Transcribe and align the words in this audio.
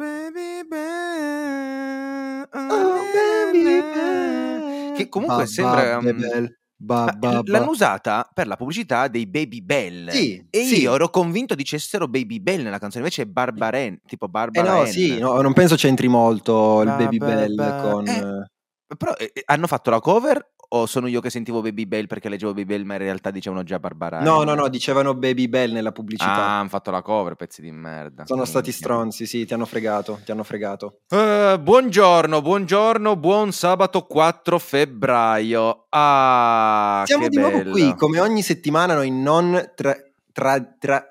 baby 0.00 0.64
bell. 0.66 2.48
Oh, 2.52 3.04
baby 3.12 3.80
bell. 3.92 4.94
Che 4.96 5.08
comunque 5.10 5.44
Ba, 5.44 5.46
sembra... 5.46 5.98
ba, 6.00 6.08
um. 6.08 6.48
Ba, 6.82 7.04
ah, 7.04 7.12
ba, 7.12 7.42
L'hanno 7.44 7.72
usata 7.72 8.26
per 8.32 8.46
la 8.46 8.56
pubblicità 8.56 9.06
dei 9.08 9.26
Baby 9.26 9.60
Bell. 9.60 10.08
Sì, 10.08 10.42
e 10.48 10.64
sì. 10.64 10.80
io 10.80 10.94
ero 10.94 11.10
convinto 11.10 11.54
dicessero 11.54 12.08
Baby 12.08 12.40
Bell 12.40 12.62
nella 12.62 12.78
canzone, 12.78 13.04
invece 13.04 13.22
è 13.22 13.26
Barbaren, 13.26 14.00
tipo 14.06 14.24
Eh 14.24 14.28
Barbara 14.30 14.78
no, 14.78 14.86
sì, 14.86 15.18
no, 15.18 15.42
non 15.42 15.52
penso 15.52 15.74
c'entri 15.74 16.08
molto 16.08 16.80
il 16.80 16.86
Ba, 16.86 16.96
Baby 16.96 17.18
ba, 17.18 17.26
Bell 17.26 17.54
ba. 17.54 17.80
con... 17.82 18.06
Eh, 18.06 18.18
eh, 18.18 18.50
Però 18.96 19.14
eh, 19.14 19.30
eh, 19.32 19.42
hanno 19.46 19.66
fatto 19.66 19.90
la 19.90 20.00
cover 20.00 20.52
o 20.72 20.86
sono 20.86 21.06
io 21.08 21.20
che 21.20 21.30
sentivo 21.30 21.60
Baby 21.62 21.86
Bell 21.86 22.06
perché 22.06 22.28
leggevo 22.28 22.52
Baby 22.52 22.64
Bell 22.74 22.84
ma 22.84 22.94
in 22.94 23.00
realtà 23.00 23.30
dicevano 23.30 23.62
già 23.64 23.78
Barbara 23.80 24.20
No, 24.20 24.40
Ann? 24.40 24.46
no, 24.46 24.54
no, 24.54 24.68
dicevano 24.68 25.14
Baby 25.14 25.48
Bell 25.48 25.72
nella 25.72 25.90
pubblicità. 25.92 26.32
Ah, 26.32 26.58
hanno 26.60 26.68
fatto 26.68 26.90
la 26.90 27.02
cover, 27.02 27.34
pezzi 27.34 27.60
di 27.60 27.70
merda. 27.72 28.24
Sono 28.26 28.44
stati 28.44 28.70
stronzi, 28.72 29.26
sì, 29.26 29.44
ti 29.46 29.54
hanno 29.54 29.64
fregato, 29.66 30.20
ti 30.24 30.30
hanno 30.32 30.44
fregato. 30.44 31.00
Eh, 31.08 31.58
buongiorno, 31.60 32.40
buongiorno, 32.42 33.16
buon 33.16 33.52
sabato 33.52 34.02
4 34.06 34.58
febbraio. 34.58 35.86
Ah, 35.90 37.02
Siamo 37.06 37.24
che 37.24 37.28
di 37.30 37.38
nuovo 37.38 37.58
bello. 37.58 37.70
qui, 37.72 37.94
come 37.96 38.20
ogni 38.20 38.42
settimana 38.42 38.94
noi 38.94 39.10
non 39.10 39.72
tra... 39.74 39.96
tra, 40.32 40.60
tra 40.78 41.06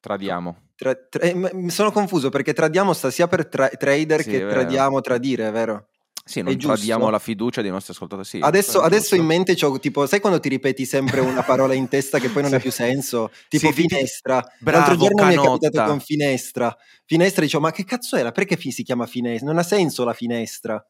Tradiamo. 0.00 0.56
tra- 0.74 0.94
tra- 0.94 1.22
eh, 1.22 1.50
sono 1.68 1.90
confuso 1.92 2.30
perché 2.30 2.54
tradiamo 2.54 2.94
sta 2.94 3.10
sia 3.10 3.28
per 3.28 3.46
tra- 3.48 3.68
trader 3.68 4.22
Sì, 4.22 4.30
che 4.30 4.46
tradiamo 4.48 5.00
tradire, 5.02 5.50
vero? 5.50 5.88
Sì, 6.30 6.42
non 6.42 6.56
tradiamo 6.56 7.10
la 7.10 7.18
fiducia 7.18 7.60
dei 7.60 7.70
nostri 7.72 7.92
ascoltatori. 7.92 8.26
Sì, 8.28 8.38
adesso, 8.40 8.82
è 8.82 8.84
adesso 8.84 9.16
in 9.16 9.24
mente 9.24 9.56
c'ho 9.56 9.78
tipo, 9.80 10.06
sai 10.06 10.20
quando 10.20 10.38
ti 10.38 10.48
ripeti 10.48 10.84
sempre 10.86 11.18
una 11.20 11.42
parola 11.42 11.74
in 11.74 11.88
testa 11.88 12.18
che 12.20 12.28
poi 12.28 12.42
non 12.42 12.50
Sì. 12.52 12.56
ha 12.56 12.60
più 12.60 12.70
senso? 12.70 13.30
Tipo 13.48 13.72
Sì, 13.72 13.86
finestra. 13.88 14.40
Bravo, 14.60 14.78
L'altro 14.78 14.96
giorno 14.96 15.24
mi 15.26 15.32
è 15.32 15.36
canotta. 15.36 15.58
capitato 15.66 15.90
con 15.90 16.00
finestra. 16.00 16.76
Finestra 17.04 17.42
dicevo, 17.42 17.62
ma 17.64 17.72
che 17.72 17.84
cazzo 17.84 18.14
era? 18.16 18.30
Perché 18.30 18.56
si 18.70 18.82
chiama 18.84 19.06
finestra? 19.06 19.48
Non 19.48 19.58
ha 19.58 19.62
senso 19.64 20.04
la 20.04 20.12
finestra. 20.12 20.84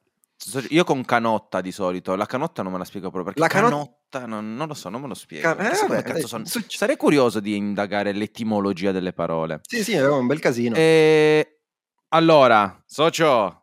Io 0.71 0.85
con 0.85 1.05
canotta 1.05 1.61
di 1.61 1.71
solito, 1.73 2.15
la 2.17 2.25
canotta 2.27 2.63
non 2.63 2.73
me 2.73 2.79
la 2.79 2.85
spiego 2.85 3.11
proprio 3.11 3.35
perché 3.35 3.41
La 3.41 3.47
cano- 3.49 3.69
canotta 3.69 4.27
non, 4.27 4.55
non 4.57 4.69
lo 4.69 4.75
so, 4.75 4.89
non 4.89 5.03
me 5.03 5.09
lo 5.09 5.15
spiego. 5.15 5.55
Ca- 5.55 5.71
eh, 5.71 5.87
vabbè, 5.87 6.03
cazzo 6.03 6.19
eh, 6.25 6.29
sono- 6.29 6.45
su- 6.47 6.65
Sarei 6.67 6.97
curioso 6.97 7.41
di 7.41 7.57
indagare 7.57 8.13
l'etimologia 8.13 8.91
delle 8.91 9.13
parole. 9.13 9.61
Sì, 9.63 9.83
sì, 9.85 9.93
era 9.93 10.15
un 10.15 10.27
bel 10.27 10.39
casino. 10.39 10.77
E... 10.77 11.59
Allora, 12.09 12.83
socio, 12.87 13.60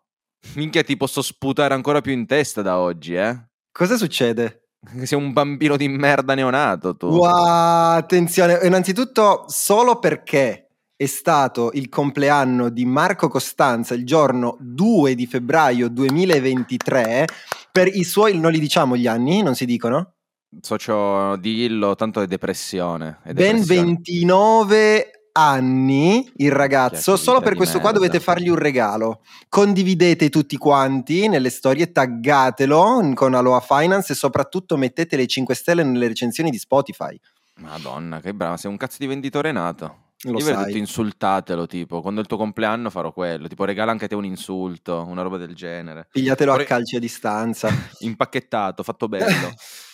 minchia 0.56 0.84
ti 0.84 0.98
posso 0.98 1.22
sputare 1.22 1.74
ancora 1.74 2.02
più 2.02 2.14
in 2.14 2.26
testa 2.26 2.62
da 2.62 2.78
oggi, 2.78 3.16
eh? 3.16 3.48
Cosa 3.72 3.98
succede? 3.98 4.70
Sei 5.04 5.18
un 5.18 5.34
bambino 5.34 5.78
di 5.78 5.88
merda 5.88 6.34
neonato 6.34 6.96
tu. 6.96 7.08
Wow, 7.08 7.98
attenzione, 7.98 8.60
innanzitutto 8.64 9.46
solo 9.48 10.00
perché 10.00 10.68
è 10.96 11.06
stato 11.06 11.70
il 11.74 11.90
compleanno 11.90 12.70
di 12.70 12.84
Marco 12.86 13.28
Costanza 13.28 13.94
il 13.94 14.04
giorno 14.04 14.58
2 14.60 15.14
di 15.14 15.28
febbraio 15.28 15.90
2023, 15.90 17.28
per 17.72 17.88
i 17.88 18.04
suoi, 18.04 18.40
non 18.40 18.52
li 18.52 18.60
diciamo 18.60 18.98
gli 18.98 19.06
anni, 19.06 19.44
non 19.44 19.54
si 19.54 19.66
dicono? 19.66 20.14
Socio, 20.60 21.36
dillo, 21.36 21.94
tanto 21.96 22.22
è 22.22 22.26
depressione. 22.26 23.20
È 23.22 23.34
Ben 23.34 23.58
depressione. 23.58 23.86
29 23.86 25.12
anni 25.38 26.30
il 26.38 26.52
ragazzo, 26.52 27.14
Che 27.14 27.18
solo 27.20 27.40
per 27.42 27.56
questo 27.56 27.80
qua 27.80 27.92
merda. 27.92 28.06
dovete 28.06 28.20
fargli 28.24 28.50
un 28.50 28.56
regalo. 28.58 29.22
Condividete 29.48 30.30
tutti 30.30 30.58
quanti 30.58 31.28
nelle 31.28 31.50
storie, 31.52 31.92
taggatelo 31.92 33.12
con 33.14 33.34
Aloha 33.36 33.60
Finance 33.60 34.14
e 34.14 34.16
soprattutto 34.16 34.78
mettete 34.78 35.16
le 35.16 35.28
5 35.28 35.54
stelle 35.56 35.84
nelle 35.84 36.08
recensioni 36.08 36.50
di 36.50 36.58
Spotify. 36.58 37.20
Madonna, 37.60 38.20
che 38.20 38.34
brava, 38.34 38.58
sei 38.58 38.70
un 38.72 38.78
cazzo 38.78 38.98
di 39.00 39.08
venditore 39.08 39.52
nato. 39.52 40.06
Lo 40.24 40.40
Io 40.40 40.46
sai. 40.46 40.66
detto 40.66 40.78
insultatelo, 40.78 41.68
tipo, 41.68 42.02
quando 42.02 42.20
è 42.20 42.24
il 42.24 42.28
tuo 42.28 42.38
compleanno 42.38 42.90
farò 42.90 43.12
quello, 43.14 43.48
tipo 43.48 43.66
regala 43.66 43.92
anche 43.92 44.06
a 44.06 44.08
te 44.08 44.16
un 44.16 44.26
insulto, 44.26 45.06
una 45.08 45.22
roba 45.22 45.38
del 45.38 45.54
genere. 45.54 46.08
Pigliatelo 46.12 46.50
a 46.50 46.54
Vorrei- 46.54 46.68
calci 46.68 46.96
a 46.96 47.00
distanza. 47.00 47.70
Impacchettato, 48.00 48.82
fatto 48.82 49.08
bello. 49.08 49.54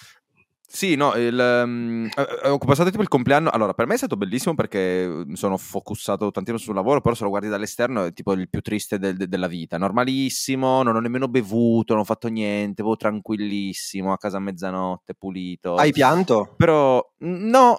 Sì, 0.76 0.96
no, 0.96 1.14
il, 1.14 1.38
um, 1.66 2.10
ho 2.46 2.58
passato 2.58 2.90
tipo 2.90 3.04
il 3.04 3.08
compleanno. 3.08 3.52
Allora, 3.52 3.76
per 3.76 3.86
me 3.86 3.94
è 3.94 3.98
stato 3.98 4.18
bellissimo 4.18 4.56
perché 4.56 5.08
mi 5.24 5.36
sono 5.36 5.56
focussato 5.56 6.32
tantissimo 6.32 6.58
sul 6.58 6.74
lavoro, 6.74 7.00
però 7.00 7.14
se 7.14 7.24
lo 7.24 7.30
guardi 7.30 7.48
dall'esterno 7.48 8.06
è 8.06 8.12
tipo 8.12 8.34
il 8.34 8.50
più 8.50 8.60
triste 8.62 8.98
del- 8.98 9.16
de- 9.16 9.28
della 9.28 9.46
vita. 9.46 9.78
Normalissimo, 9.78 10.82
non 10.82 10.96
ho 10.96 11.00
nemmeno 11.00 11.28
bevuto, 11.28 11.94
non 11.94 12.02
ho 12.02 12.06
fatto 12.06 12.28
niente, 12.28 12.82
avevo 12.82 12.96
tranquillissimo, 12.98 14.14
a 14.14 14.18
casa 14.18 14.38
a 14.38 14.40
mezzanotte, 14.40 15.14
pulito. 15.14 15.76
Hai 15.76 15.92
pianto? 15.92 16.56
Però, 16.58 17.08
mm, 17.24 17.50
no, 17.50 17.78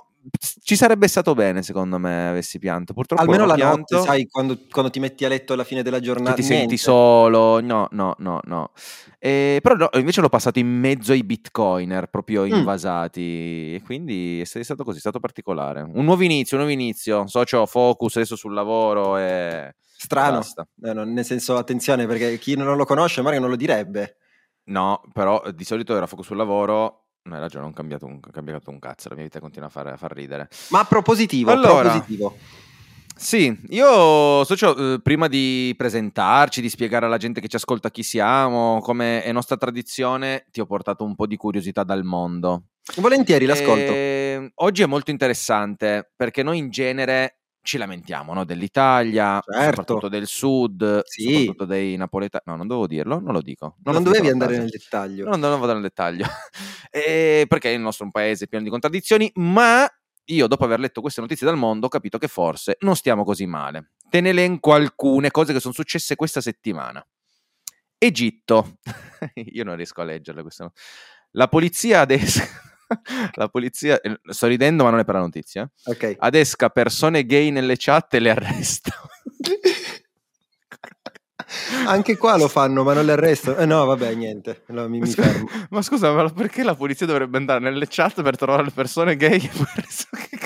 ci 0.62 0.77
sarebbe 0.77 1.07
stato 1.09 1.35
bene 1.35 1.62
secondo 1.62 1.99
me 1.99 2.29
avessi 2.29 2.59
pianto. 2.59 2.93
Purtroppo 2.95 3.23
Almeno 3.23 3.45
la 3.47 3.55
ho 3.55 3.57
notte, 3.57 3.83
pianto. 3.89 4.03
sai, 4.03 4.27
quando, 4.29 4.59
quando 4.71 4.91
ti 4.91 5.01
metti 5.01 5.25
a 5.25 5.29
letto 5.29 5.53
alla 5.53 5.65
fine 5.65 5.83
della 5.83 5.99
che 5.99 6.05
giornata. 6.05 6.35
ti 6.35 6.43
senti 6.43 6.57
niente. 6.57 6.77
solo, 6.79 7.61
no, 7.61 7.89
no, 7.91 8.15
no, 8.19 8.41
no. 8.45 8.71
Eh, 9.19 9.59
però 9.62 9.75
no, 9.75 9.89
invece 9.95 10.21
l'ho 10.21 10.29
passato 10.29 10.59
in 10.59 10.69
mezzo 10.69 11.12
ai 11.12 11.25
bitcoiner 11.25 12.07
proprio 12.09 12.43
Mm. 12.45 12.53
invasati 12.53 13.75
e 13.75 13.83
quindi 13.85 14.41
è 14.41 14.45
stato 14.45 14.85
così, 14.85 14.97
è 14.99 15.01
stato 15.01 15.21
particolare. 15.21 15.81
Un 15.83 16.05
nuovo 16.05 16.23
inizio, 16.23 16.56
un 16.59 16.65
nuovo 16.65 16.79
inizio, 16.79 17.27
socio 17.27 17.65
focus 17.67 18.17
adesso 18.17 18.37
sul 18.37 18.53
lavoro 18.55 19.17
e 19.19 19.75
Strano. 19.97 20.41
Eh, 20.83 20.93
no, 20.93 21.05
nel 21.05 21.25
senso, 21.25 21.56
attenzione, 21.56 22.06
perché 22.06 22.37
chi 22.39 22.56
non 22.56 22.77
lo 22.77 22.85
conosce 22.85 23.23
magari 23.23 23.41
non 23.41 23.51
lo 23.51 23.56
direbbe. 23.56 24.17
No, 24.65 25.03
però 25.12 25.43
di 25.55 25.65
solito 25.65 25.97
era 25.97 26.06
focus 26.06 26.27
sul 26.27 26.37
lavoro. 26.37 27.03
Non 27.27 27.37
hai 27.37 27.41
ragione, 27.41 27.65
non 27.65 27.73
cambiato 27.73 28.05
un, 28.05 28.21
cambiato 28.21 28.69
un 28.71 28.79
cazzo, 28.79 29.09
la 29.09 29.15
mia 29.15 29.25
vita 29.25 29.41
continua 29.41 29.69
a 29.69 29.71
far, 29.71 29.87
a 29.87 29.97
far 29.97 30.12
ridere. 30.12 30.47
Ma 30.69 30.85
propositivo, 30.85 31.53
Allora. 31.53 31.89
propositivo. 31.89 32.37
Sì, 33.17 33.59
io 33.69 34.45
socio, 34.45 34.77
eh, 34.95 35.01
prima 35.01 35.27
di 35.27 35.73
presentarci, 35.75 36.61
di 36.61 36.69
spiegare 36.69 37.07
alla 37.07 37.17
gente 37.17 37.41
che 37.41 37.49
ci 37.49 37.57
ascolta 37.57 37.91
chi 37.91 38.03
siamo, 38.03 38.81
come 38.81 39.23
è 39.23 39.33
nostra 39.33 39.57
tradizione, 39.57 40.45
ti 40.51 40.61
ho 40.61 40.67
portato 40.67 41.03
un 41.03 41.15
po' 41.15 41.27
di 41.27 41.37
curiosità 41.37 41.83
dal 41.83 42.05
mondo. 42.05 42.65
Volentieri, 42.97 43.47
l'ascolto. 43.47 43.93
E 43.93 44.53
oggi 44.56 44.83
è 44.83 44.87
molto 44.87 45.11
interessante 45.11 46.12
perché 46.15 46.43
noi 46.43 46.59
in 46.59 46.69
genere 46.69 47.39
ci 47.64 47.78
lamentiamo 47.78 48.34
no? 48.34 48.44
dell'Italia, 48.44 49.41
Certo. 49.42 49.64
soprattutto 49.64 50.08
del 50.08 50.26
sud, 50.26 51.00
Sì. 51.04 51.22
soprattutto 51.32 51.64
dei 51.64 51.97
napoletani. 51.97 52.42
No, 52.47 52.56
non 52.56 52.66
dovevo 52.66 52.86
dirlo, 52.86 53.19
non 53.20 53.32
lo 53.32 53.41
dico. 53.41 53.76
non 53.84 53.94
ho 53.94 53.98
finito 53.98 54.10
dovevi 54.12 54.28
andare 54.32 54.58
nel 54.58 54.69
dettaglio. 54.69 55.25
No, 55.28 55.36
non 55.36 55.58
vado 55.58 55.72
nel 55.72 55.82
dettaglio. 55.82 56.25
Eh, 56.94 57.47
perché 57.48 57.70
il 57.70 57.80
nostro 57.80 58.04
è 58.04 58.06
un 58.06 58.12
paese 58.12 58.47
pieno 58.47 58.62
di 58.62 58.70
contraddizioni, 58.70 59.28
ma 59.34 59.84
io 60.26 60.47
dopo 60.47 60.64
aver 60.64 60.78
letto 60.78 61.00
queste 61.00 61.20
notizie 61.20 61.44
dal 61.44 61.56
mondo 61.56 61.86
ho 61.86 61.88
capito 61.88 62.19
che 62.19 62.28
forse 62.28 62.76
non 62.80 62.94
stiamo 62.94 63.25
così 63.25 63.47
male. 63.47 63.91
Te 64.08 64.20
ne 64.20 64.28
elenco 64.28 64.72
alcune 64.75 65.32
cose 65.32 65.52
che 65.52 65.58
sono 65.58 65.75
successe 65.75 66.14
questa 66.14 66.41
settimana. 66.41 67.04
Egitto. 67.98 68.76
io 69.34 69.64
non 69.64 69.75
riesco 69.75 70.02
a 70.02 70.04
leggerle 70.04 70.42
queste 70.42 70.62
no- 70.64 70.72
La 71.32 71.48
polizia 71.48 72.00
adesso... 72.00 72.42
La 73.34 73.49
polizia... 73.49 74.00
eh, 74.00 74.19
Sto 74.25 74.47
ridendo 74.47 74.84
ma 74.84 74.91
non 74.91 74.99
è 75.00 75.05
per 75.05 75.15
la 75.15 75.21
notizia. 75.21 75.62
eh. 75.84 75.91
Ok. 75.91 76.16
Adesca 76.19 76.69
persone 76.69 77.25
gay 77.27 77.50
nelle 77.50 77.75
chat 77.78 78.15
e 78.15 78.19
le 78.21 78.31
arresta. 78.31 78.93
Anche 81.87 82.16
qua 82.16 82.37
lo 82.37 82.49
fanno, 82.49 82.82
ma 82.82 82.94
non 82.94 83.05
le 83.05 83.12
arrestano. 83.12 83.56
Eh 83.59 83.66
no, 83.66 83.84
vabbè, 83.84 84.15
niente. 84.15 84.62
No, 84.69 84.88
mi, 84.88 84.99
mi 84.99 85.06
fermo. 85.10 85.49
Ma 85.71 85.82
scusa, 85.82 86.12
ma 86.12 86.28
perché 86.31 86.62
la 86.65 86.75
polizia 86.75 87.06
dovrebbe 87.06 87.37
andare 87.37 87.60
nelle 87.60 87.87
chat 87.88 88.22
per 88.22 88.37
trovare 88.37 88.65
le 88.65 88.71
persone 88.71 89.16
gay? 89.16 89.38
che 89.38 89.50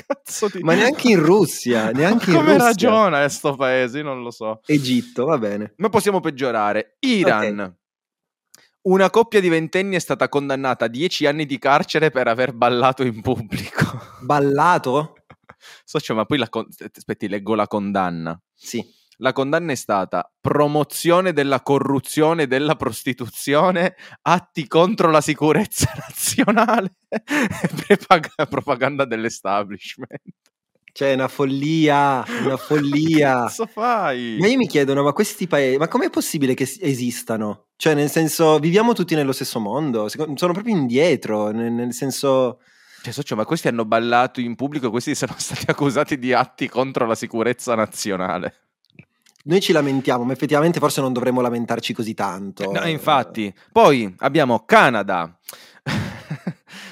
cazzo 0.06 0.48
di... 0.52 0.60
Ma 0.62 0.74
neanche 0.74 1.08
in 1.10 1.22
Russia, 1.24 1.90
neanche 1.92 2.30
in 2.30 2.36
Come 2.36 2.52
Russia. 2.52 2.66
ragiona 2.66 3.24
eh, 3.24 3.28
sto 3.28 3.54
paese? 3.54 3.98
Io 3.98 4.04
non 4.04 4.22
lo 4.22 4.30
so. 4.30 4.60
Egitto, 4.66 5.24
va 5.24 5.38
bene. 5.38 5.72
Ma 5.76 5.88
possiamo 5.88 6.20
peggiorare. 6.20 6.96
Iran. 7.00 7.74
Una 8.88 9.10
coppia 9.10 9.38
di 9.40 9.50
ventenni 9.50 9.96
è 9.96 9.98
stata 9.98 10.30
condannata 10.30 10.86
a 10.86 10.88
10 10.88 11.26
anni 11.26 11.44
di 11.44 11.58
carcere 11.58 12.10
per 12.10 12.26
aver 12.26 12.54
ballato 12.54 13.02
in 13.02 13.20
pubblico. 13.20 13.84
Ballato? 14.22 15.24
Socio, 15.84 16.14
ma 16.14 16.24
poi 16.24 16.38
la 16.38 16.48
con- 16.48 16.66
aspetti, 16.96 17.28
leggo 17.28 17.54
la 17.54 17.66
condanna. 17.66 18.40
Sì. 18.54 18.82
La 19.18 19.34
condanna 19.34 19.72
è 19.72 19.74
stata 19.74 20.32
promozione 20.40 21.34
della 21.34 21.60
corruzione 21.60 22.44
e 22.44 22.46
della 22.46 22.76
prostituzione, 22.76 23.94
atti 24.22 24.66
contro 24.66 25.10
la 25.10 25.20
sicurezza 25.20 25.92
nazionale 26.08 26.94
e 27.88 27.98
propaganda 28.48 29.04
dell'establishment. 29.04 30.22
Cioè, 30.98 31.12
una 31.12 31.28
follia, 31.28 32.24
una 32.42 32.56
follia. 32.56 33.42
Cazzo 33.46 33.66
fai? 33.66 34.36
Ma 34.40 34.48
io 34.48 34.56
mi 34.56 34.66
chiedono, 34.66 35.04
ma 35.04 35.12
questi 35.12 35.46
paesi, 35.46 35.76
ma 35.76 35.86
com'è 35.86 36.10
possibile 36.10 36.54
che 36.54 36.68
esistano? 36.80 37.66
Cioè, 37.76 37.94
nel 37.94 38.10
senso, 38.10 38.58
viviamo 38.58 38.94
tutti 38.94 39.14
nello 39.14 39.30
stesso 39.30 39.60
mondo? 39.60 40.08
Sono 40.08 40.34
proprio 40.34 40.74
indietro, 40.74 41.52
nel, 41.52 41.70
nel 41.70 41.92
senso... 41.92 42.58
Cioè, 43.00 43.12
socio, 43.12 43.36
ma 43.36 43.44
questi 43.44 43.68
hanno 43.68 43.84
ballato 43.84 44.40
in 44.40 44.56
pubblico 44.56 44.88
e 44.88 44.90
questi 44.90 45.14
sono 45.14 45.34
stati 45.38 45.66
accusati 45.68 46.18
di 46.18 46.32
atti 46.32 46.68
contro 46.68 47.06
la 47.06 47.14
sicurezza 47.14 47.76
nazionale. 47.76 48.54
Noi 49.44 49.60
ci 49.60 49.70
lamentiamo, 49.70 50.24
ma 50.24 50.32
effettivamente 50.32 50.80
forse 50.80 51.00
non 51.00 51.12
dovremmo 51.12 51.40
lamentarci 51.40 51.92
così 51.92 52.14
tanto. 52.14 52.72
No, 52.72 52.84
infatti. 52.88 53.54
Poi 53.70 54.12
abbiamo 54.18 54.64
Canada. 54.64 55.32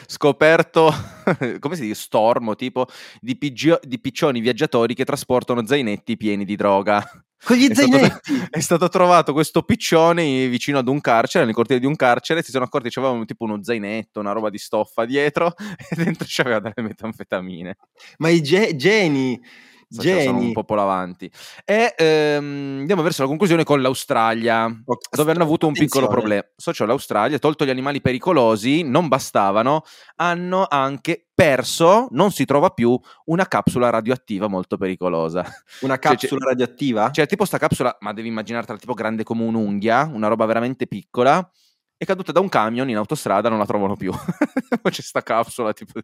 Scoperto, 0.07 0.93
come 1.61 1.75
si 1.77 1.83
dice, 1.83 1.95
stormo, 1.95 2.55
tipo 2.55 2.87
di, 3.21 3.37
pigio- 3.37 3.81
di 3.83 3.99
piccioni 4.01 4.41
viaggiatori 4.41 4.95
che 4.95 5.05
trasportano 5.05 5.67
zainetti 5.67 6.17
pieni 6.17 6.45
di 6.45 6.57
droga. 6.57 7.05
Con 7.45 7.57
gli 7.57 7.69
È 7.69 7.75
zainetti! 7.75 8.35
stato, 8.35 8.49
è 8.51 8.61
stato 8.61 8.89
trovato 8.89 9.33
questo 9.33 9.63
piccione 9.63 10.49
vicino 10.49 10.79
ad 10.79 10.89
un 10.89 11.01
carcere, 11.01 11.45
nel 11.45 11.55
cortile 11.55 11.79
di 11.79 11.87
un 11.87 11.95
carcere, 11.95 12.43
si 12.43 12.51
sono 12.51 12.65
accorti 12.65 12.89
che 12.89 12.99
aveva 12.99 13.25
tipo 13.25 13.45
uno 13.45 13.63
zainetto, 13.63 14.21
una 14.21 14.33
roba 14.33 14.51
di 14.51 14.59
stoffa 14.59 15.05
dietro 15.05 15.55
e 15.91 15.95
dentro 15.97 16.27
c'aveva 16.29 16.59
delle 16.61 16.89
metanfetamine. 16.89 17.77
Ma 18.19 18.29
i 18.31 18.43
ge- 18.43 18.75
geni! 18.77 19.41
Cioè, 19.89 20.21
sono 20.23 20.39
un 20.39 20.51
Geni! 20.51 20.53
po' 20.53 20.65
avanti. 20.75 21.31
E 21.65 21.95
ehm, 21.97 22.79
andiamo 22.81 23.03
verso 23.03 23.23
la 23.23 23.29
conclusione 23.29 23.65
con 23.65 23.81
l'Australia, 23.81 24.65
Ok, 24.85 25.15
dove 25.15 25.31
hanno 25.33 25.43
avuto 25.45 25.67
un 25.67 25.73
piccolo 25.73 26.09
problema. 26.09 26.43
So, 26.57 26.73
cioè, 26.73 26.87
l'Australia, 26.87 27.39
tolto 27.39 27.65
gli 27.65 27.71
animali 27.71 28.01
pericolosi, 28.01 28.83
non 28.83 29.09
bastavano, 29.09 29.83
hanno 30.17 30.67
anche 30.69 31.27
perso, 31.35 32.09
non 32.11 32.31
si 32.33 32.45
trova 32.45 32.71
più, 32.71 32.99
una 33.27 33.47
capsula 33.47 33.91
radioattiva 33.91 34.49
molto 34.49 34.77
pericolosa. 34.77 35.45
Una 35.81 35.99
Cioè, 35.99 36.17
capsula 36.17 36.47
radioattiva? 36.49 37.11
Cioè, 37.11 37.27
tipo 37.27 37.45
sta 37.45 37.59
capsula, 37.59 37.97
ma 38.01 38.13
devi 38.13 38.29
immaginartela 38.29 38.79
tipo 38.79 38.95
grande 38.95 39.23
come 39.23 39.45
un'unghia, 39.45 40.11
una 40.13 40.29
roba 40.29 40.47
veramente 40.47 40.87
piccola, 40.87 41.49
è 41.99 42.05
caduta 42.05 42.31
da 42.31 42.41
un 42.41 42.49
camion 42.49 42.91
in 42.91 42.97
autostrada, 42.97 43.49
non 43.49 43.59
la 43.59 43.65
trovano 43.65 43.97
più. 43.97 44.13
Poi 44.83 44.93
c'è 44.93 45.01
sta 45.01 45.23
capsula 45.23 45.73
tipo, 45.73 46.01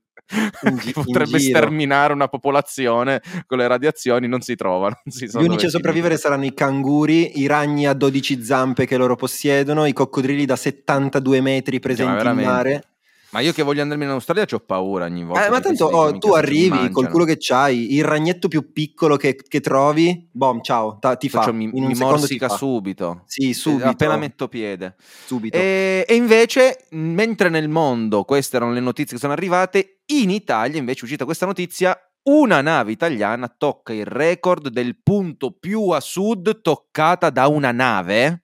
In 0.62 0.78
che 0.80 0.92
in 0.94 1.04
potrebbe 1.04 1.38
sterminare 1.38 2.12
una 2.14 2.28
popolazione 2.28 3.20
con 3.46 3.58
le 3.58 3.66
radiazioni, 3.66 4.26
non 4.26 4.40
si 4.40 4.54
trova. 4.54 4.88
Non 4.88 5.14
si 5.14 5.26
Gli 5.26 5.44
unici 5.44 5.66
a 5.66 5.70
sopravvivere 5.70 6.16
saranno 6.16 6.46
i 6.46 6.54
canguri, 6.54 7.40
i 7.40 7.46
ragni 7.46 7.86
a 7.86 7.92
12 7.92 8.42
zampe 8.42 8.86
che 8.86 8.96
loro 8.96 9.16
possiedono, 9.16 9.84
i 9.84 9.92
coccodrilli 9.92 10.46
da 10.46 10.56
72 10.56 11.40
metri 11.42 11.78
presenti 11.78 12.12
in 12.12 12.16
veramente. 12.16 12.50
mare. 12.50 12.84
Ma 13.32 13.40
io 13.40 13.52
che 13.52 13.62
voglio 13.62 13.80
andarmi 13.80 14.04
in 14.04 14.10
Australia 14.10 14.44
ho 14.50 14.58
paura 14.60 15.06
ogni 15.06 15.24
volta. 15.24 15.46
Eh, 15.46 15.50
ma 15.50 15.60
tanto 15.60 15.86
oh, 15.86 16.06
tu 16.18 16.28
"Minchia, 16.28 16.30
se 16.30 16.36
ci 16.36 16.38
arrivi 16.44 16.68
col 16.68 16.78
mangiano". 16.80 17.08
culo 17.08 17.24
che 17.24 17.36
c'hai, 17.38 17.94
il 17.94 18.04
ragnetto 18.04 18.48
più 18.48 18.72
piccolo 18.72 19.16
che, 19.16 19.34
che 19.36 19.60
trovi, 19.60 20.28
bom, 20.30 20.60
ciao, 20.60 20.98
ta- 20.98 21.16
ti 21.16 21.30
fa. 21.30 21.40
Faccio- 21.40 21.54
mi, 21.54 21.70
un 21.72 21.84
mi 21.86 21.94
ti 21.94 22.00
morsica 22.00 22.48
subito. 22.50 23.22
Sì, 23.26 23.50
Eh, 23.50 23.54
subito. 23.54 23.88
Appena 23.88 24.16
metto 24.18 24.48
piede. 24.48 24.96
subito. 25.24 25.56
E, 25.56 26.04
e 26.06 26.14
invece, 26.14 26.86
mentre 26.90 27.48
nel 27.48 27.68
mondo 27.70 28.24
queste 28.24 28.56
erano 28.56 28.72
le 28.72 28.80
notizie 28.80 29.14
che 29.14 29.20
sono 29.20 29.32
arrivate, 29.32 30.00
in 30.12 30.28
Italia 30.30 30.78
invece 30.78 31.00
è 31.00 31.04
uscita 31.04 31.24
questa 31.24 31.46
notizia. 31.46 31.96
Una 32.24 32.60
nave 32.60 32.92
italiana 32.92 33.52
tocca 33.56 33.92
il 33.92 34.04
record 34.06 34.68
del 34.68 34.96
punto 35.02 35.50
più 35.58 35.88
a 35.88 35.98
sud 35.98 36.60
toccata 36.60 37.30
da 37.30 37.48
una 37.48 37.72
nave. 37.72 38.41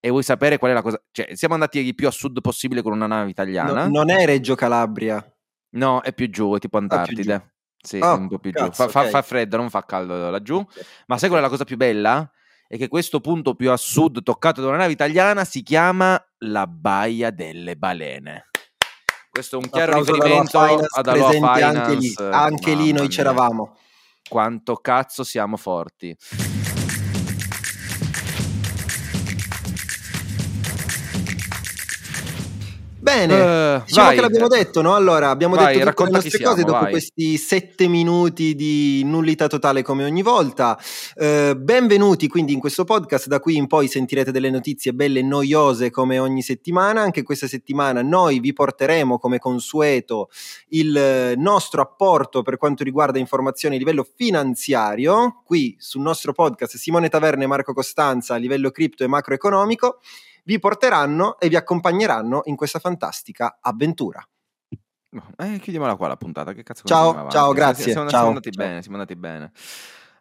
E 0.00 0.10
vuoi 0.10 0.22
sapere 0.22 0.58
qual 0.58 0.70
è 0.70 0.74
la 0.74 0.82
cosa? 0.82 1.02
Cioè, 1.10 1.34
siamo 1.34 1.54
andati 1.54 1.78
il 1.78 1.94
più 1.94 2.06
a 2.06 2.10
sud 2.10 2.40
possibile 2.40 2.82
con 2.82 2.92
una 2.92 3.06
nave 3.06 3.24
No- 3.24 3.30
italiana. 3.30 3.86
non 3.88 4.10
è 4.10 4.24
Reggio 4.24 4.54
Calabria. 4.54 5.24
No, 5.70 6.00
è 6.00 6.12
più 6.12 6.30
giù, 6.30 6.54
è 6.54 6.58
tipo 6.58 6.78
giù. 6.78 6.84
Antartide. 6.84 7.54
Sì, 7.86 7.98
Oh, 8.00 8.14
un 8.16 8.28
po' 8.28 8.38
più 8.38 8.50
giù. 8.52 8.58
cazzo, 8.64 8.84
Fa, 8.84 8.88
fa- 8.88 9.02
ok. 9.02 9.08
fa 9.10 9.22
freddo, 9.22 9.56
non 9.56 9.70
fa 9.70 9.84
caldo 9.84 10.30
laggiù. 10.30 10.64
Ma 11.06 11.18
sai 11.18 11.28
qual 11.28 11.40
è 11.40 11.44
la 11.44 11.50
cosa 11.50 11.64
più 11.64 11.76
bella? 11.76 12.28
È 12.68 12.76
che 12.76 12.88
questo 12.88 13.20
punto 13.20 13.54
più 13.54 13.70
a 13.70 13.76
sud 13.76 14.22
toccato 14.22 14.60
da 14.60 14.68
una 14.68 14.76
nave 14.78 14.92
italiana 14.92 15.44
si 15.44 15.62
chiama 15.62 16.20
la 16.38 16.66
Baia 16.66 17.30
delle 17.30 17.76
Balene. 17.76 18.46
Questo 19.30 19.56
è 19.58 19.62
un 19.62 19.68
chiaro 19.70 19.92
Applauso 19.98 20.14
riferimento 20.14 20.58
ad 20.58 21.06
Aloha 21.06 21.30
Finance. 21.30 21.62
anche 21.78 21.94
lì, 21.94 22.14
anche 22.18 22.74
lì 22.74 22.92
noi 22.92 23.08
c'eravamo. 23.08 23.76
Quanto 24.28 24.74
cazzo 24.76 25.22
siamo 25.22 25.56
forti. 25.56 26.16
Bene, 33.06 33.34
Eh, 33.34 33.82
diciamo 33.86 34.06
vai. 34.08 34.16
che 34.16 34.20
l'abbiamo 34.20 34.48
detto, 34.48 34.82
no? 34.82 34.96
Allora, 34.96 35.30
abbiamo 35.30 35.54
Vai, 35.54 35.78
detto 35.78 35.90
tutte 35.90 36.04
le 36.06 36.10
nostre 36.10 36.30
siamo, 36.30 36.50
cose 36.50 36.64
dopo 36.64 36.80
vai. 36.80 36.90
questi 36.90 37.36
sette 37.36 37.86
minuti 37.86 38.56
di 38.56 39.04
nullità 39.04 39.46
totale 39.46 39.82
come 39.82 40.04
ogni 40.04 40.22
volta. 40.22 40.76
Eh, 41.14 41.54
benvenuti 41.56 42.26
quindi 42.26 42.52
in 42.52 42.58
questo 42.58 42.82
podcast, 42.82 43.28
da 43.28 43.38
qui 43.38 43.54
in 43.54 43.68
poi 43.68 43.86
sentirete 43.86 44.32
delle 44.32 44.50
notizie 44.50 44.92
belle 44.92 45.20
e 45.20 45.22
noiose 45.22 45.92
come 45.92 46.18
ogni 46.18 46.42
settimana. 46.42 47.00
Anche 47.00 47.22
questa 47.22 47.46
settimana 47.46 48.02
noi 48.02 48.40
vi 48.40 48.52
porteremo 48.52 49.20
come 49.20 49.38
consueto 49.38 50.28
il 50.70 50.96
eh, 50.96 51.34
nostro 51.36 51.82
apporto 51.82 52.42
per 52.42 52.56
quanto 52.56 52.82
riguarda 52.82 53.20
informazioni 53.20 53.76
a 53.76 53.78
livello 53.78 54.04
finanziario. 54.16 55.42
Qui 55.44 55.76
sul 55.78 56.02
nostro 56.02 56.32
podcast 56.32 56.74
Simone 56.76 57.08
Taverna 57.08 57.44
e 57.44 57.46
Marco 57.46 57.72
Costanza 57.72 58.34
a 58.34 58.38
livello 58.38 58.72
cripto 58.72 59.04
e 59.04 59.06
macroeconomico 59.06 60.00
vi 60.46 60.58
porteranno 60.58 61.38
e 61.38 61.48
vi 61.48 61.56
accompagneranno 61.56 62.42
in 62.44 62.56
questa 62.56 62.78
fantastica 62.78 63.58
avventura. 63.60 64.26
Eh, 65.36 65.58
chiudiamola 65.58 65.96
qua 65.96 66.08
la 66.08 66.16
puntata. 66.16 66.52
Che 66.52 66.62
cazzo 66.62 66.82
Ciao, 66.84 67.12
ciao, 67.30 67.50
avanti? 67.50 67.54
grazie, 67.54 67.92
Siamo, 67.92 68.00
ciao, 68.00 68.08
siamo 68.08 68.26
andati 68.28 68.52
ciao. 68.52 68.66
bene, 68.66 68.82
siamo 68.82 68.96
andati 68.96 69.16
bene. 69.16 69.52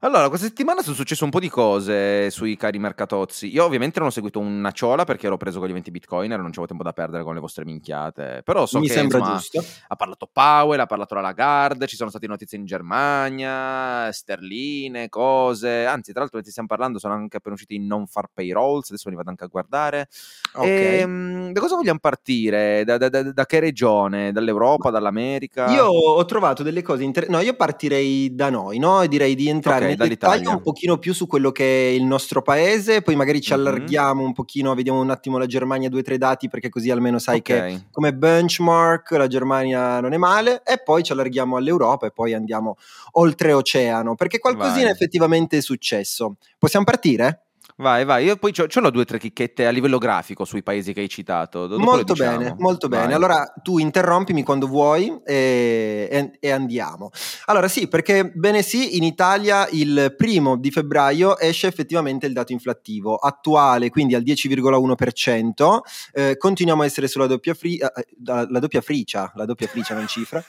Allora, 0.06 0.30
questa 0.30 0.46
settimana 0.46 0.84
sono 0.84 0.94
successe 0.94 1.24
un 1.24 1.32
po' 1.32 1.40
di 1.40 1.50
cose 1.50 2.30
sui 2.30 2.56
cari 2.58 2.78
mercatozzi. 2.78 3.52
Io 3.52 3.64
ovviamente 3.66 3.98
non 3.98 4.10
ho 4.10 4.12
seguito 4.12 4.38
una 4.38 4.70
ciola 4.70 5.04
perché 5.04 5.26
ero 5.26 5.36
preso 5.36 5.58
con 5.58 5.68
gli 5.68 5.72
eventi 5.72 5.90
bitcoiner, 5.90 6.38
non 6.38 6.50
c'avevo 6.50 6.68
tempo 6.68 6.84
da 6.84 6.94
perdere 6.94 7.24
con 7.24 7.34
le 7.34 7.40
vostre 7.40 7.66
minchiate. 7.66 8.44
Però 8.46 8.68
so 8.68 8.78
Mi 8.78 8.86
che 8.86 8.94
sembra 8.94 9.18
insomma, 9.18 9.38
giusto. 9.38 9.66
ha 9.88 9.96
parlato 9.96 10.30
Powell, 10.32 10.80
ha 10.80 10.86
parlato 10.86 11.16
la 11.16 11.22
Lagarde, 11.22 11.88
ci 11.88 11.96
sono 11.96 12.12
state 12.12 12.28
notizie 12.28 12.60
in 12.60 12.66
Germania, 12.66 14.12
sterline, 14.12 15.10
cose. 15.10 15.86
Anzi, 15.88 16.12
tra 16.12 16.20
l'altro, 16.20 16.36
mentre 16.36 16.52
stiamo 16.52 16.68
parlando, 16.68 17.00
sono 17.00 17.16
anche 17.16 17.38
appena 17.38 17.56
usciti 17.56 17.74
i 17.74 17.80
non 17.80 18.06
far 18.06 18.28
payrolls. 18.32 18.92
Adesso 18.92 19.10
li 19.10 19.16
vado 19.16 19.32
anche 19.32 19.46
a 19.46 19.48
guardare. 19.48 20.08
Ok. 20.54 20.66
Ehm, 20.68 21.52
da 21.52 21.60
cosa 21.60 21.78
vogliamo 21.78 21.98
partire? 21.98 22.84
Da, 22.84 23.00
da- 23.00 23.10
da- 23.10 23.32
da 23.32 23.46
che 23.48 23.60
regione? 23.60 24.32
Dall'Europa, 24.32 24.92
dall'America? 24.92 25.72
Io 25.72 25.88
ho 25.88 26.24
trovato 26.26 26.62
delle 26.62 26.84
cose 26.84 27.02
interessanti. 27.02 27.42
No, 27.42 27.44
io 27.44 27.56
partirei 27.56 28.36
da 28.36 28.52
noi, 28.52 28.78
no? 28.78 29.02
E 29.02 29.08
direi 29.08 29.34
di 29.34 29.50
entrare 29.50 29.94
Ok, 29.94 29.95
nel 29.98 30.08
dall'Italia. 30.18 30.50
un 30.52 30.62
pochino 30.62 30.98
più 30.98 31.14
su 31.14 31.28
quello 31.28 31.52
che 31.52 31.64
è 31.64 31.92
il 31.92 32.04
nostro 32.04 32.42
paese, 32.42 33.02
poi 33.02 33.16
magari 33.16 33.42
ci 33.42 33.54
Mhm. 33.54 33.60
allarghiamo 33.60 34.24
un 34.24 34.34
pochino, 34.34 34.74
vediamo 34.76 35.00
un 35.00 35.10
attimo 35.10 35.38
la 35.38 35.46
Germania, 35.46 35.90
due 35.90 36.00
o 36.02 36.04
tre 36.04 36.18
dati, 36.18 36.48
perché 36.50 36.70
così 36.70 36.90
almeno 36.92 37.20
sai 37.20 37.38
Ok. 37.38 37.42
che 37.44 37.82
come 37.92 38.14
benchmark 38.14 39.12
la 39.12 39.28
Germania 39.28 40.00
non 40.00 40.14
è 40.14 40.18
male, 40.18 40.62
e 40.66 40.82
poi 40.84 41.04
ci 41.04 41.12
allarghiamo 41.12 41.58
all'Europa 41.58 42.08
e 42.08 42.12
poi 42.12 42.34
andiamo 42.34 42.76
oltreoceano, 43.12 44.16
perché 44.16 44.40
qualcosina 44.40 44.84
Vai. 44.86 44.92
effettivamente 44.92 45.58
è 45.58 45.62
successo. 45.62 46.36
Possiamo 46.58 46.86
partire? 46.86 47.45
Vai, 47.78 48.06
vai. 48.06 48.24
Io 48.24 48.38
poi 48.38 48.54
ce 48.54 48.80
l'ho 48.80 48.90
due 48.90 49.02
o 49.02 49.06
tre 49.06 49.20
chicchette 49.20 49.66
a 49.66 49.70
livello 49.70 49.98
grafico 49.98 50.46
sui 50.46 50.64
paesi 50.64 50.94
che 50.94 51.02
hai 51.02 51.10
citato. 51.10 51.68
Dopo 51.68 51.82
le 51.82 51.86
molto 51.86 52.14
diciamo. 52.14 52.38
bene, 52.38 52.56
molto 52.58 52.88
Vai. 52.88 53.00
bene. 53.02 53.14
Allora 53.14 53.54
tu 53.62 53.80
interrompimi 53.80 54.44
quando 54.44 54.66
vuoi 54.66 55.14
e, 55.26 56.08
e- 56.10 56.32
e 56.40 56.52
andiamo. 56.52 57.10
Allora 57.46 57.68
sì, 57.68 57.90
perché 57.90 58.32
bene 58.34 58.62
sì, 58.62 58.96
in 58.96 59.04
Italia 59.04 59.68
il 59.72 60.14
primo 60.18 60.56
di 60.56 60.72
febbraio 60.72 61.38
esce 61.38 61.68
effettivamente 61.68 62.26
il 62.28 62.34
dato 62.34 62.54
inflattivo 62.54 63.18
attuale, 63.18 63.90
quindi 63.90 64.16
al 64.16 64.24
10,1%. 64.24 65.80
Eh, 66.14 66.38
continuiamo 66.38 66.82
a 66.82 66.86
essere 66.86 67.10
sulla 67.10 67.28
doppia, 67.28 67.54
fri- 67.54 67.76
eh, 67.78 67.92
eh, 67.94 68.08
la, 68.24 68.48
la 68.50 68.60
doppia 68.60 68.80
fricia, 68.80 69.34
la 69.36 69.44
doppia 69.44 69.68
fricia 69.68 69.96
non 69.96 70.08
cifra. 70.08 70.42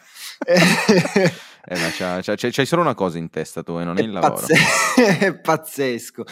Eh, 1.68 1.76
ma 1.78 1.88
c'ha- 1.90 2.20
c'ha- 2.22 2.36
c'hai 2.36 2.52
c'hai 2.52 2.64
solo 2.66 2.82
una 2.82 2.94
cosa 2.94 3.18
in 3.18 3.28
testa 3.28 3.62
tu 3.64 3.76
e 3.78 3.84
non 3.84 3.98
è 3.98 4.02
il 4.02 4.10
È, 4.10 4.12
lavoro. 4.12 4.34
pazze- 4.34 4.54
è 5.26 5.34
pazzesco. 5.36 6.22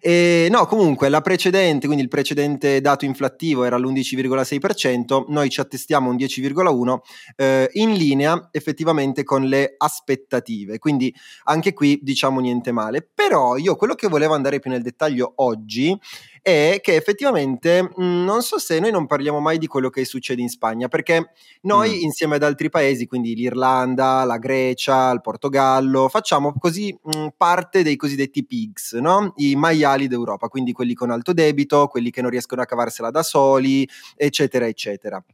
E, 0.00 0.48
no, 0.50 0.66
comunque 0.66 1.08
la 1.08 1.22
precedente, 1.22 1.86
quindi 1.86 2.02
il 2.02 2.10
precedente 2.10 2.80
dato 2.82 3.06
inflattivo 3.06 3.64
era 3.64 3.78
l'11,6%, 3.78 5.24
noi 5.28 5.48
ci 5.48 5.60
attestiamo 5.60 6.10
un 6.10 6.16
10,1% 6.16 7.00
eh, 7.36 7.70
in 7.74 7.92
linea 7.94 8.48
effettivamente 8.52 9.24
con 9.24 9.44
le 9.44 9.74
aspettative, 9.78 10.78
quindi 10.78 11.14
anche 11.44 11.72
qui 11.72 11.98
diciamo 12.02 12.40
niente 12.40 12.70
male. 12.70 13.08
Però 13.14 13.56
io 13.56 13.76
quello 13.76 13.94
che 13.94 14.08
volevo 14.08 14.34
andare 14.34 14.58
più 14.58 14.70
nel 14.70 14.82
dettaglio 14.82 15.32
oggi 15.36 15.98
è 16.42 16.80
che 16.82 16.96
effettivamente 16.96 17.82
mh, 17.82 18.24
non 18.24 18.42
so 18.42 18.58
se 18.58 18.80
noi 18.80 18.90
non 18.90 19.06
parliamo 19.06 19.38
mai 19.40 19.58
di 19.58 19.66
quello 19.68 19.88
che 19.90 20.04
succede 20.04 20.42
in 20.42 20.48
Spagna, 20.48 20.88
perché 20.88 21.30
noi 21.62 21.90
Mm. 21.98 22.02
insieme 22.02 22.34
ad 22.36 22.42
altri 22.42 22.68
paesi, 22.68 23.06
quindi 23.06 23.34
l'Irlanda, 23.36 24.24
la 24.24 24.38
Grecia, 24.38 25.10
il 25.12 25.20
Portogallo, 25.20 26.08
facciamo 26.08 26.52
così 26.58 26.96
mh, 27.00 27.28
parte 27.36 27.82
dei 27.84 27.96
cosiddetti 27.96 28.44
pigs, 28.44 28.92
no? 28.94 29.32
i 29.36 29.54
maiali 29.54 30.08
d'Europa, 30.08 30.48
quindi 30.48 30.72
quelli 30.72 30.94
con 30.94 31.10
alto 31.10 31.32
debito, 31.32 31.86
quelli 31.86 32.10
che 32.10 32.20
non 32.22 32.30
riescono 32.30 32.60
a 32.62 32.66
cavarsela 32.66 33.10
da 33.10 33.22
soli, 33.22 33.88
eccetera, 34.16 34.66
eccetera. 34.66 35.24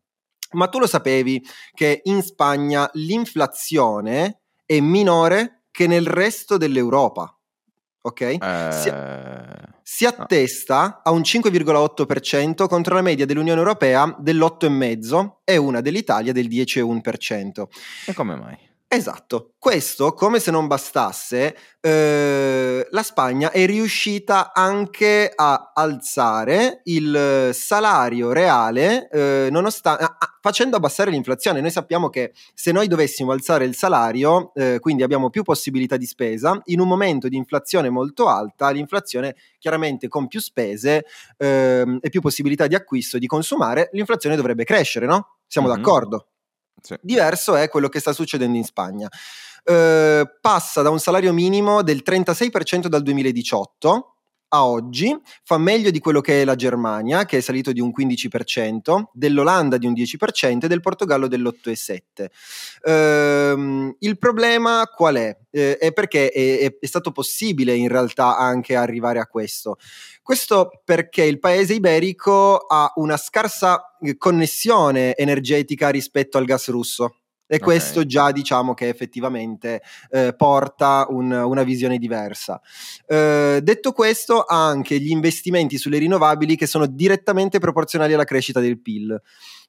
Ma 0.52 0.68
tu 0.68 0.78
lo 0.78 0.86
sapevi 0.86 1.42
che 1.74 2.00
in 2.04 2.22
Spagna 2.22 2.88
l'inflazione 2.94 4.40
è 4.66 4.80
minore 4.80 5.62
che 5.70 5.86
nel 5.86 6.06
resto 6.06 6.56
dell'Europa? 6.56 7.37
Ok? 8.08 8.36
Si- 8.72 8.88
Eh, 8.88 9.76
si 9.82 10.04
attesta 10.04 11.00
a 11.02 11.10
un 11.10 11.22
5,8% 11.22 12.66
contro 12.68 12.94
la 12.94 13.00
media 13.02 13.24
dell'Unione 13.26 13.58
Europea 13.58 14.14
dell'8,5% 14.18 15.38
e 15.44 15.56
una 15.56 15.80
dell'Italia 15.80 16.32
del 16.32 16.46
10,1%. 16.48 17.68
E 18.06 18.12
come 18.14 18.36
mai? 18.36 18.56
Esatto, 18.90 19.52
questo 19.58 20.14
come 20.14 20.40
se 20.40 20.50
non 20.50 20.66
bastasse, 20.66 21.54
eh, 21.78 22.86
la 22.90 23.02
Spagna 23.02 23.50
è 23.50 23.66
riuscita 23.66 24.54
anche 24.54 25.30
a 25.34 25.72
alzare 25.74 26.80
il 26.84 27.50
salario 27.52 28.32
reale 28.32 29.10
eh, 29.10 29.48
nonostante, 29.50 30.04
ah, 30.04 30.16
facendo 30.40 30.76
abbassare 30.76 31.10
l'inflazione. 31.10 31.60
Noi 31.60 31.70
sappiamo 31.70 32.08
che 32.08 32.32
se 32.54 32.72
noi 32.72 32.88
dovessimo 32.88 33.32
alzare 33.32 33.66
il 33.66 33.74
salario, 33.74 34.54
eh, 34.54 34.78
quindi 34.80 35.02
abbiamo 35.02 35.28
più 35.28 35.42
possibilità 35.42 35.98
di 35.98 36.06
spesa, 36.06 36.58
in 36.64 36.80
un 36.80 36.88
momento 36.88 37.28
di 37.28 37.36
inflazione 37.36 37.90
molto 37.90 38.26
alta, 38.26 38.70
l'inflazione 38.70 39.36
chiaramente 39.58 40.08
con 40.08 40.28
più 40.28 40.40
spese 40.40 41.04
ehm, 41.36 41.98
e 42.00 42.08
più 42.08 42.22
possibilità 42.22 42.66
di 42.66 42.74
acquisto 42.74 43.18
e 43.18 43.20
di 43.20 43.26
consumare, 43.26 43.90
l'inflazione 43.92 44.34
dovrebbe 44.34 44.64
crescere, 44.64 45.04
no? 45.04 45.36
Siamo 45.46 45.68
mm-hmm. 45.68 45.76
d'accordo? 45.76 46.26
Sì. 46.80 46.96
Diverso 47.00 47.56
è 47.56 47.68
quello 47.68 47.88
che 47.88 48.00
sta 48.00 48.12
succedendo 48.12 48.56
in 48.56 48.64
Spagna. 48.64 49.08
Eh, 49.64 50.38
passa 50.40 50.82
da 50.82 50.90
un 50.90 50.98
salario 50.98 51.32
minimo 51.32 51.82
del 51.82 52.02
36% 52.04 52.86
dal 52.86 53.02
2018 53.02 54.17
a 54.48 54.66
oggi 54.66 55.14
fa 55.44 55.58
meglio 55.58 55.90
di 55.90 55.98
quello 55.98 56.20
che 56.20 56.42
è 56.42 56.44
la 56.44 56.54
Germania, 56.54 57.24
che 57.24 57.38
è 57.38 57.40
salito 57.40 57.72
di 57.72 57.80
un 57.80 57.92
15%, 57.96 59.04
dell'Olanda 59.12 59.76
di 59.76 59.86
un 59.86 59.92
10% 59.92 60.64
e 60.64 60.68
del 60.68 60.80
Portogallo 60.80 61.28
dell'8,7%. 61.28 62.26
Ehm, 62.82 63.96
il 63.98 64.18
problema 64.18 64.86
qual 64.94 65.16
è? 65.16 65.36
Eh, 65.50 65.76
è 65.78 65.92
perché 65.92 66.30
è, 66.30 66.78
è, 66.78 66.86
stato 66.86 67.12
possibile 67.12 67.74
in 67.74 67.88
realtà 67.88 68.36
anche 68.36 68.74
arrivare 68.74 69.18
a 69.18 69.26
questo. 69.26 69.76
Questo 70.22 70.82
perché 70.84 71.24
il 71.24 71.38
paese 71.38 71.74
iberico 71.74 72.56
ha 72.56 72.92
una 72.96 73.16
scarsa 73.16 73.96
connessione 74.16 75.14
energetica 75.16 75.88
rispetto 75.88 76.38
al 76.38 76.44
gas 76.44 76.68
russo. 76.68 77.16
E 77.50 77.56
okay. 77.56 77.58
questo 77.58 78.04
già 78.04 78.30
diciamo 78.30 78.74
che 78.74 78.88
effettivamente 78.88 79.82
eh, 80.10 80.34
porta 80.36 81.06
un, 81.08 81.32
una 81.32 81.62
visione 81.62 81.98
diversa. 81.98 82.60
Eh, 83.06 83.60
detto 83.62 83.92
questo, 83.92 84.42
ha 84.42 84.66
anche 84.66 85.00
gli 85.00 85.10
investimenti 85.10 85.78
sulle 85.78 85.98
rinnovabili 85.98 86.56
che 86.56 86.66
sono 86.66 86.86
direttamente 86.86 87.58
proporzionali 87.58 88.12
alla 88.12 88.24
crescita 88.24 88.60
del 88.60 88.80
PIL. 88.80 89.20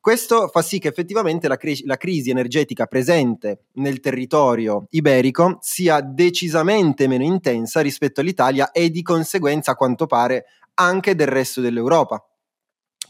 Questo 0.02 0.48
fa 0.48 0.62
sì 0.62 0.80
che 0.80 0.88
effettivamente 0.88 1.50
la, 1.50 1.58
cre- 1.58 1.82
la, 1.84 1.98
crisi 1.98 2.30
energetica 2.30 2.86
presente 2.86 3.66
nel 3.74 4.00
territorio 4.00 4.86
iberico 4.92 5.58
sia 5.60 6.00
decisamente 6.00 7.06
meno 7.08 7.24
intensa 7.24 7.82
rispetto 7.82 8.22
all'Italia 8.22 8.72
e 8.72 8.90
di 8.92 9.02
conseguenza, 9.02 9.72
a 9.72 9.76
quanto 9.76 10.06
pare, 10.06 10.46
anche 10.76 11.16
del 11.16 11.28
resto 11.28 11.60
dell'Europa. 11.60 12.29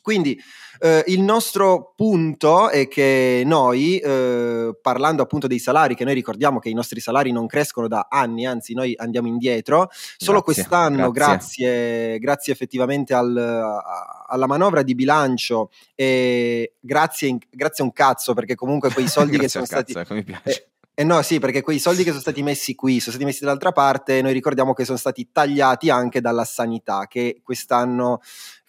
Quindi 0.01 0.39
eh, 0.79 1.03
il 1.07 1.21
nostro 1.21 1.93
punto 1.95 2.69
è 2.69 2.87
che 2.87 3.43
noi, 3.45 3.97
eh, 3.97 4.77
parlando 4.81 5.21
appunto 5.21 5.47
dei 5.47 5.59
salari, 5.59 5.95
che 5.95 6.05
noi 6.05 6.13
ricordiamo 6.13 6.59
che 6.59 6.69
i 6.69 6.73
nostri 6.73 6.99
salari 6.99 7.31
non 7.31 7.47
crescono 7.47 7.87
da 7.87 8.07
anni, 8.09 8.45
anzi 8.45 8.73
noi 8.73 8.93
andiamo 8.97 9.27
indietro, 9.27 9.89
solo 10.17 10.41
grazie, 10.41 10.63
quest'anno, 10.63 11.11
grazie. 11.11 11.65
grazie, 11.67 12.19
grazie 12.19 12.53
effettivamente 12.53 13.13
al, 13.13 13.35
a, 13.35 14.25
alla 14.27 14.47
manovra 14.47 14.81
di 14.81 14.95
bilancio 14.95 15.69
e 15.95 16.75
grazie, 16.79 17.37
grazie 17.49 17.83
a 17.83 17.87
un 17.87 17.93
cazzo, 17.93 18.33
perché 18.33 18.55
comunque 18.55 18.91
quei 18.91 19.07
soldi 19.07 19.37
che 19.39 19.49
sono 19.49 19.65
stati... 19.65 19.93
Cazzo, 19.93 20.05
ecco, 20.05 20.13
mi 20.13 20.23
piace. 20.23 20.49
Eh, 20.49 20.67
eh 20.99 21.03
no, 21.05 21.21
sì, 21.21 21.39
perché 21.39 21.61
quei 21.61 21.79
soldi 21.79 22.03
che 22.03 22.09
sono 22.09 22.19
stati 22.19 22.43
messi 22.43 22.75
qui, 22.75 22.99
sono 22.99 23.11
stati 23.11 23.23
messi 23.23 23.45
dall'altra 23.45 23.71
parte, 23.71 24.21
noi 24.21 24.33
ricordiamo 24.33 24.73
che 24.73 24.83
sono 24.83 24.97
stati 24.97 25.29
tagliati 25.31 25.89
anche 25.89 26.19
dalla 26.19 26.43
sanità, 26.43 27.07
che 27.07 27.39
quest'anno 27.41 28.19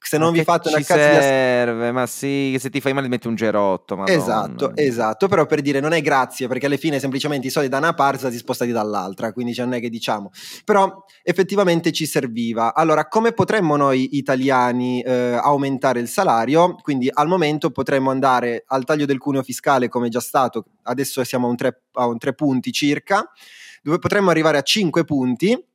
se 0.02 0.18
non 0.18 0.32
vi 0.32 0.42
fate 0.42 0.68
una 0.68 0.78
cazzo 0.78 0.94
serve, 0.94 1.86
di... 1.86 1.92
ma 1.92 2.06
sì, 2.06 2.56
se 2.58 2.70
ti 2.70 2.80
fai 2.80 2.92
male 2.92 3.08
metti 3.08 3.28
un 3.28 3.34
gerotto. 3.34 3.96
Madonna. 3.96 4.18
Esatto, 4.18 4.72
esatto, 4.74 5.28
però 5.28 5.46
per 5.46 5.60
dire 5.60 5.80
non 5.80 5.92
è 5.92 6.00
grazie, 6.00 6.48
perché 6.48 6.66
alla 6.66 6.76
fine 6.76 6.98
semplicemente 6.98 7.46
i 7.46 7.50
soldi 7.50 7.68
da 7.68 7.78
una 7.78 7.92
parte 7.92 8.18
sono 8.18 8.32
spostati 8.32 8.72
dall'altra, 8.72 9.32
quindi 9.32 9.54
cioè 9.54 9.66
non 9.66 9.74
è 9.74 9.80
che 9.80 9.90
diciamo. 9.90 10.30
Però 10.64 11.04
effettivamente 11.22 11.92
ci 11.92 12.06
serviva. 12.06 12.74
Allora, 12.74 13.06
come 13.08 13.32
potremmo 13.32 13.76
noi 13.76 14.16
italiani 14.16 15.02
eh, 15.02 15.38
aumentare 15.40 16.00
il 16.00 16.08
salario? 16.08 16.76
Quindi 16.76 17.10
al 17.12 17.28
momento 17.28 17.70
potremmo 17.70 18.10
andare 18.10 18.64
al 18.66 18.84
taglio 18.84 19.06
del 19.06 19.18
cuneo 19.18 19.42
fiscale 19.42 19.88
come 19.88 20.08
già 20.08 20.20
stato, 20.20 20.64
adesso 20.84 21.22
siamo 21.24 21.46
a 21.46 21.50
un 21.50 21.56
3, 21.56 21.82
a 21.92 22.06
un 22.06 22.18
3 22.18 22.34
punti 22.34 22.72
circa, 22.72 23.30
dove 23.82 23.98
potremmo 23.98 24.30
arrivare 24.30 24.58
a 24.58 24.62
5 24.62 25.04
punti 25.04 25.68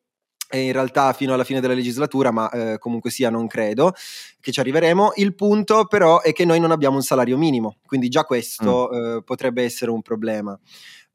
in 0.58 0.72
realtà 0.72 1.14
fino 1.14 1.34
alla 1.34 1.44
fine 1.44 1.60
della 1.60 1.74
legislatura, 1.74 2.32
ma 2.32 2.50
eh, 2.50 2.78
comunque 2.80 3.10
sia 3.10 3.30
non 3.30 3.48
credo 3.48 3.94
che 4.40 4.52
ci 4.52 4.60
arriveremo. 4.60 5.14
Il 5.16 5.36
punto 5.36 5.86
però 5.86 6.22
è 6.22 6.34
che 6.34 6.46
noi 6.46 6.60
non 6.60 6.72
abbiamo 6.72 6.96
un 6.96 7.04
salario 7.04 7.38
minimo, 7.38 7.78
quindi 7.86 8.10
già 8.10 8.24
questo 8.24 8.90
mm. 8.92 8.96
eh, 8.96 9.24
potrebbe 9.24 9.64
essere 9.64 9.92
un 9.92 10.02
problema. 10.02 10.58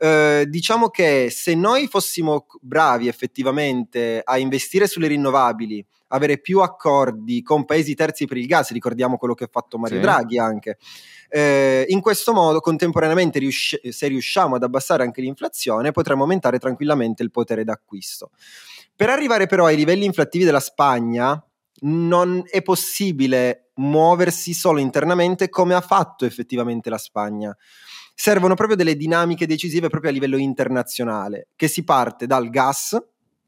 Eh, 0.02 0.46
diciamo 0.48 0.88
che 0.88 1.28
se 1.30 1.54
noi 1.54 1.86
fossimo 1.86 2.46
bravi 2.62 3.06
effettivamente 3.06 4.22
a 4.24 4.38
investire 4.38 4.86
sulle 4.86 5.08
rinnovabili, 5.08 5.84
avere 6.08 6.38
più 6.38 6.60
accordi 6.60 7.42
con 7.42 7.64
paesi 7.64 7.94
terzi 7.94 8.26
per 8.26 8.38
il 8.38 8.46
gas, 8.46 8.70
ricordiamo 8.70 9.18
quello 9.18 9.34
che 9.34 9.44
ha 9.44 9.48
fatto 9.50 9.78
Mario 9.78 9.98
sì. 9.98 10.02
Draghi 10.02 10.38
anche, 10.38 10.78
eh, 11.28 11.84
in 11.88 12.00
questo 12.00 12.32
modo, 12.32 12.60
contemporaneamente, 12.60 13.38
riusci- 13.38 13.92
se 13.92 14.08
riusciamo 14.08 14.56
ad 14.56 14.62
abbassare 14.62 15.04
anche 15.04 15.20
l'inflazione, 15.20 15.92
potremmo 15.92 16.22
aumentare 16.22 16.58
tranquillamente 16.58 17.22
il 17.22 17.30
potere 17.30 17.62
d'acquisto. 17.62 18.30
Per 19.00 19.08
arrivare 19.08 19.46
però 19.46 19.64
ai 19.64 19.76
livelli 19.76 20.04
inflattivi 20.04 20.44
della 20.44 20.60
Spagna, 20.60 21.42
non 21.84 22.42
è 22.44 22.60
possibile 22.60 23.70
muoversi 23.76 24.52
solo 24.52 24.78
internamente 24.78 25.48
come 25.48 25.72
ha 25.72 25.80
fatto 25.80 26.26
effettivamente 26.26 26.90
la 26.90 26.98
Spagna. 26.98 27.56
Servono 28.14 28.54
proprio 28.54 28.76
delle 28.76 28.96
dinamiche 28.96 29.46
decisive 29.46 29.88
proprio 29.88 30.10
a 30.10 30.12
livello 30.12 30.36
internazionale, 30.36 31.48
che 31.56 31.66
si 31.66 31.82
parte 31.82 32.26
dal 32.26 32.50
gas 32.50 33.02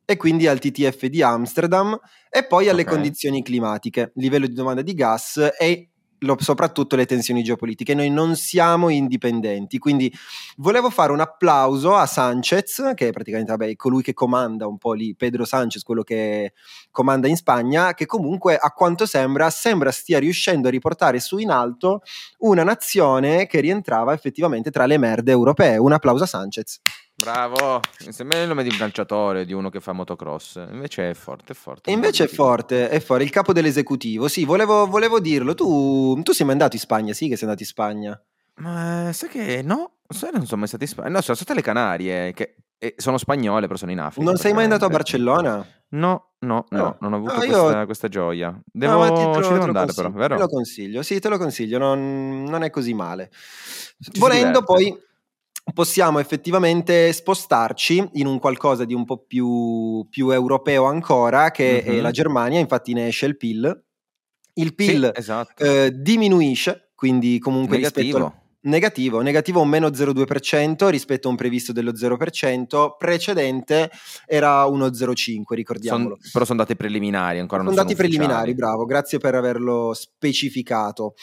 e 0.06 0.16
quindi 0.16 0.46
al 0.46 0.58
TTF 0.58 1.04
di 1.04 1.20
Amsterdam 1.20 2.00
e 2.30 2.46
poi 2.46 2.70
alle 2.70 2.80
okay. 2.80 2.94
condizioni 2.94 3.42
climatiche, 3.42 4.12
livello 4.14 4.46
di 4.46 4.54
domanda 4.54 4.80
di 4.80 4.94
gas 4.94 5.50
e 5.58 5.90
lo, 6.22 6.36
soprattutto 6.40 6.96
le 6.96 7.06
tensioni 7.06 7.42
geopolitiche. 7.42 7.94
Noi 7.94 8.10
non 8.10 8.36
siamo 8.36 8.88
indipendenti, 8.88 9.78
quindi 9.78 10.12
volevo 10.56 10.90
fare 10.90 11.12
un 11.12 11.20
applauso 11.20 11.94
a 11.94 12.06
Sanchez, 12.06 12.92
che 12.94 13.08
è 13.08 13.12
praticamente 13.12 13.52
vabbè, 13.52 13.76
colui 13.76 14.02
che 14.02 14.14
comanda 14.14 14.66
un 14.66 14.78
po' 14.78 14.92
lì, 14.92 15.14
Pedro 15.14 15.44
Sanchez, 15.44 15.82
quello 15.82 16.02
che 16.02 16.52
comanda 16.90 17.28
in 17.28 17.36
Spagna, 17.36 17.94
che 17.94 18.06
comunque 18.06 18.56
a 18.56 18.70
quanto 18.70 19.06
sembra, 19.06 19.50
sembra 19.50 19.90
stia 19.90 20.18
riuscendo 20.18 20.68
a 20.68 20.70
riportare 20.70 21.20
su 21.20 21.38
in 21.38 21.50
alto 21.50 22.02
una 22.38 22.62
nazione 22.64 23.46
che 23.46 23.60
rientrava 23.60 24.12
effettivamente 24.12 24.70
tra 24.70 24.86
le 24.86 24.98
merde 24.98 25.30
europee. 25.30 25.76
Un 25.76 25.92
applauso 25.92 26.24
a 26.24 26.26
Sanchez. 26.26 26.80
Bravo, 27.22 27.80
sembra 28.08 28.42
il 28.42 28.48
nome 28.48 28.64
di 28.64 28.68
un 28.68 28.76
calciatore, 28.76 29.44
di 29.44 29.52
uno 29.52 29.70
che 29.70 29.78
fa 29.78 29.92
motocross. 29.92 30.56
Invece 30.72 31.10
è 31.10 31.14
forte, 31.14 31.52
è 31.52 31.54
forte. 31.54 31.88
E 31.88 31.92
invece 31.92 32.24
è 32.24 32.26
forte, 32.26 32.88
è 32.88 32.98
forte. 32.98 33.22
Il 33.22 33.30
capo 33.30 33.52
dell'esecutivo. 33.52 34.26
Sì, 34.26 34.44
volevo, 34.44 34.88
volevo 34.88 35.20
dirlo. 35.20 35.54
Tu, 35.54 36.20
tu, 36.24 36.32
sei 36.32 36.44
mai 36.44 36.56
andato 36.56 36.74
in 36.74 36.80
Spagna? 36.80 37.12
Sì, 37.12 37.28
che 37.28 37.36
sei 37.36 37.44
andato 37.44 37.62
in 37.62 37.68
Spagna. 37.68 38.20
Ma 38.56 39.12
sai 39.12 39.28
che 39.28 39.62
no? 39.62 39.98
Sai, 40.08 40.30
non 40.32 40.46
sono 40.46 40.58
mai 40.58 40.68
stato 40.68 40.82
in 40.82 40.88
Spagna. 40.88 41.10
No, 41.10 41.20
sono 41.20 41.36
state 41.36 41.54
le 41.54 41.62
Canarie, 41.62 42.32
che 42.32 42.56
eh, 42.76 42.94
sono 42.96 43.18
spagnole, 43.18 43.66
però 43.66 43.78
sono 43.78 43.92
in 43.92 44.00
Africa. 44.00 44.24
Non 44.24 44.36
sei 44.36 44.52
mai 44.52 44.64
andato 44.64 44.84
a 44.86 44.88
Barcellona? 44.88 45.64
No, 45.90 46.32
no, 46.40 46.66
no, 46.70 46.78
no 46.78 46.96
non 46.98 47.12
ho 47.12 47.16
avuto 47.16 47.34
ah, 47.34 47.36
questa, 47.36 47.78
io... 47.78 47.84
questa, 47.84 48.08
gioia. 48.08 48.60
Devo, 48.66 49.04
no, 49.04 49.32
te, 49.32 49.42
ci 49.44 49.48
devo 49.52 49.62
andare 49.62 49.92
però, 49.92 50.10
vero? 50.10 50.34
Te 50.34 50.40
lo 50.40 50.48
consiglio, 50.48 51.02
sì, 51.02 51.20
te 51.20 51.28
lo 51.28 51.38
consiglio, 51.38 51.78
non, 51.78 52.42
non 52.42 52.64
è 52.64 52.70
così 52.70 52.94
male. 52.94 53.30
Ci 53.30 54.18
Volendo 54.18 54.64
poi 54.64 55.10
possiamo 55.72 56.18
effettivamente 56.18 57.12
spostarci 57.12 58.10
in 58.14 58.26
un 58.26 58.38
qualcosa 58.38 58.84
di 58.84 58.94
un 58.94 59.04
po' 59.04 59.24
più, 59.24 60.06
più 60.08 60.30
europeo 60.30 60.84
ancora, 60.84 61.50
che 61.50 61.82
mm-hmm. 61.84 61.98
è 61.98 62.00
la 62.00 62.10
Germania, 62.10 62.58
infatti 62.58 62.92
ne 62.92 63.08
esce 63.08 63.26
il 63.26 63.36
PIL. 63.36 63.84
Il 64.54 64.74
PIL 64.74 65.10
sì, 65.14 65.20
esatto. 65.20 65.64
eh, 65.64 65.92
diminuisce, 65.94 66.90
quindi 66.94 67.38
comunque 67.38 67.76
negativo. 67.76 68.02
rispetto 68.02 68.24
al 68.24 68.40
negativo, 68.62 69.20
negativo 69.22 69.60
un 69.60 69.68
meno 69.68 69.88
0,2% 69.88 70.88
rispetto 70.88 71.28
a 71.28 71.30
un 71.30 71.36
previsto 71.36 71.72
dello 71.72 71.92
0%, 71.92 72.96
precedente 72.98 73.90
era 74.26 74.64
uno 74.66 74.86
0,5, 74.86 75.42
ricordiamolo. 75.54 76.16
Son, 76.20 76.30
però 76.32 76.44
sono 76.44 76.58
dati 76.58 76.76
preliminari, 76.76 77.38
ancora 77.38 77.62
non 77.62 77.72
sono 77.72 77.84
dati 77.84 77.96
preliminari, 77.96 78.54
bravo, 78.54 78.84
grazie 78.84 79.18
per 79.18 79.34
averlo 79.34 79.92
specificato. 79.94 81.14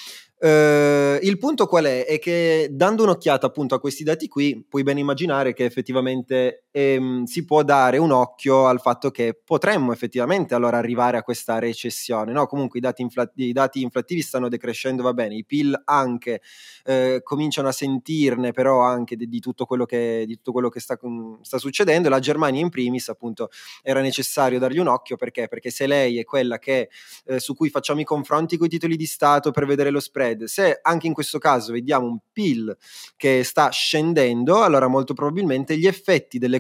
Uh, 0.41 1.19
il 1.22 1.38
punto 1.38 1.67
qual 1.67 1.84
è? 1.84 2.05
È 2.05 2.17
che 2.17 2.69
dando 2.72 3.03
un'occhiata 3.03 3.46
appunto 3.46 3.75
a 3.75 3.79
questi 3.79 4.03
dati 4.03 4.29
qui, 4.29 4.65
puoi 4.67 4.84
ben 4.84 4.98
immaginare 4.98 5.53
che 5.53 5.65
effettivamente 5.65 6.67
ehm, 6.72 7.24
si 7.24 7.46
può 7.46 7.64
dare 7.64 7.98
un 7.98 8.12
occhio 8.12 8.68
al 8.68 8.80
fatto 8.80 9.12
che 9.12 9.40
potremmo 9.44 9.92
effettivamente 9.92 10.54
allora 10.56 10.78
arrivare 10.78 11.18
a 11.18 11.24
questa 11.24 11.60
recessione. 11.60 12.32
No? 12.32 12.46
Comunque 12.46 12.80
i 12.80 12.82
dati, 12.82 13.02
infla- 13.02 13.32
i 13.36 13.52
dati, 13.52 13.82
inflattivi 13.82 14.22
stanno 14.22 14.50
decrescendo, 14.50 15.04
va 15.04 15.14
bene, 15.14 15.36
i 15.36 15.46
PIL 15.46 15.80
anche 15.86 16.42
eh, 16.86 17.22
cominciano 17.24 17.68
a 17.68 17.72
sentirne 17.72 18.52
però 18.52 18.82
anche 18.82 19.16
di, 19.16 19.28
di, 19.28 19.40
tutto 19.40 19.66
quello 19.66 19.86
che, 19.86 20.26
tutto 20.28 20.52
quello 20.52 20.70
che 20.70 20.80
sta, 20.80 20.98
sta 21.42 21.58
succedendo. 21.58 22.10
La 22.10 22.20
Germania 22.20 22.62
in 22.62 22.70
primis 22.70 23.10
appunto 23.10 23.50
era 23.82 24.02
necessario 24.02 24.60
dargli 24.60 24.80
un 24.80 24.88
occhio 24.88 25.16
perché? 25.16 25.48
Perché 25.48 25.70
se 25.70 25.88
lei 25.88 26.20
è 26.20 26.24
quella 26.24 26.60
che, 26.60 26.90
eh, 27.26 27.40
su 27.40 27.56
cui 27.56 27.70
facciamo 27.70 28.00
i 28.00 28.04
confronti 28.04 28.58
con 28.58 28.68
i 28.68 28.70
titoli 28.70 28.96
di 28.96 29.06
Stato 29.06 29.52
per 29.52 29.66
vedere 29.66 29.90
lo 29.90 30.00
spread, 30.00 30.46
se 30.46 30.80
anche 30.82 31.08
in 31.08 31.14
questo 31.14 31.38
caso 31.38 31.72
vediamo 31.72 32.08
un 32.08 32.20
PIL 32.32 32.76
che 33.16 33.44
sta 33.44 33.70
scendendo, 33.70 34.64
allora 34.64 34.88
molto 34.88 35.14
probabilmente 35.14 35.78
gli 35.78 35.88
effetti 35.88 36.38
dell'economia, 36.38 36.60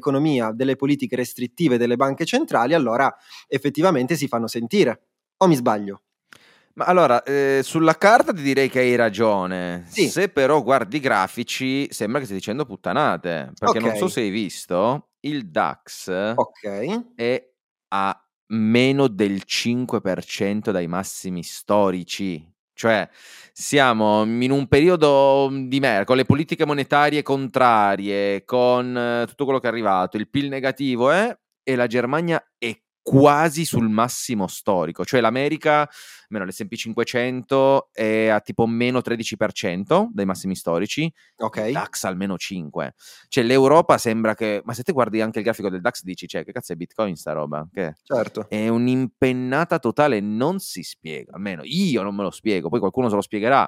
delle 0.53 0.75
politiche 0.75 1.15
restrittive 1.15 1.77
delle 1.77 1.95
banche 1.95 2.25
centrali, 2.25 2.73
allora 2.73 3.13
effettivamente 3.47 4.15
si 4.15 4.27
fanno 4.27 4.47
sentire. 4.47 5.01
O 5.37 5.47
mi 5.47 5.55
sbaglio? 5.55 6.01
Ma 6.73 6.85
allora, 6.85 7.23
eh, 7.23 7.59
sulla 7.61 7.97
carta 7.97 8.31
ti 8.31 8.41
direi 8.41 8.69
che 8.69 8.79
hai 8.79 8.95
ragione. 8.95 9.85
Sì. 9.87 10.07
Se 10.07 10.29
però 10.29 10.63
guardi 10.63 10.97
i 10.97 11.01
grafici, 11.01 11.91
sembra 11.91 12.19
che 12.19 12.25
stai 12.25 12.37
dicendo 12.37 12.65
puttanate. 12.65 13.51
Perché 13.57 13.79
non 13.79 13.95
so 13.95 14.07
se 14.07 14.21
hai 14.21 14.29
visto, 14.29 15.09
il 15.21 15.49
DAX 15.49 16.33
Ok, 16.35 17.15
è 17.15 17.49
a 17.89 18.23
meno 18.51 19.07
del 19.07 19.41
5% 19.45 20.71
dai 20.71 20.87
massimi 20.87 21.43
storici. 21.43 22.49
Cioè, 22.79 23.09
siamo 23.51 24.23
in 24.23 24.51
un 24.51 24.65
periodo 24.69 25.49
di 25.51 25.81
merda, 25.81 26.05
con 26.05 26.15
le 26.15 26.23
politiche 26.23 26.65
monetarie 26.65 27.21
contrarie, 27.23 28.45
con 28.45 28.95
eh, 28.95 29.25
tutto 29.27 29.43
quello 29.43 29.59
che 29.59 29.67
è 29.67 29.69
arrivato, 29.69 30.15
il 30.15 30.29
PIL 30.29 30.47
negativo, 30.47 31.11
eh, 31.11 31.37
e 31.61 31.75
la 31.75 31.87
Germania 31.87 32.41
è 32.57 32.73
quasi 33.09 33.65
sul 33.65 33.89
massimo 33.89 34.45
storico. 34.45 35.03
Cioè, 35.03 35.19
l'America, 35.19 35.89
almeno 36.29 36.45
l'S&P 36.47 36.75
500, 36.75 37.89
è 37.91 38.27
a 38.27 38.39
tipo 38.39 38.67
meno 38.67 38.99
13% 38.99 40.09
dai 40.11 40.25
massimi 40.25 40.55
storici, 40.55 41.01
il 41.03 41.13
ok. 41.37 41.71
DAX 41.71 42.03
almeno 42.03 42.37
5. 42.37 42.93
Cioè 43.27 43.43
l'Europa 43.43 43.97
sembra 43.97 44.35
che... 44.35 44.61
Ma 44.63 44.73
se 44.73 44.83
te 44.83 44.91
guardi 44.91 45.21
anche 45.21 45.39
il 45.39 45.45
grafico 45.45 45.69
del 45.69 45.81
DAX 45.81 46.03
dici, 46.03 46.27
cioè, 46.27 46.45
che 46.45 46.51
cazzo 46.51 46.73
è 46.73 46.75
Bitcoin 46.75 47.15
sta 47.15 47.31
roba? 47.31 47.67
Che 47.73 47.95
Certo. 48.03 48.45
è 48.47 48.67
un'impennata 48.67 49.79
totale, 49.79 50.19
non 50.19 50.59
si 50.59 50.83
spiega, 50.83 51.33
almeno 51.33 51.61
io 51.63 52.03
non 52.03 52.13
me 52.15 52.21
lo 52.21 52.31
spiego, 52.31 52.69
poi 52.69 52.79
qualcuno 52.79 53.09
se 53.09 53.15
lo 53.15 53.21
spiegherà. 53.21 53.67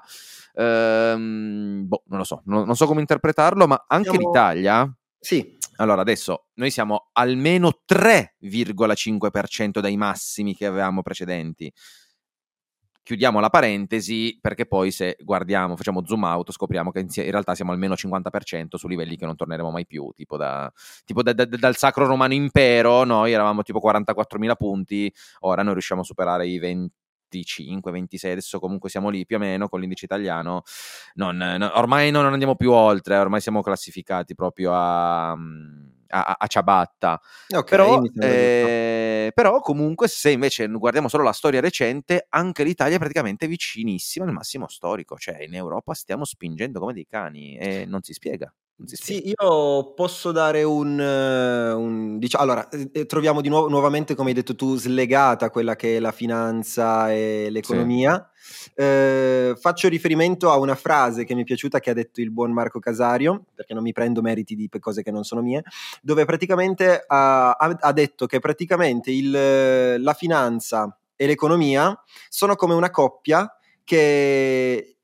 Ehm, 0.53 1.87
boh, 1.87 2.03
non 2.07 2.19
lo 2.19 2.25
so, 2.25 2.43
non, 2.45 2.65
non 2.65 2.75
so 2.75 2.85
come 2.85 2.99
interpretarlo, 2.99 3.65
ma 3.65 3.85
anche 3.87 4.09
Siamo- 4.11 4.27
l'Italia... 4.27 4.95
Sì, 5.23 5.55
Allora, 5.81 6.01
adesso 6.01 6.45
noi 6.55 6.69
siamo 6.69 7.09
almeno 7.13 7.81
3,5% 7.85 9.79
dai 9.79 9.97
massimi 9.97 10.55
che 10.55 10.67
avevamo 10.67 11.01
precedenti. 11.01 11.73
Chiudiamo 13.03 13.39
la 13.39 13.49
parentesi 13.49 14.37
perché 14.39 14.67
poi 14.67 14.91
se 14.91 15.17
guardiamo, 15.21 15.75
facciamo 15.75 16.05
zoom 16.05 16.21
out, 16.21 16.51
scopriamo 16.51 16.91
che 16.91 16.99
in, 16.99 17.31
realtà 17.31 17.55
siamo 17.55 17.71
almeno 17.71 17.95
50% 17.95 18.77
su 18.77 18.87
livelli 18.87 19.17
che 19.17 19.25
non 19.25 19.35
torneremo 19.35 19.71
mai 19.71 19.87
più, 19.87 20.11
tipo, 20.15 20.37
da, 20.37 20.71
tipo 21.03 21.23
da- 21.23 21.33
da- 21.33 21.45
dal 21.45 21.75
Sacro 21.75 22.05
Romano 22.05 22.35
Impero, 22.35 23.03
noi 23.03 23.31
eravamo 23.31 23.63
tipo 23.63 23.79
44.000 23.79 24.55
punti, 24.55 25.11
ora 25.39 25.63
noi 25.63 25.73
riusciamo 25.73 26.01
a 26.01 26.03
superare 26.03 26.47
i 26.47 26.59
25, 27.31 27.91
26, 27.91 28.31
adesso 28.31 28.59
comunque 28.59 28.89
siamo 28.89 29.09
lì 29.09 29.25
più 29.25 29.37
o 29.37 29.39
meno 29.39 29.69
con 29.69 29.79
l'indice 29.79 30.05
italiano, 30.05 30.63
non- 31.15 31.37
no- 31.37 31.71
ormai 31.75 32.11
non 32.11 32.25
andiamo 32.25 32.55
più 32.55 32.71
oltre, 32.71 33.17
ormai 33.17 33.41
siamo 33.41 33.61
classificati 33.61 34.35
proprio 34.35 34.73
a, 34.73 35.31
a- 35.31 36.35
a 36.39 36.47
ciabatta. 36.47 37.19
ok. 37.53 37.69
Però, 37.69 38.01
eh, 38.19 39.31
però 39.33 39.59
comunque 39.61 40.07
se 40.09 40.29
invece 40.31 40.67
guardiamo 40.67 41.07
solo 41.07 41.23
la 41.23 41.31
storia 41.31 41.61
recente, 41.61 42.25
anche 42.29 42.63
l'Italia 42.63 42.95
è 42.97 42.99
praticamente 42.99 43.47
vicinissima 43.47 44.25
al 44.25 44.33
massimo 44.33 44.67
storico, 44.67 45.15
cioè 45.17 45.41
in 45.43 45.53
Europa 45.55 45.93
stiamo 45.93 46.25
spingendo 46.25 46.79
come 46.79 46.93
dei 46.93 47.07
cani 47.09 47.57
e 47.57 47.85
non 47.87 48.01
si 48.01 48.11
spiega. 48.13 48.53
Sì, 48.83 49.27
io 49.29 49.93
posso 49.93 50.31
dare 50.31 50.63
un, 50.63 50.99
eh, 50.99 51.71
un- 51.71 52.17
diciamo, 52.19 52.43
allora, 52.43 52.67
eh, 52.69 52.89
eh, 52.91 53.05
troviamo 53.05 53.39
di 53.41 53.47
nuovo 53.47 53.69
nuovamente, 53.69 54.15
come 54.15 54.29
hai 54.29 54.35
detto 54.35 54.55
tu, 54.55 54.75
slegata 54.75 55.49
quella 55.49 55.75
che 55.75 55.97
è 55.97 55.99
la 55.99 56.11
finanza 56.11 57.11
e 57.11 57.47
l'economia. 57.51 58.27
Eh, 58.73 59.53
faccio 59.59 59.87
riferimento 59.87 60.49
a 60.51 60.57
una 60.57 60.75
frase 60.75 61.23
che 61.25 61.35
mi 61.35 61.41
è 61.41 61.43
piaciuta 61.45 61.79
che 61.79 61.89
ha 61.91 61.93
detto 61.93 62.21
il 62.21 62.31
buon 62.31 62.51
Marco 62.51 62.79
Casario, 62.79 63.45
perché 63.53 63.73
non 63.73 63.83
mi 63.83 63.93
prendo 63.93 64.21
meriti 64.21 64.55
di 64.55 64.67
cose 64.79 65.03
che 65.03 65.11
non 65.11 65.23
sono 65.23 65.41
mie, 65.41 65.63
dove 66.01 66.25
praticamente 66.25 67.03
ha, 67.07 67.51
ha- 67.51 67.91
detto 67.93 68.25
che 68.25 68.39
praticamente 68.39 69.11
il- 69.11 70.01
la 70.01 70.13
finanza 70.13 70.97
e 71.15 71.27
l'economia 71.27 71.97
sono 72.29 72.55
come 72.55 72.73
una 72.73 72.89
coppia 72.89 73.53
che 73.83 74.97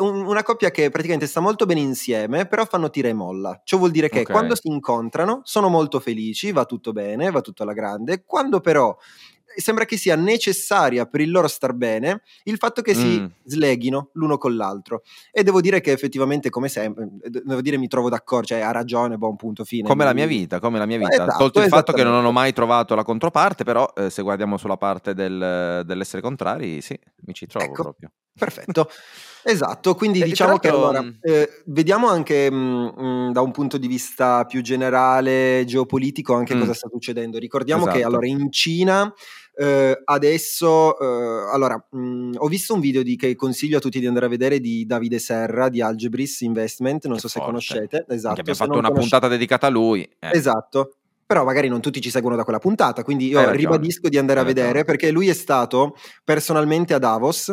una 0.00 0.42
coppia 0.42 0.70
che 0.70 0.90
praticamente 0.90 1.26
sta 1.28 1.40
molto 1.40 1.66
bene 1.66 1.80
insieme, 1.80 2.46
però 2.46 2.64
fanno 2.64 2.90
tira 2.90 3.08
e 3.08 3.12
molla. 3.12 3.60
Ciò 3.64 3.78
vuol 3.78 3.90
dire 3.92 4.08
che 4.08 4.26
Ok. 4.26 4.30
quando 4.30 4.54
si 4.56 4.68
incontrano 4.68 5.40
sono 5.44 5.68
molto 5.68 6.00
felici, 6.00 6.50
va 6.52 6.64
tutto 6.64 6.92
bene, 6.92 7.30
va 7.30 7.40
tutto 7.40 7.62
alla 7.62 7.72
grande. 7.72 8.24
Quando 8.24 8.60
però 8.60 8.96
sembra 9.56 9.84
che 9.84 9.96
sia 9.96 10.16
necessaria 10.16 11.06
per 11.06 11.20
il 11.20 11.30
loro 11.30 11.48
star 11.48 11.72
bene 11.74 12.22
il 12.44 12.56
fatto 12.56 12.82
che 12.82 12.94
si 12.94 13.20
Mm. 13.20 13.26
sleghino 13.44 14.10
l'uno 14.14 14.38
con 14.38 14.56
l'altro. 14.56 15.02
E 15.30 15.42
devo 15.42 15.60
dire 15.60 15.80
che 15.80 15.92
effettivamente, 15.92 16.50
come 16.50 16.68
sempre, 16.68 17.08
devo 17.28 17.60
dire 17.60 17.76
mi 17.78 17.88
trovo 17.88 18.08
d'accordo, 18.08 18.46
cioè 18.48 18.60
ha 18.60 18.70
ragione, 18.70 19.16
buon 19.16 19.36
punto 19.36 19.64
fine. 19.64 19.86
Come 19.88 20.04
la 20.04 20.10
Mi- 20.10 20.20
mia 20.20 20.26
vita, 20.26 20.60
come 20.60 20.78
la 20.78 20.86
mia 20.86 20.98
vita. 20.98 21.10
Esatto, 21.12 21.38
Tolto 21.38 21.60
il 21.62 21.68
fatto 21.68 21.92
che 21.92 22.02
non 22.04 22.24
ho 22.24 22.32
mai 22.32 22.52
trovato 22.52 22.94
la 22.94 23.04
controparte, 23.04 23.64
però 23.64 23.90
eh, 23.96 24.10
se 24.10 24.22
guardiamo 24.22 24.56
sulla 24.56 24.76
parte 24.76 25.14
del- 25.14 25.82
dell'essere 25.84 26.22
contrari, 26.22 26.80
sì, 26.80 26.98
mi 27.26 27.34
ci 27.34 27.46
trovo 27.46 27.66
Ecco. 27.66 27.82
proprio. 27.82 28.10
Perfetto, 28.34 28.88
esatto, 29.44 29.94
quindi 29.94 30.20
E 30.22 30.24
diciamo 30.24 30.56
che 30.58 30.68
allora 30.68 31.02
mh, 31.02 31.18
eh, 31.20 31.62
vediamo 31.66 32.08
anche 32.08 32.50
mh, 32.50 32.56
mh, 32.96 33.32
da 33.32 33.42
un 33.42 33.50
punto 33.50 33.76
di 33.76 33.86
vista 33.88 34.44
più 34.46 34.62
generale 34.62 35.64
geopolitico 35.66 36.34
anche 36.34 36.54
Mm. 36.54 36.58
cosa 36.60 36.72
sta 36.74 36.88
succedendo. 36.90 37.38
Ricordiamo 37.38 37.84
che 37.84 37.98
Esatto. 37.98 38.06
allora 38.06 38.26
in 38.26 38.50
Cina 38.50 39.12
eh, 39.54 40.00
adesso, 40.04 40.98
eh, 40.98 41.50
allora 41.52 41.82
mh, 41.90 42.32
ho 42.36 42.46
visto 42.48 42.74
un 42.74 42.80
video 42.80 43.02
di, 43.02 43.16
che 43.16 43.34
consiglio 43.36 43.76
a 43.78 43.80
tutti 43.80 44.00
di 44.00 44.06
andare 44.06 44.26
a 44.26 44.28
vedere 44.28 44.60
di 44.60 44.86
Davide 44.86 45.18
Serra 45.18 45.68
di 45.68 45.80
Algebris 45.80 46.40
Investment, 46.42 47.04
non 47.06 47.14
Che 47.16 47.20
so 47.20 47.28
se 47.28 47.34
forte. 47.38 47.46
conoscete, 47.50 47.96
Anche 47.98 48.14
esatto. 48.14 48.40
abbiamo 48.40 48.58
se 48.58 48.64
fatto 48.64 48.78
una 48.78 48.88
conosce- 48.88 49.08
puntata 49.10 49.28
dedicata 49.28 49.66
a 49.66 49.70
lui. 49.70 50.02
eh. 50.18 50.30
Esatto. 50.32 50.96
Però 51.24 51.44
magari 51.44 51.68
non 51.68 51.80
tutti 51.80 52.00
ci 52.02 52.10
seguono 52.10 52.36
da 52.36 52.44
quella 52.44 52.58
puntata, 52.58 53.02
quindi 53.04 53.28
io 53.28 53.50
ribadisco 53.52 54.08
di 54.10 54.18
andare 54.18 54.40
a 54.40 54.42
vedere 54.42 54.84
perché 54.84 55.10
lui 55.10 55.28
è 55.28 55.32
stato 55.32 55.94
personalmente 56.24 56.92
a 56.92 56.98
Davos 56.98 57.50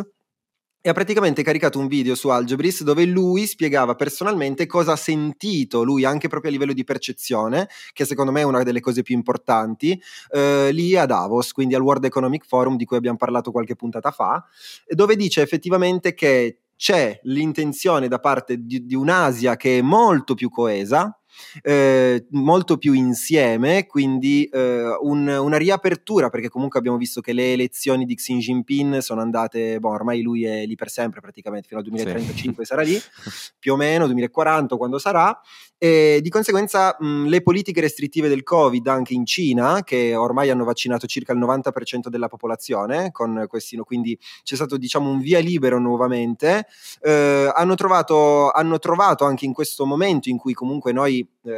e 0.82 0.88
ha 0.88 0.92
praticamente 0.92 1.42
caricato 1.42 1.78
un 1.78 1.88
video 1.88 2.14
su 2.14 2.28
Algebris 2.28 2.82
dove 2.82 3.04
lui 3.04 3.46
spiegava 3.46 3.94
personalmente 3.94 4.66
cosa 4.66 4.92
ha 4.92 4.96
sentito 4.96 5.82
lui 5.82 6.04
anche 6.04 6.28
proprio 6.28 6.50
a 6.50 6.54
livello 6.54 6.72
di 6.72 6.84
percezione, 6.84 7.68
che 7.92 8.06
secondo 8.06 8.32
me 8.32 8.40
è 8.40 8.44
una 8.44 8.62
delle 8.62 8.80
cose 8.80 9.02
più 9.02 9.14
importanti, 9.14 10.00
eh, 10.30 10.70
lì 10.72 10.96
a 10.96 11.04
Davos, 11.04 11.52
quindi 11.52 11.74
al 11.74 11.82
World 11.82 12.04
Economic 12.04 12.46
Forum 12.46 12.76
di 12.76 12.86
cui 12.86 12.96
abbiamo 12.96 13.18
parlato 13.18 13.50
qualche 13.50 13.76
puntata 13.76 14.10
fa, 14.10 14.42
dove 14.88 15.16
dice 15.16 15.42
effettivamente 15.42 16.14
che 16.14 16.60
c'è 16.76 17.20
l'intenzione 17.24 18.08
da 18.08 18.18
parte 18.18 18.64
di, 18.64 18.86
di 18.86 18.94
un'Asia 18.94 19.56
che 19.56 19.78
è 19.78 19.82
molto 19.82 20.32
più 20.32 20.48
coesa, 20.48 21.19
eh, 21.62 22.26
molto 22.30 22.76
più 22.78 22.92
insieme, 22.92 23.86
quindi 23.86 24.44
eh, 24.44 24.96
un- 25.00 25.28
una 25.28 25.56
riapertura, 25.56 26.28
perché 26.28 26.48
comunque 26.48 26.78
abbiamo 26.78 26.96
visto 26.96 27.20
che 27.20 27.32
le 27.32 27.52
elezioni 27.52 28.04
di 28.04 28.14
Xi 28.14 28.38
Jinping 28.38 28.98
sono 28.98 29.20
andate, 29.20 29.78
boh, 29.78 29.90
ormai 29.90 30.22
lui 30.22 30.44
è 30.44 30.64
lì 30.66 30.74
per 30.74 30.90
sempre 30.90 31.20
praticamente, 31.20 31.68
fino 31.68 31.80
al 31.80 31.86
2035 31.86 32.64
sarà 32.64 32.82
lì, 32.82 32.98
più 33.58 33.72
o 33.72 33.76
meno 33.76 34.06
2040 34.06 34.76
quando 34.76 34.98
sarà, 34.98 35.38
e 35.82 36.20
di 36.22 36.28
conseguenza 36.28 36.94
mh, 36.98 37.24
le 37.26 37.42
politiche 37.42 37.80
restrittive 37.80 38.28
del 38.28 38.42
Covid 38.42 38.86
anche 38.86 39.14
in 39.14 39.24
Cina, 39.24 39.82
che 39.82 40.14
ormai 40.14 40.50
hanno 40.50 40.64
vaccinato 40.64 41.06
circa 41.06 41.32
il 41.32 41.38
90% 41.38 42.08
della 42.08 42.28
popolazione, 42.28 43.10
con 43.12 43.46
questi, 43.48 43.76
quindi 43.78 44.18
c'è 44.42 44.56
stato 44.56 44.76
diciamo 44.76 45.08
un 45.10 45.20
via 45.20 45.38
libero 45.38 45.78
nuovamente, 45.78 46.66
eh, 47.00 47.50
hanno, 47.54 47.74
trovato, 47.76 48.50
hanno 48.50 48.78
trovato 48.78 49.24
anche 49.24 49.46
in 49.46 49.52
questo 49.54 49.86
momento 49.86 50.28
in 50.28 50.36
cui 50.36 50.52
comunque 50.52 50.92
noi, 50.92 51.26
eh, 51.42 51.52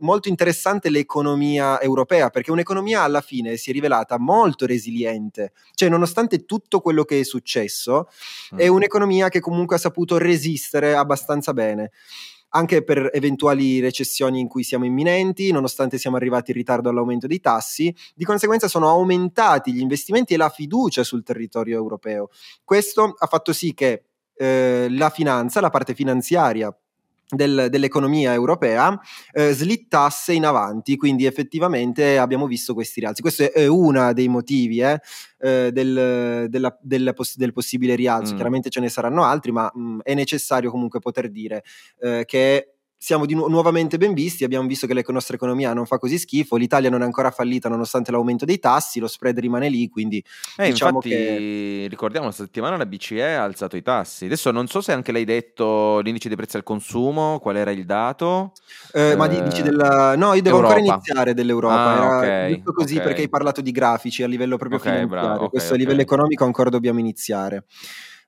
molto 0.00 0.28
interessante 0.28 0.88
l'economia 0.88 1.80
europea, 1.80 2.30
perché 2.30 2.50
un'economia 2.50 3.02
alla 3.02 3.20
fine 3.20 3.56
si 3.56 3.70
è 3.70 3.72
rivelata 3.72 4.18
molto 4.18 4.66
resiliente, 4.66 5.52
cioè 5.74 5.88
nonostante 5.88 6.44
tutto 6.44 6.80
quello 6.80 7.04
che 7.04 7.20
è 7.20 7.24
successo, 7.24 8.08
è 8.56 8.68
Mm. 8.68 8.74
un'economia 8.74 9.28
che 9.28 9.40
comunque 9.40 9.76
ha 9.76 9.78
saputo 9.78 10.18
resistere 10.18 10.94
abbastanza 10.94 11.52
bene. 11.52 11.90
Anche 12.52 12.82
per 12.82 13.10
eventuali 13.12 13.78
recessioni 13.78 14.40
in 14.40 14.48
cui 14.48 14.64
siamo 14.64 14.84
imminenti, 14.84 15.52
nonostante 15.52 15.98
siamo 15.98 16.16
arrivati 16.16 16.50
in 16.50 16.56
ritardo 16.56 16.88
all'aumento 16.88 17.28
dei 17.28 17.38
tassi, 17.38 17.94
di 18.12 18.24
conseguenza 18.24 18.66
sono 18.66 18.88
aumentati 18.88 19.72
gli 19.72 19.80
investimenti 19.80 20.34
e 20.34 20.36
la 20.36 20.48
fiducia 20.48 21.04
sul 21.04 21.22
territorio 21.22 21.76
europeo. 21.76 22.30
Questo 22.64 23.14
ha 23.16 23.26
fatto 23.28 23.52
sì 23.52 23.72
che 23.72 24.02
eh, 24.34 24.88
la 24.90 25.10
finanza, 25.10 25.60
la 25.60 25.70
parte 25.70 25.94
finanziaria 25.94 26.76
del, 27.30 27.68
dell'economia 27.70 28.32
europea 28.32 28.98
eh, 29.32 29.52
slittasse 29.52 30.32
in 30.32 30.44
avanti, 30.44 30.96
quindi 30.96 31.26
effettivamente 31.26 32.18
abbiamo 32.18 32.46
visto 32.46 32.74
questi 32.74 33.00
rialzi. 33.00 33.22
Questo 33.22 33.52
è 33.52 33.66
uno 33.66 34.12
dei 34.12 34.28
motivi 34.28 34.80
eh, 34.80 35.00
eh, 35.38 35.70
del, 35.72 36.46
della, 36.48 36.76
della 36.80 37.12
poss- 37.12 37.36
del, 37.36 37.52
possibile 37.52 37.94
rialzo, 37.94 38.32
mm. 38.32 38.36
chiaramente 38.36 38.70
ce 38.70 38.80
ne 38.80 38.88
saranno 38.88 39.24
altri, 39.24 39.52
ma 39.52 39.70
mh, 39.72 39.80
mm, 39.80 39.98
è 40.02 40.14
necessario 40.14 40.70
comunque 40.70 41.00
poter 41.00 41.30
dire 41.30 41.64
eh, 42.00 42.24
che 42.26 42.74
siamo 43.02 43.24
nu- 43.26 43.48
nuovamente 43.48 43.96
ben 43.96 44.12
visti, 44.12 44.44
abbiamo 44.44 44.68
visto 44.68 44.86
che 44.86 44.92
la 44.92 45.02
nostra 45.06 45.34
economia 45.34 45.72
non 45.72 45.86
fa 45.86 45.96
così 45.96 46.18
schifo, 46.18 46.56
l'Italia 46.56 46.90
non 46.90 47.00
è 47.00 47.04
ancora 47.06 47.30
fallita 47.30 47.70
nonostante 47.70 48.10
l'aumento 48.10 48.44
dei 48.44 48.58
tassi, 48.58 49.00
lo 49.00 49.08
spread 49.08 49.38
rimane 49.38 49.70
lì, 49.70 49.88
quindi 49.88 50.22
eh, 50.58 50.70
diciamo 50.70 50.96
infatti, 50.96 51.08
che... 51.08 51.86
ricordiamo, 51.88 52.26
questa 52.26 52.44
settimana 52.44 52.76
la 52.76 52.84
BCE 52.84 53.36
ha 53.36 53.42
alzato 53.42 53.78
i 53.78 53.82
tassi. 53.82 54.26
Adesso 54.26 54.50
non 54.50 54.66
so 54.66 54.82
se 54.82 54.92
anche 54.92 55.12
l'hai 55.12 55.24
detto 55.24 56.00
l'indice 56.00 56.28
dei 56.28 56.36
prezzi 56.36 56.56
al 56.56 56.62
consumo, 56.62 57.38
qual 57.38 57.56
era 57.56 57.70
il 57.70 57.86
dato? 57.86 58.52
Eh, 58.92 59.12
eh, 59.12 59.16
ma 59.16 59.28
dici 59.28 59.62
della... 59.62 60.14
No, 60.16 60.34
io 60.34 60.42
devo 60.42 60.56
Europa. 60.56 60.74
ancora 60.74 60.94
iniziare 60.94 61.32
dell'Europa, 61.32 61.82
Ah, 61.82 61.94
era 61.94 62.48
ok, 62.48 62.54
giusto 62.54 62.72
così 62.72 62.96
ok. 62.96 63.02
perché 63.02 63.22
hai 63.22 63.28
parlato 63.30 63.62
di 63.62 63.70
grafici 63.70 64.22
a 64.22 64.26
livello 64.26 64.58
proprio 64.58 64.78
Ok, 64.78 64.84
finanziario, 64.84 65.28
bravo, 65.28 65.48
questo 65.48 65.72
a 65.72 65.76
livello 65.78 66.02
economico 66.02 66.44
ancora 66.44 66.68
dobbiamo 66.68 66.98
iniziare. 66.98 67.64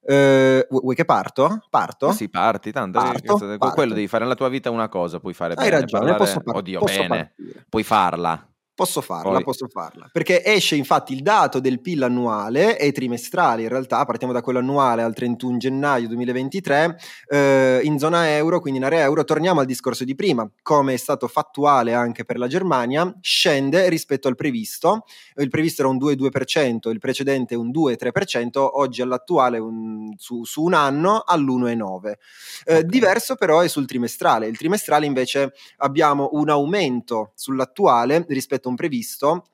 Eh, 0.05 0.67
vu- 0.69 0.81
vuoi 0.83 0.95
che 0.97 1.05
parto? 1.05 1.65
Parto? 1.71 2.11
Sì, 2.13 2.29
parti, 2.29 2.73
tanto 2.73 2.99
Parto, 2.99 3.37
eh, 3.53 3.59
parto. 3.59 3.75
quello 3.75 3.95
devi 3.95 4.09
fare 4.09 4.25
nella 4.25 4.35
tua 4.35 4.49
vita 4.49 4.71
una 4.71 4.89
cosa, 4.89 5.21
puoi 5.21 5.33
fare 5.33 5.55
Hai 5.55 5.65
bene, 5.69 5.81
ragione, 5.81 6.01
parlare- 6.07 6.19
posso, 6.25 6.41
par- 6.41 6.57
oddio, 6.57 6.79
posso 6.81 7.01
bene, 7.03 7.33
partire. 7.37 7.67
puoi 7.69 7.83
farla. 7.85 8.47
Posso 8.83 9.01
farla, 9.01 9.33
Poi- 9.35 9.45
posso 9.45 9.69
farla. 9.69 10.09
Perché 10.13 10.45
esce 10.45 10.75
infatti 10.75 11.13
il 11.13 11.23
dato 11.23 11.61
del 11.61 11.81
PIL 11.81 12.03
annuale 12.03 12.79
e 12.79 12.91
trimestrale, 12.93 13.63
in 13.63 13.69
realtà 13.69 14.05
partiamo 14.05 14.33
da 14.33 14.41
quello 14.43 14.59
annuale 14.59 15.03
al 15.03 15.15
31 15.15 15.57
gennaio 15.59 16.09
2023 16.09 16.99
eh, 17.29 17.81
in 17.85 17.99
zona 17.99 18.31
euro, 18.35 18.59
quindi 18.61 18.81
in 18.81 18.85
area 18.87 19.03
euro, 19.03 19.23
torniamo 19.25 19.61
al 19.61 19.67
discorso 19.67 20.05
di 20.05 20.15
prima, 20.17 20.49
come 20.63 20.95
è 20.95 20.97
stato 20.97 21.29
fattuale 21.29 21.95
anche 21.95 22.25
per 22.25 22.39
la 22.39 22.49
Germania, 22.49 23.15
scende 23.21 23.89
rispetto 23.89 24.27
al 24.29 24.35
previsto, 24.35 25.05
il 25.37 25.49
previsto 25.49 25.83
era 25.83 25.91
un 25.91 25.99
2,2%, 25.99 26.91
il 26.91 26.99
precedente 26.99 27.55
un 27.55 27.71
2,3%, 27.71 28.59
oggi 28.79 29.01
all'attuale 29.03 29.59
un- 29.59 30.13
su, 30.17 30.45
su 30.45 30.63
un 30.63 30.75
anno 30.75 31.23
all'1,9%. 31.25 32.19
Eh, 32.65 32.77
Ok. 32.79 32.81
Diverso 32.83 33.37
però 33.37 33.61
è 33.61 33.69
sul 33.69 33.87
trimestrale, 33.87 34.47
il 34.49 34.57
trimestrale 34.57 35.07
invece 35.07 35.53
abbiamo 35.79 36.31
un 36.33 36.51
aumento 36.51 37.33
sull'attuale 37.35 38.25
rispetto 38.29 38.69
a 38.69 38.71
un 38.73 38.77
previsto 38.77 39.47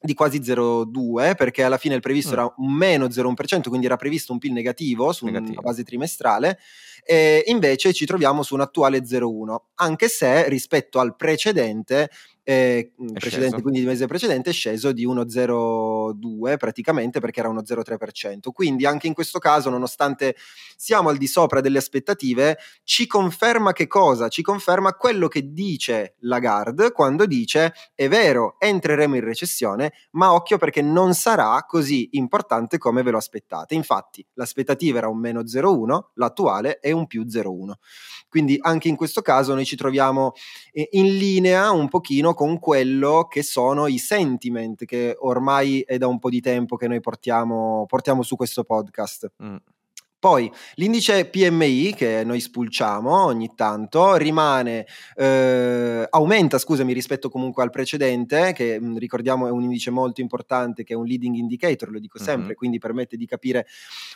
di 0.00 0.14
quasi 0.14 0.38
0,2 0.38 1.34
perché 1.34 1.64
alla 1.64 1.76
fine 1.76 1.96
il 1.96 2.00
previsto 2.00 2.30
Mm. 2.30 2.32
era 2.34 2.54
un 2.58 2.72
meno 2.72 3.08
0,1%, 3.08 3.68
quindi 3.68 3.86
era 3.86 3.96
previsto 3.96 4.32
un 4.32 4.38
PIL 4.38 4.52
negativo 4.52 5.12
su 5.12 5.24
Negativo. 5.24 5.52
una 5.52 5.60
base 5.60 5.82
trimestrale 5.82 6.58
e 7.04 7.42
invece 7.46 7.92
ci 7.92 8.06
troviamo 8.06 8.42
su 8.44 8.54
un 8.54 8.60
attuale 8.60 9.04
0,1, 9.04 9.56
anche 9.76 10.08
se 10.08 10.48
rispetto 10.48 11.00
al 11.00 11.16
precedente 11.16 12.10
eh, 12.50 12.92
precedente, 13.12 13.60
quindi 13.60 13.80
il 13.80 13.86
mese 13.86 14.06
precedente 14.06 14.48
è 14.48 14.52
sceso 14.54 14.92
di 14.92 15.06
1,02 15.06 16.56
praticamente 16.56 17.20
perché 17.20 17.40
era 17.40 17.50
uno 17.50 17.60
0,3%. 17.60 18.50
Quindi 18.54 18.86
anche 18.86 19.06
in 19.06 19.12
questo 19.12 19.38
caso, 19.38 19.68
nonostante 19.68 20.34
siamo 20.74 21.10
al 21.10 21.18
di 21.18 21.26
sopra 21.26 21.60
delle 21.60 21.76
aspettative, 21.76 22.56
ci 22.84 23.06
conferma 23.06 23.74
che 23.74 23.86
cosa? 23.86 24.28
Ci 24.28 24.40
conferma 24.40 24.94
quello 24.94 25.28
che 25.28 25.52
dice 25.52 26.14
Lagarde 26.20 26.90
quando 26.92 27.26
dice 27.26 27.74
è 27.94 28.08
vero, 28.08 28.56
entreremo 28.58 29.16
in 29.16 29.24
recessione, 29.24 29.92
ma 30.12 30.32
occhio 30.32 30.56
perché 30.56 30.80
non 30.80 31.12
sarà 31.12 31.62
così 31.68 32.08
importante 32.12 32.78
come 32.78 33.02
ve 33.02 33.10
lo 33.10 33.18
aspettate. 33.18 33.74
Infatti, 33.74 34.26
l'aspettativa 34.32 34.96
era 34.96 35.08
un 35.08 35.18
meno 35.18 35.42
0,1, 35.42 36.12
l'attuale 36.14 36.78
è 36.78 36.92
un 36.92 37.06
più 37.06 37.24
0,1. 37.24 37.72
Quindi 38.26 38.58
anche 38.60 38.88
in 38.88 38.96
questo 38.96 39.20
caso 39.20 39.52
noi 39.54 39.64
ci 39.66 39.76
troviamo 39.76 40.32
eh, 40.72 40.88
in 40.92 41.16
linea 41.16 41.70
un 41.72 41.88
pochino 41.88 42.36
con 42.38 42.60
quello 42.60 43.26
che 43.28 43.42
sono 43.42 43.88
i 43.88 43.98
sentiment 43.98 44.84
che 44.84 45.16
ormai 45.18 45.80
è 45.80 45.98
da 45.98 46.06
un 46.06 46.20
po' 46.20 46.30
di 46.30 46.40
tempo 46.40 46.76
che 46.76 46.86
noi 46.86 47.00
portiamo, 47.00 47.84
portiamo 47.88 48.22
su 48.22 48.36
questo 48.36 48.62
podcast. 48.62 49.32
Mm. 49.42 49.56
Poi 50.20 50.50
l'indice 50.74 51.26
PMI 51.26 51.94
che 51.94 52.24
noi 52.24 52.40
spulciamo 52.40 53.24
ogni 53.24 53.52
tanto 53.54 54.16
rimane, 54.16 54.84
eh, 55.14 56.06
aumenta 56.10 56.58
scusami 56.58 56.92
rispetto 56.92 57.28
comunque 57.30 57.62
al 57.62 57.70
precedente 57.70 58.52
che 58.52 58.80
mh, 58.80 58.98
ricordiamo 58.98 59.46
è 59.46 59.50
un 59.50 59.62
indice 59.62 59.90
molto 59.90 60.20
importante 60.20 60.82
che 60.82 60.94
è 60.94 60.96
un 60.96 61.04
leading 61.06 61.36
indicator, 61.36 61.90
lo 61.90 62.00
dico 62.00 62.18
sempre, 62.18 62.48
Mhm. 62.50 62.54
quindi 62.56 62.78
permette 62.78 63.16
di 63.16 63.26
capire 63.26 63.66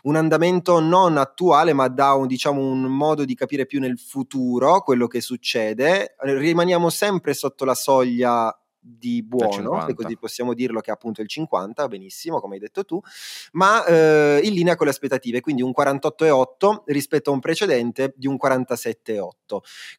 un 0.03 0.17
andamento 0.17 0.81
non 0.81 1.17
attuale 1.19 1.73
ma 1.73 1.87
dà 1.89 2.15
un, 2.15 2.27
diciamo, 2.27 2.61
un 2.61 2.83
modo 2.83 3.25
di 3.25 3.35
capire 3.37 3.65
più 3.67 3.79
nel 3.79 3.99
futuro 3.99 4.81
quello 4.83 5.07
che 5.07 5.21
succede. 5.21 6.17
Rimaniamo 6.19 6.91
sempre 6.91 7.33
sotto 7.35 7.65
la 7.65 7.75
soglia 7.75 8.53
di 8.85 9.23
buono, 9.23 9.51
se 9.53 9.63
50. 9.63 9.95
così 9.95 10.19
possiamo 10.19 10.55
dirlo, 10.55 10.81
che 10.81 10.91
è 10.91 10.93
appunto 10.93 11.23
il 11.23 11.29
50, 11.29 11.87
benissimo, 11.87 12.41
come 12.41 12.55
hai 12.55 12.61
detto 12.61 12.85
tu, 12.85 13.01
ma 13.53 13.85
eh, 13.85 14.41
in 14.43 14.53
linea 14.53 14.75
con 14.75 14.87
le 14.87 14.93
aspettative, 14.93 15.41
quindi 15.41 15.63
un 15.63 15.73
48,8 15.77 16.83
rispetto 16.87 17.31
a 17.31 17.35
un 17.35 17.41
precedente 17.41 18.13
di 18.17 18.27
un 18.27 18.37
47,8. 18.43 19.29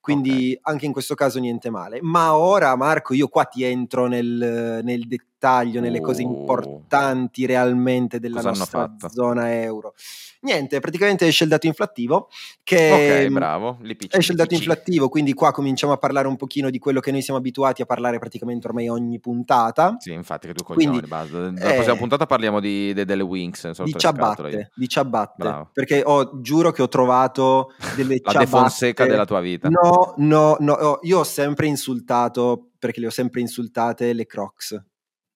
Quindi 0.02 0.58
anche 0.63 0.86
in 0.86 0.91
questo 0.91 1.15
caso 1.15 1.39
niente 1.39 1.69
male. 1.69 2.00
Ma 2.02 2.36
ora, 2.36 2.76
Marco, 2.76 3.13
io 3.13 3.30
qua 3.30 3.46
ti 3.46 3.63
entro 3.63 4.08
nel, 4.08 4.82
nel 4.84 5.08
dettaglio, 5.08 5.32
nelle 5.50 6.00
cose 6.00 6.24
Oh. 6.24 6.30
importanti 6.30 7.46
realmente 7.46 8.20
della 8.20 8.42
Cosa 8.42 8.50
nostra 8.50 8.96
zona 9.10 9.54
euro. 9.62 9.94
Niente, 10.42 10.80
praticamente 10.82 11.26
esce 11.26 11.46
il 11.46 11.50
dato 11.50 11.68
inflattivo 11.68 12.28
che 12.64 13.24
Ok, 13.26 13.32
bravo. 13.32 13.78
l'IPC, 13.82 14.16
esce 14.18 14.32
il 14.32 14.38
dato 14.38 14.54
inflattivo, 14.54 15.08
quindi 15.08 15.34
qua 15.34 15.52
cominciamo 15.52 15.94
a 15.94 15.98
parlare 15.98 16.28
un 16.28 16.36
pochino 16.36 16.70
di 16.70 16.80
quello 16.80 17.00
che 17.00 17.12
noi 17.12 17.22
siamo 17.22 17.40
abituati 17.40 17.82
a 17.82 17.86
parlare 17.86 18.20
praticamente 18.20 18.68
ormai 18.68 18.90
ogni 18.90 19.20
puntata. 19.22 19.96
Sì, 20.00 20.12
infatti 20.12 20.48
che 20.48 20.54
tu 20.54 20.64
coglioni, 20.64 21.00
basta. 21.08 21.50
Nella 21.50 21.72
eh, 21.72 21.74
prossima 21.76 21.96
puntata 21.96 22.26
parliamo 22.26 22.60
di, 22.60 22.94
de- 22.94 23.06
delle 23.06 23.24
Wings 23.24 23.84
di 23.84 23.94
ciabatte, 23.98 24.72
di 24.76 24.88
ciabatte, 24.90 25.34
Bravo. 25.38 25.70
perché 25.72 26.02
ho, 26.06 26.42
giuro 26.42 26.72
che 26.72 26.82
ho 26.82 26.90
trovato 26.90 27.72
delle 27.96 28.20
La 28.22 28.32
ciabatte. 28.32 28.40
De 28.40 28.46
Fonseca 28.48 29.06
della 29.06 29.26
tua 29.26 29.40
vita. 29.40 29.70
No, 29.70 30.14
no, 30.18 30.58
no, 30.60 31.00
io 31.04 31.20
ho 31.20 31.24
sempre 31.24 31.68
insultato, 31.68 32.72
perché 32.78 33.00
le 33.00 33.08
ho 33.08 33.12
sempre 33.12 33.40
insultate, 33.40 34.12
le 34.12 34.26
Crocs. 34.26 34.84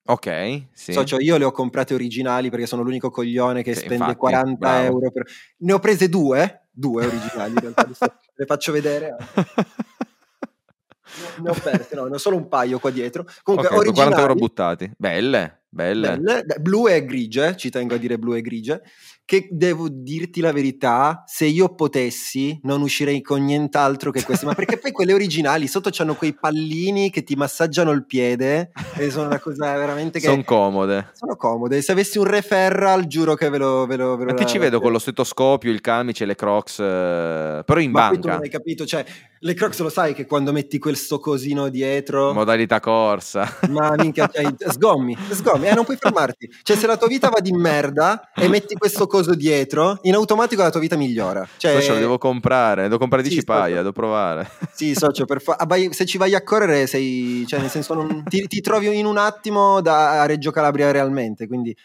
Ok, 0.10 0.64
sì. 0.72 0.94
Socio, 0.94 1.20
io 1.20 1.38
le 1.38 1.44
ho 1.46 1.52
comprate 1.52 1.94
originali 1.94 2.50
perché 2.50 2.66
sono 2.66 2.82
l'unico 2.82 3.10
coglione 3.10 3.62
che 3.62 3.74
Sì, 3.74 3.80
spende 3.82 3.96
infatti, 4.04 4.18
40 4.18 4.58
bravo. 4.58 4.86
euro 4.86 5.12
per... 5.12 5.24
Ne 5.58 5.74
ho 5.74 5.80
prese 5.80 6.08
due, 6.08 6.68
due 6.72 7.06
originali 7.06 7.54
in 7.56 7.60
realtà, 7.60 7.86
le 8.36 8.46
faccio 8.46 8.72
vedere. 8.72 9.16
Ne- 9.36 9.46
Ne 11.42 11.50
ho 11.50 11.54
perse, 11.54 11.96
no, 11.96 12.06
ne 12.06 12.16
ho 12.16 12.18
solo 12.18 12.36
un 12.36 12.48
paio 12.48 12.80
qua 12.80 12.90
dietro. 12.92 13.26
Comunque, 13.42 13.70
Ok, 13.70 13.94
40 13.94 14.20
euro 14.20 14.36
buttati. 14.36 14.92
Belle, 14.98 15.64
belle. 15.70 16.18
belle, 16.18 16.44
blu 16.60 16.88
e 16.88 17.06
grigie, 17.06 17.56
ci 17.56 17.70
tengo 17.70 17.96
a 17.96 17.98
dire 17.98 18.18
blu 18.20 18.36
e 18.36 18.42
grigie, 18.42 18.82
che 19.28 19.50
devo 19.52 19.90
dirti 19.90 20.40
la 20.40 20.54
verità, 20.54 21.24
se 21.28 21.44
io 21.44 21.76
potessi 21.76 22.58
non 22.64 22.82
uscirei 22.82 23.22
con 23.22 23.44
nient'altro 23.44 24.10
che 24.10 24.24
queste, 24.24 24.46
ma 24.46 24.54
perché 24.54 24.78
poi 24.78 24.94
quelle 24.94 25.12
originali 25.12 25.68
sotto 25.68 25.90
c'hanno 25.92 26.16
quei 26.16 26.34
pallini 26.34 27.10
che 27.10 27.24
ti 27.24 27.36
massaggiano 27.36 27.92
il 27.92 28.06
piede 28.06 28.72
e 28.96 29.10
sono 29.12 29.26
una 29.26 29.42
cosa 29.42 29.76
veramente 29.76 30.22
che... 30.22 30.28
Sono 30.28 30.46
comode. 30.46 31.10
Sono 31.12 31.36
comode. 31.36 31.82
Se 31.82 31.92
avessi 31.92 32.18
un 32.18 32.24
referral, 32.24 33.08
giuro 33.08 33.36
che 33.36 33.50
ve 33.50 33.58
lo. 33.58 33.86
Ve 33.86 33.98
lo, 33.98 34.16
ve 34.16 34.24
lo 34.24 34.32
Ma 34.32 34.38
ti 34.38 34.46
ci 34.46 34.60
vedo 34.60 34.80
con 34.80 34.94
lo 34.94 35.00
stetoscopio, 35.00 35.74
il 35.74 35.82
camice, 35.82 36.24
le 36.24 36.36
crocs, 36.36 36.80
eh, 36.80 37.64
però 37.66 37.80
in 37.82 37.92
Ma 37.92 38.08
poi 38.08 38.16
tu 38.16 38.22
banca. 38.22 38.34
non 38.36 38.44
hai 38.44 38.50
capito, 38.50 38.86
cioè, 38.86 39.04
le 39.40 39.54
Crocs 39.54 39.80
lo 39.80 39.90
sai 39.90 40.14
che 40.14 40.26
quando 40.26 40.52
metti 40.52 40.80
quel 40.80 40.96
sto 40.96 41.20
cosino 41.20 41.70
dietro. 41.70 42.34
Modalità 42.34 42.80
corsa. 42.80 43.58
Ma 43.70 43.94
minchia, 43.98 44.30
cioè, 44.32 44.46
sgommi, 44.70 45.18
sgommi, 45.32 45.68
eh, 45.68 45.74
non 45.74 45.86
puoi 45.86 45.98
fermarti. 45.98 46.50
Cioè, 46.64 46.76
se 46.78 46.88
la 46.88 46.98
tua 46.98 47.08
vita 47.08 47.30
va 47.30 47.40
di 47.40 47.52
merda 47.52 48.32
e 48.34 48.48
metti 48.48 48.76
questo 48.76 49.08
coso 49.08 49.34
dietro, 49.36 50.00
in 50.04 50.16
automatico 50.16 50.62
la 50.62 50.72
tua 50.72 50.80
vita 50.80 50.96
migliora. 50.96 51.48
Cioè, 51.58 51.74
Socio, 51.74 51.94
lo 51.94 52.00
devo 52.00 52.18
comprare, 52.18 52.84
devo 52.84 52.98
comprare 52.98 53.24
10 53.24 53.40
Sì, 53.40 53.46
paia, 53.46 53.78
devo 53.78 53.92
provare. 53.92 54.50
Sì, 54.74 54.94
socio, 54.94 55.26
per 55.26 55.42
fa- 55.42 55.58
se 55.92 56.06
ci 56.06 56.18
vai 56.18 56.36
a 56.36 56.44
correre 56.44 56.88
sei, 56.88 57.46
cioè 57.48 57.60
nel 57.60 57.70
senso 57.70 57.94
non- 57.94 58.24
ti, 58.28 58.48
ti 58.48 58.62
trovi 58.62 58.98
in 58.98 59.06
un 59.06 59.18
attimo 59.18 59.82
da 59.82 60.26
Reggio 60.26 60.52
Calabria 60.52 60.92
realmente, 60.92 61.48
quindi 61.48 61.76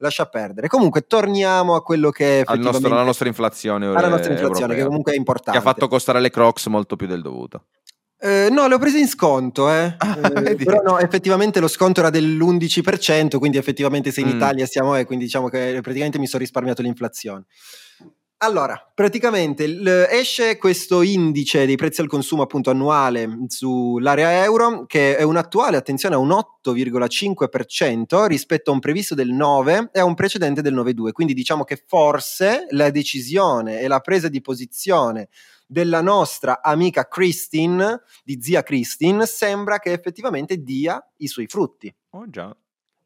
lascia 0.00 0.26
perdere. 0.26 0.68
Comunque 0.68 1.06
torniamo 1.06 1.74
a 1.74 1.82
quello 1.82 2.10
che 2.10 2.40
effettivamente 2.40 2.70
nostro- 2.72 2.92
alla 2.94 3.04
nostra 3.04 3.28
inflazione 3.28 3.86
alla 3.86 4.08
nostra 4.08 4.32
inflazione, 4.32 4.54
che 4.54 4.62
europea, 4.80 4.84
comunque 4.86 5.10
è 5.12 5.14
che 5.14 5.20
importante. 5.20 5.58
ha 5.58 5.62
fatto 5.62 5.88
costare 5.88 6.20
le 6.20 6.30
crocs 6.30 6.66
molto 6.66 6.96
più 6.96 7.06
del 7.06 7.22
dovuto. 7.22 7.66
Eh, 8.22 8.48
no, 8.50 8.66
le 8.68 8.74
ho 8.74 8.78
prese 8.78 8.98
in 8.98 9.08
sconto, 9.08 9.70
eh. 9.70 9.94
Ah, 9.98 10.18
Eh, 10.44 10.54
però 10.56 10.82
no, 10.82 10.98
effettivamente 10.98 11.58
lo 11.60 11.68
sconto 11.68 12.00
era 12.00 12.10
dell'11%, 12.10 13.38
quindi 13.38 13.56
effettivamente 13.56 14.10
se 14.10 14.20
in 14.20 14.26
Mm. 14.28 14.36
Italia 14.36 14.66
siamo, 14.66 14.94
eh, 14.96 15.04
quindi 15.06 15.24
diciamo 15.24 15.48
che 15.48 15.78
praticamente 15.80 16.18
mi 16.18 16.26
sono 16.26 16.42
risparmiato 16.42 16.82
l'inflazione. 16.82 17.44
Allora, 18.42 18.90
praticamente 18.94 20.08
esce 20.08 20.56
questo 20.56 21.02
indice 21.02 21.66
dei 21.66 21.76
prezzi 21.76 22.00
al 22.00 22.06
consumo 22.06 22.40
appunto 22.40 22.70
annuale 22.70 23.28
sull'area 23.48 24.44
euro 24.44 24.86
che 24.86 25.14
è 25.18 25.22
un 25.22 25.36
attuale, 25.36 25.76
attenzione, 25.76 26.14
a 26.14 26.18
un 26.18 26.30
8,5% 26.30 28.24
rispetto 28.24 28.70
a 28.70 28.72
un 28.72 28.80
previsto 28.80 29.14
del 29.14 29.28
9 29.28 29.90
e 29.92 30.00
a 30.00 30.04
un 30.04 30.14
precedente 30.14 30.62
del 30.62 30.74
9,2. 30.74 31.12
Quindi 31.12 31.34
diciamo 31.34 31.64
che 31.64 31.84
forse 31.86 32.66
la 32.70 32.88
decisione 32.88 33.80
e 33.80 33.88
la 33.88 34.00
presa 34.00 34.28
di 34.28 34.40
posizione 34.40 35.28
della 35.66 36.00
nostra 36.00 36.62
amica 36.62 37.06
Christine, 37.08 38.00
di 38.24 38.40
zia 38.40 38.62
Christine, 38.62 39.26
sembra 39.26 39.78
che 39.78 39.92
effettivamente 39.92 40.62
dia 40.62 40.98
i 41.18 41.26
suoi 41.26 41.46
frutti. 41.46 41.94
Oh 42.12 42.26
già 42.30 42.56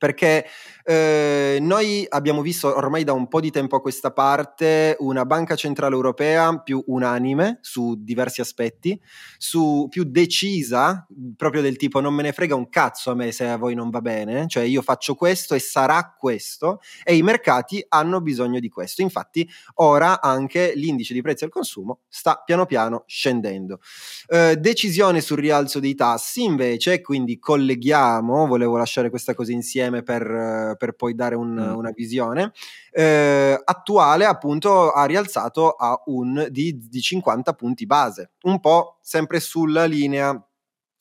perché 0.05 0.45
eh, 0.87 1.57
noi 1.63 2.05
abbiamo 2.07 2.43
visto 2.43 2.77
ormai 2.77 3.05
da 3.05 3.15
un 3.15 3.27
po' 3.27 3.41
di 3.41 3.51
tempo 3.51 3.77
a 3.77 3.81
questa 3.81 4.13
parte 4.13 4.97
una 4.99 5.25
banca 5.25 5.57
centrale 5.57 5.95
europea 5.95 6.59
più 6.59 6.83
unanime 6.89 7.59
su 7.63 7.95
diversi 7.99 8.43
aspetti, 8.43 9.01
su, 9.39 9.87
più 9.89 10.05
decisa, 10.05 11.07
proprio 11.39 11.63
del 11.63 11.77
tipo 11.77 12.01
non 12.01 12.13
me 12.13 12.23
ne 12.23 12.33
frega 12.33 12.55
un 12.55 12.69
cazzo 12.69 13.11
a 13.11 13.15
me 13.15 13.33
se 13.33 13.49
a 13.49 13.57
voi 13.57 13.75
non 13.75 13.89
va 13.89 14.03
bene, 14.03 14.47
cioè 14.47 14.65
io 14.65 14.83
faccio 14.83 15.15
questo 15.15 15.55
e 15.55 15.59
sarà 15.59 16.15
questo 16.19 16.81
e 17.03 17.17
i 17.17 17.23
mercati 17.23 17.83
hanno 17.89 18.21
bisogno 18.21 18.61
di 18.61 18.69
questo. 18.69 19.01
Infatti 19.01 19.49
ora 19.77 20.21
anche 20.21 20.75
l'indice 20.75 21.15
di 21.15 21.23
prezzi 21.23 21.45
al 21.45 21.51
consumo 21.51 22.01
sta 22.09 22.43
piano 22.45 22.67
piano 22.67 23.05
scendendo. 23.07 23.81
Eh, 24.27 24.57
decisione 24.59 25.23
sul 25.23 25.39
rialzo 25.39 25.81
dei 25.81 25.95
tassi 25.95 26.43
invece, 26.45 27.01
quindi 27.01 27.39
colleghiamo, 27.39 28.47
volevo 28.47 28.77
lasciare 28.77 29.09
questa 29.09 29.33
cosa 29.35 29.53
insieme 29.53 29.94
insieme 29.95 30.03
per, 30.03 30.77
per 30.77 30.93
poi 30.93 31.15
dare 31.15 31.35
un, 31.35 31.55
mm. 31.55 31.75
una 31.75 31.91
visione, 31.91 32.53
eh, 32.91 33.61
attuale 33.65 34.25
appunto 34.25 34.91
ha 34.91 35.05
rialzato 35.05 35.71
a 35.71 36.01
un 36.07 36.47
di, 36.51 36.89
di 36.89 37.01
50 37.01 37.53
punti 37.55 37.87
base, 37.87 38.33
un 38.43 38.61
po' 38.61 38.99
sempre 39.01 39.41
sulla 39.41 39.85
linea 39.85 40.35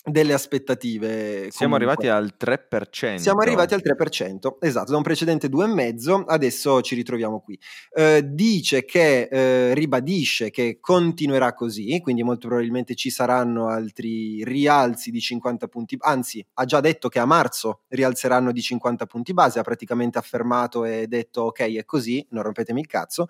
delle 0.04 0.34
aspettative. 0.34 1.50
Siamo 1.50 1.78
comunque. 1.78 2.08
arrivati 2.08 2.08
al 2.08 2.36
3%. 2.38 3.16
Siamo 3.16 3.39
arrivati 3.39 3.74
al 3.74 3.82
3%, 3.82 4.58
esatto, 4.60 4.92
da 4.92 4.98
un 4.98 5.04
precedente 5.04 5.48
2,5, 5.48 6.24
adesso 6.28 6.82
ci 6.82 6.96
ritroviamo 6.96 7.39
qui. 7.39 7.58
Eh, 7.96 8.22
dice 8.26 8.84
che, 8.84 9.30
eh, 9.32 9.74
ribadisce 9.74 10.50
che 10.50 10.80
continuerà 10.82 11.54
così, 11.54 12.00
quindi 12.02 12.22
molto 12.24 12.48
probabilmente 12.48 12.96
ci 12.96 13.10
saranno 13.10 13.68
altri 13.70 14.44
rialzi 14.44 15.10
di 15.10 15.22
50 15.22 15.68
punti, 15.68 15.96
anzi 16.00 16.46
ha 16.56 16.66
già 16.66 16.82
detto 16.82 17.08
che 17.08 17.20
a 17.20 17.26
marzo 17.26 17.82
rialzeranno 17.88 18.52
di 18.52 18.62
50 18.62 19.06
punti 19.06 19.34
base, 19.34 19.60
ha 19.60 19.63
praticamente 19.63 20.18
affermato 20.18 20.84
e 20.84 21.08
detto 21.08 21.44
ok 21.44 21.76
è 21.78 21.86
così, 21.86 22.26
non 22.32 22.44
rompetemi 22.44 22.82
il 22.82 22.88
cazzo. 22.88 23.28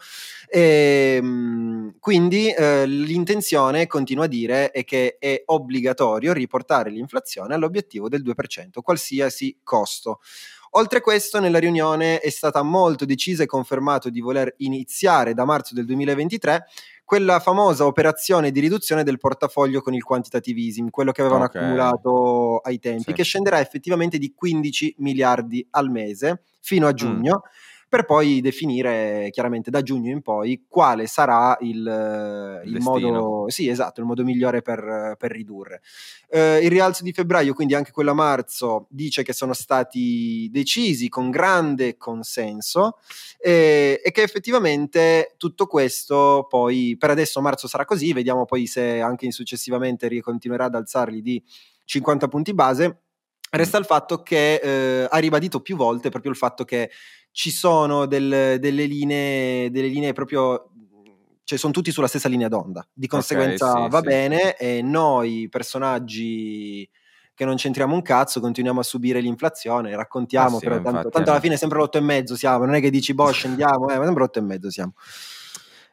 E, 0.50 1.18
ehm, 1.22 1.96
quindi 2.00 2.50
eh, 2.50 2.88
l'intenzione, 2.88 3.86
continua 3.86 4.26
a 4.26 4.28
dire, 4.28 4.72
è 4.72 4.84
che 4.84 5.18
è 5.20 5.44
obbligatorio 5.46 6.34
riportare 6.34 6.62
portare 6.64 6.90
l'inflazione 6.90 7.54
all'obiettivo 7.54 8.08
del 8.08 8.24
2%, 8.24 8.82
qualsiasi 8.82 9.60
costo. 9.64 10.20
Oltre 10.76 11.00
a 11.00 11.02
questo, 11.02 11.40
nella 11.40 11.60
riunione 11.60 12.20
è 12.20 12.30
stata 12.30 12.64
molto 12.64 13.06
decisa 13.06 13.44
e 13.44 13.46
confermato 13.46 14.10
di 14.10 14.22
voler 14.22 14.56
iniziare 14.58 15.36
da 15.36 15.46
marzo 15.46 15.76
del 15.76 15.86
2023 15.86 16.66
quella 17.06 17.40
famosa 17.40 17.86
operazione 17.86 18.50
di 18.50 18.60
riduzione 18.60 19.04
del 19.04 19.20
portafoglio 19.20 19.82
con 19.82 19.94
il 19.94 20.04
quantitative 20.04 20.60
easing, 20.60 20.90
quello 20.90 21.12
che 21.12 21.22
avevano 21.22 21.44
okay. 21.44 21.62
accumulato 21.62 22.58
ai 22.60 22.80
tempi, 22.80 23.04
sì. 23.04 23.14
che 23.14 23.24
scenderà 23.24 23.60
effettivamente 23.60 24.18
di 24.18 24.34
15 24.34 24.96
miliardi 25.00 25.68
al 25.72 25.92
mese 25.92 26.44
fino 26.60 26.88
a 26.88 26.94
giugno. 26.94 27.44
Mm 27.46 27.72
per 27.94 28.06
poi 28.06 28.42
definire 28.42 29.30
chiaramente 29.30 29.70
da 29.70 29.84
giugno 29.84 30.10
in 30.10 30.24
poi 30.24 30.66
quale 30.68 31.06
sarà 31.06 31.56
il, 31.60 32.62
il, 32.66 32.76
il 32.76 32.82
modo, 32.82 33.46
sì, 33.50 33.68
esatto, 33.68 34.00
il 34.00 34.08
modo 34.08 34.24
migliore 34.24 34.64
per, 34.64 35.16
per 35.16 35.30
ridurre. 35.30 35.84
Eh, 36.28 36.58
il 36.64 36.72
rialzo 36.72 37.04
di 37.04 37.14
febbraio, 37.14 37.54
quindi 37.54 37.76
anche 37.76 37.92
quello 37.92 38.10
a 38.10 38.16
marzo, 38.16 38.88
dice 38.90 39.22
che 39.22 39.32
sono 39.32 39.54
stati 39.54 40.50
decisi 40.52 41.08
con 41.08 41.30
grande 41.30 41.96
consenso 41.96 42.98
eh, 43.38 44.02
e 44.04 44.10
che 44.10 44.24
effettivamente 44.24 45.36
tutto 45.38 45.68
questo 45.68 46.48
poi, 46.50 46.96
per 46.98 47.12
adesso 47.12 47.42
marzo 47.42 47.68
sarà 47.68 47.86
così, 47.86 48.12
vediamo 48.12 48.46
poi 48.46 48.66
se 48.66 49.02
anche 49.02 49.26
in 49.26 49.32
successivamente 49.32 50.20
continuerà 50.20 50.66
ad 50.66 50.74
alzarli 50.74 51.22
di 51.22 51.44
50 51.86 52.28
punti 52.28 52.56
base. 52.56 53.02
Resta 53.52 53.78
il 53.78 53.86
fatto 53.86 54.24
che 54.24 54.56
eh, 54.56 55.08
ha 55.08 55.18
ribadito 55.20 55.60
più 55.62 55.76
volte 55.76 56.10
proprio 56.10 56.32
il 56.32 56.38
fatto 56.38 56.64
che 56.66 56.90
ci 57.34 57.52
sono 57.52 58.06
del, 58.06 58.58
delle, 58.60 58.86
linee, 58.86 59.70
delle 59.72 59.88
linee 59.88 60.14
proprio 60.14 60.70
cioè 61.44 61.58
sono 61.58 61.74
tutti 61.74 61.92
sulla 61.92 62.08
stessa 62.08 62.30
linea 62.30 62.48
d'onda. 62.48 62.88
Di 62.94 63.08
conseguenza 63.08 63.72
okay, 63.72 63.84
sì, 63.84 63.90
va 63.90 64.00
sì. 64.00 64.06
bene 64.06 64.56
e 64.56 64.82
noi 64.82 65.48
personaggi 65.50 66.90
che 67.36 67.46
non 67.46 67.56
c'entriamo 67.56 67.94
un 67.94 68.02
cazzo, 68.02 68.40
continuiamo 68.40 68.80
a 68.80 68.84
subire 68.84 69.20
l'inflazione, 69.20 69.96
raccontiamo, 69.96 70.58
ah, 70.58 70.60
sì, 70.60 70.66
però 70.66 70.82
tanto, 70.82 71.10
tanto, 71.10 71.32
alla 71.32 71.40
fine 71.40 71.58
sempre 71.58 71.80
l'otto 71.80 71.98
e 71.98 72.02
mezzo 72.02 72.36
siamo, 72.36 72.66
non 72.66 72.76
è 72.76 72.80
che 72.80 72.92
dici 72.92 73.14
boh 73.14 73.30
scendiamo, 73.34 73.90
eh, 73.90 73.98
ma 73.98 74.06
sempre 74.06 74.22
l'otto 74.24 74.40
e 74.40 74.44
mezzo 74.44 74.70
siamo. 74.70 74.94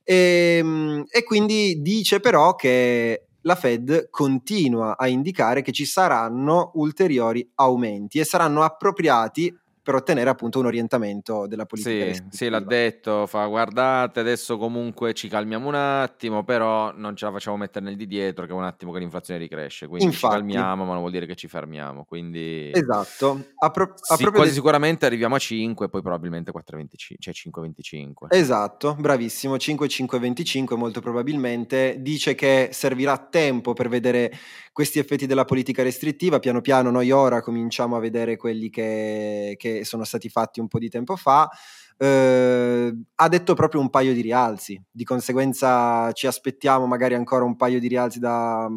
E, 0.02 0.56
ehm, 0.58 1.04
e 1.08 1.22
quindi 1.22 1.80
dice 1.80 2.18
però 2.18 2.56
che 2.56 3.26
la 3.42 3.54
Fed 3.54 4.10
continua 4.10 4.96
a 4.96 5.06
indicare 5.06 5.62
che 5.62 5.70
ci 5.70 5.84
saranno 5.84 6.72
ulteriori 6.74 7.48
aumenti 7.54 8.18
e 8.18 8.24
saranno 8.24 8.64
appropriati 8.64 9.56
per 9.82 9.94
ottenere 9.94 10.28
appunto 10.28 10.58
un 10.58 10.66
orientamento 10.66 11.46
della 11.46 11.66
politica. 11.66 12.12
Sì, 12.12 12.22
sì, 12.30 12.48
l'ha 12.48 12.60
detto, 12.60 13.26
fa 13.26 13.46
guardate, 13.46 14.20
adesso 14.20 14.58
comunque 14.58 15.14
ci 15.14 15.28
calmiamo 15.28 15.68
un 15.68 15.74
attimo, 15.74 16.44
però 16.44 16.92
non 16.94 17.16
ce 17.16 17.24
la 17.24 17.32
facciamo 17.32 17.56
mettere 17.56 17.84
nel 17.84 17.96
di 17.96 18.06
dietro 18.06 18.44
che 18.46 18.52
è 18.52 18.54
un 18.54 18.64
attimo 18.64 18.92
che 18.92 18.98
l'inflazione 18.98 19.40
ricresce, 19.40 19.86
quindi 19.86 20.06
Infatti, 20.06 20.34
ci 20.34 20.40
calmiamo, 20.40 20.84
ma 20.84 20.92
non 20.92 21.00
vuol 21.00 21.12
dire 21.12 21.26
che 21.26 21.34
ci 21.34 21.48
fermiamo, 21.48 22.04
quindi... 22.04 22.70
Esatto. 22.72 23.46
A 23.58 23.70
pro- 23.70 23.94
a 24.08 24.16
sì, 24.16 24.24
quasi 24.24 24.48
de- 24.48 24.54
sicuramente 24.54 25.06
arriviamo 25.06 25.34
a 25.34 25.38
5, 25.38 25.88
poi 25.88 26.02
probabilmente 26.02 26.52
4,25, 26.52 27.14
cioè 27.18 27.34
5,25. 27.34 28.26
Esatto, 28.28 28.96
bravissimo, 28.98 29.56
5,525 29.56 30.76
molto 30.76 31.00
probabilmente, 31.00 31.96
dice 31.98 32.34
che 32.34 32.68
servirà 32.72 33.16
tempo 33.18 33.72
per 33.72 33.88
vedere 33.88 34.30
questi 34.72 34.98
effetti 34.98 35.26
della 35.26 35.44
politica 35.44 35.82
restrittiva, 35.82 36.38
piano 36.38 36.60
piano 36.60 36.90
noi 36.90 37.10
ora 37.10 37.42
cominciamo 37.42 37.96
a 37.96 38.00
vedere 38.00 38.36
quelli 38.36 38.70
che, 38.70 39.54
che 39.58 39.69
sono 39.84 40.04
stati 40.04 40.28
fatti 40.28 40.60
un 40.60 40.68
po' 40.68 40.78
di 40.78 40.88
tempo 40.88 41.16
fa. 41.16 41.48
Eh, 41.96 42.94
ha 43.14 43.28
detto 43.28 43.54
proprio 43.54 43.80
un 43.80 43.90
paio 43.90 44.14
di 44.14 44.22
rialzi, 44.22 44.82
di 44.90 45.04
conseguenza 45.04 46.10
ci 46.12 46.26
aspettiamo 46.26 46.86
magari 46.86 47.14
ancora 47.14 47.44
un 47.44 47.56
paio 47.56 47.78
di 47.78 47.88
rialzi 47.88 48.18
da, 48.18 48.68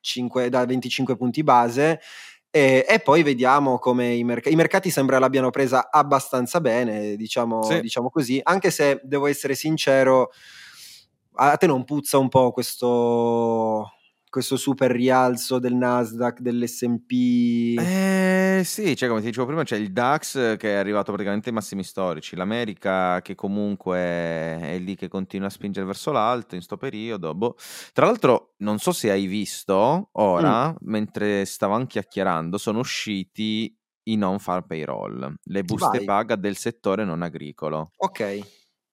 5, 0.00 0.46
mm, 0.46 0.48
da 0.48 0.64
25 0.64 1.16
punti 1.16 1.42
base. 1.42 2.00
E, 2.50 2.84
e, 2.88 2.98
poi 3.00 3.22
vediamo 3.22 3.78
come 3.78 4.14
i, 4.14 4.24
merc- 4.24 4.50
i, 4.50 4.56
mercati 4.56 4.90
sembra 4.90 5.18
l'abbiano 5.18 5.50
presa 5.50 5.90
abbastanza 5.90 6.60
bene, 6.60 7.14
diciamo, 7.14 7.62
sì. 7.62 7.80
diciamo 7.80 8.08
così, 8.10 8.40
anche 8.42 8.70
se 8.70 9.00
devo 9.04 9.26
essere 9.26 9.54
sincero, 9.54 10.30
a 11.34 11.56
te 11.56 11.66
non 11.66 11.84
puzza 11.84 12.18
un 12.18 12.28
po' 12.28 12.50
questo, 12.50 13.92
questo 14.28 14.56
super 14.56 14.90
rialzo 14.90 15.58
del 15.58 15.74
Nasdaq, 15.74 16.40
dell'S&P? 16.40 17.78
Eh 17.78 18.62
sì, 18.64 18.96
cioè 18.96 19.08
come 19.08 19.20
ti 19.20 19.26
dicevo 19.26 19.46
prima 19.46 19.62
c'è 19.62 19.76
il 19.76 19.92
DAX 19.92 20.56
che 20.56 20.72
è 20.72 20.74
arrivato 20.74 21.12
praticamente 21.12 21.48
ai 21.48 21.54
massimi 21.54 21.84
storici, 21.84 22.36
l'America 22.36 23.20
che 23.22 23.34
comunque 23.34 23.98
è 23.98 24.78
lì 24.80 24.94
che 24.96 25.08
continua 25.08 25.46
a 25.46 25.50
spingere 25.50 25.86
verso 25.86 26.12
l'alto 26.12 26.54
in 26.54 26.62
sto 26.62 26.76
periodo. 26.76 27.34
Boh. 27.34 27.56
Tra 27.92 28.06
l'altro 28.06 28.54
non 28.58 28.78
so 28.78 28.92
se 28.92 29.10
hai 29.10 29.26
visto, 29.26 30.10
ora, 30.12 30.70
mm. 30.70 30.76
mentre 30.80 31.44
stavamo 31.44 31.86
chiacchierando, 31.86 32.58
sono 32.58 32.80
usciti 32.80 33.76
i 34.04 34.16
non 34.16 34.38
far 34.38 34.66
payroll, 34.66 35.34
le 35.42 35.62
buste 35.62 35.98
Vai. 35.98 36.04
paga 36.04 36.36
del 36.36 36.56
settore 36.56 37.04
non 37.04 37.22
agricolo. 37.22 37.92
Ok. 37.96 38.40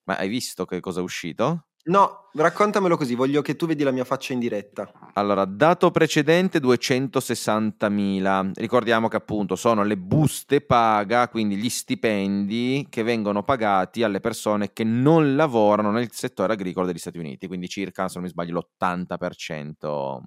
Ma 0.03 0.17
hai 0.17 0.29
visto 0.29 0.65
che 0.65 0.79
cosa 0.79 0.99
è 0.99 1.03
uscito? 1.03 1.67
No, 1.87 2.29
raccontamelo 2.33 2.97
così, 2.97 3.15
voglio 3.15 3.41
che 3.41 3.55
tu 3.55 3.65
vedi 3.67 3.83
la 3.83 3.91
mia 3.91 4.05
faccia 4.05 4.33
in 4.33 4.39
diretta. 4.39 4.91
Allora, 5.17 5.45
dato 5.45 5.91
precedente 5.91 6.59
260.000. 6.59 8.51
Ricordiamo 8.55 9.07
che 9.07 9.15
appunto 9.15 9.55
sono 9.55 9.83
le 9.83 9.95
buste 9.97 10.59
paga, 10.61 11.29
quindi 11.29 11.55
gli 11.55 11.69
stipendi 11.69 12.87
che 12.89 13.03
vengono 13.03 13.43
pagati 13.43 14.03
alle 14.03 14.19
persone 14.19 14.73
che 14.73 14.83
non 14.83 15.35
lavorano 15.35 15.91
nel 15.91 16.09
settore 16.11 16.53
agricolo 16.53 16.85
degli 16.85 16.97
Stati 16.97 17.17
Uniti, 17.17 17.47
quindi 17.47 17.69
circa, 17.69 18.07
se 18.09 18.15
non 18.15 18.23
mi 18.23 18.29
sbaglio, 18.29 18.55
l'80% 18.55 20.19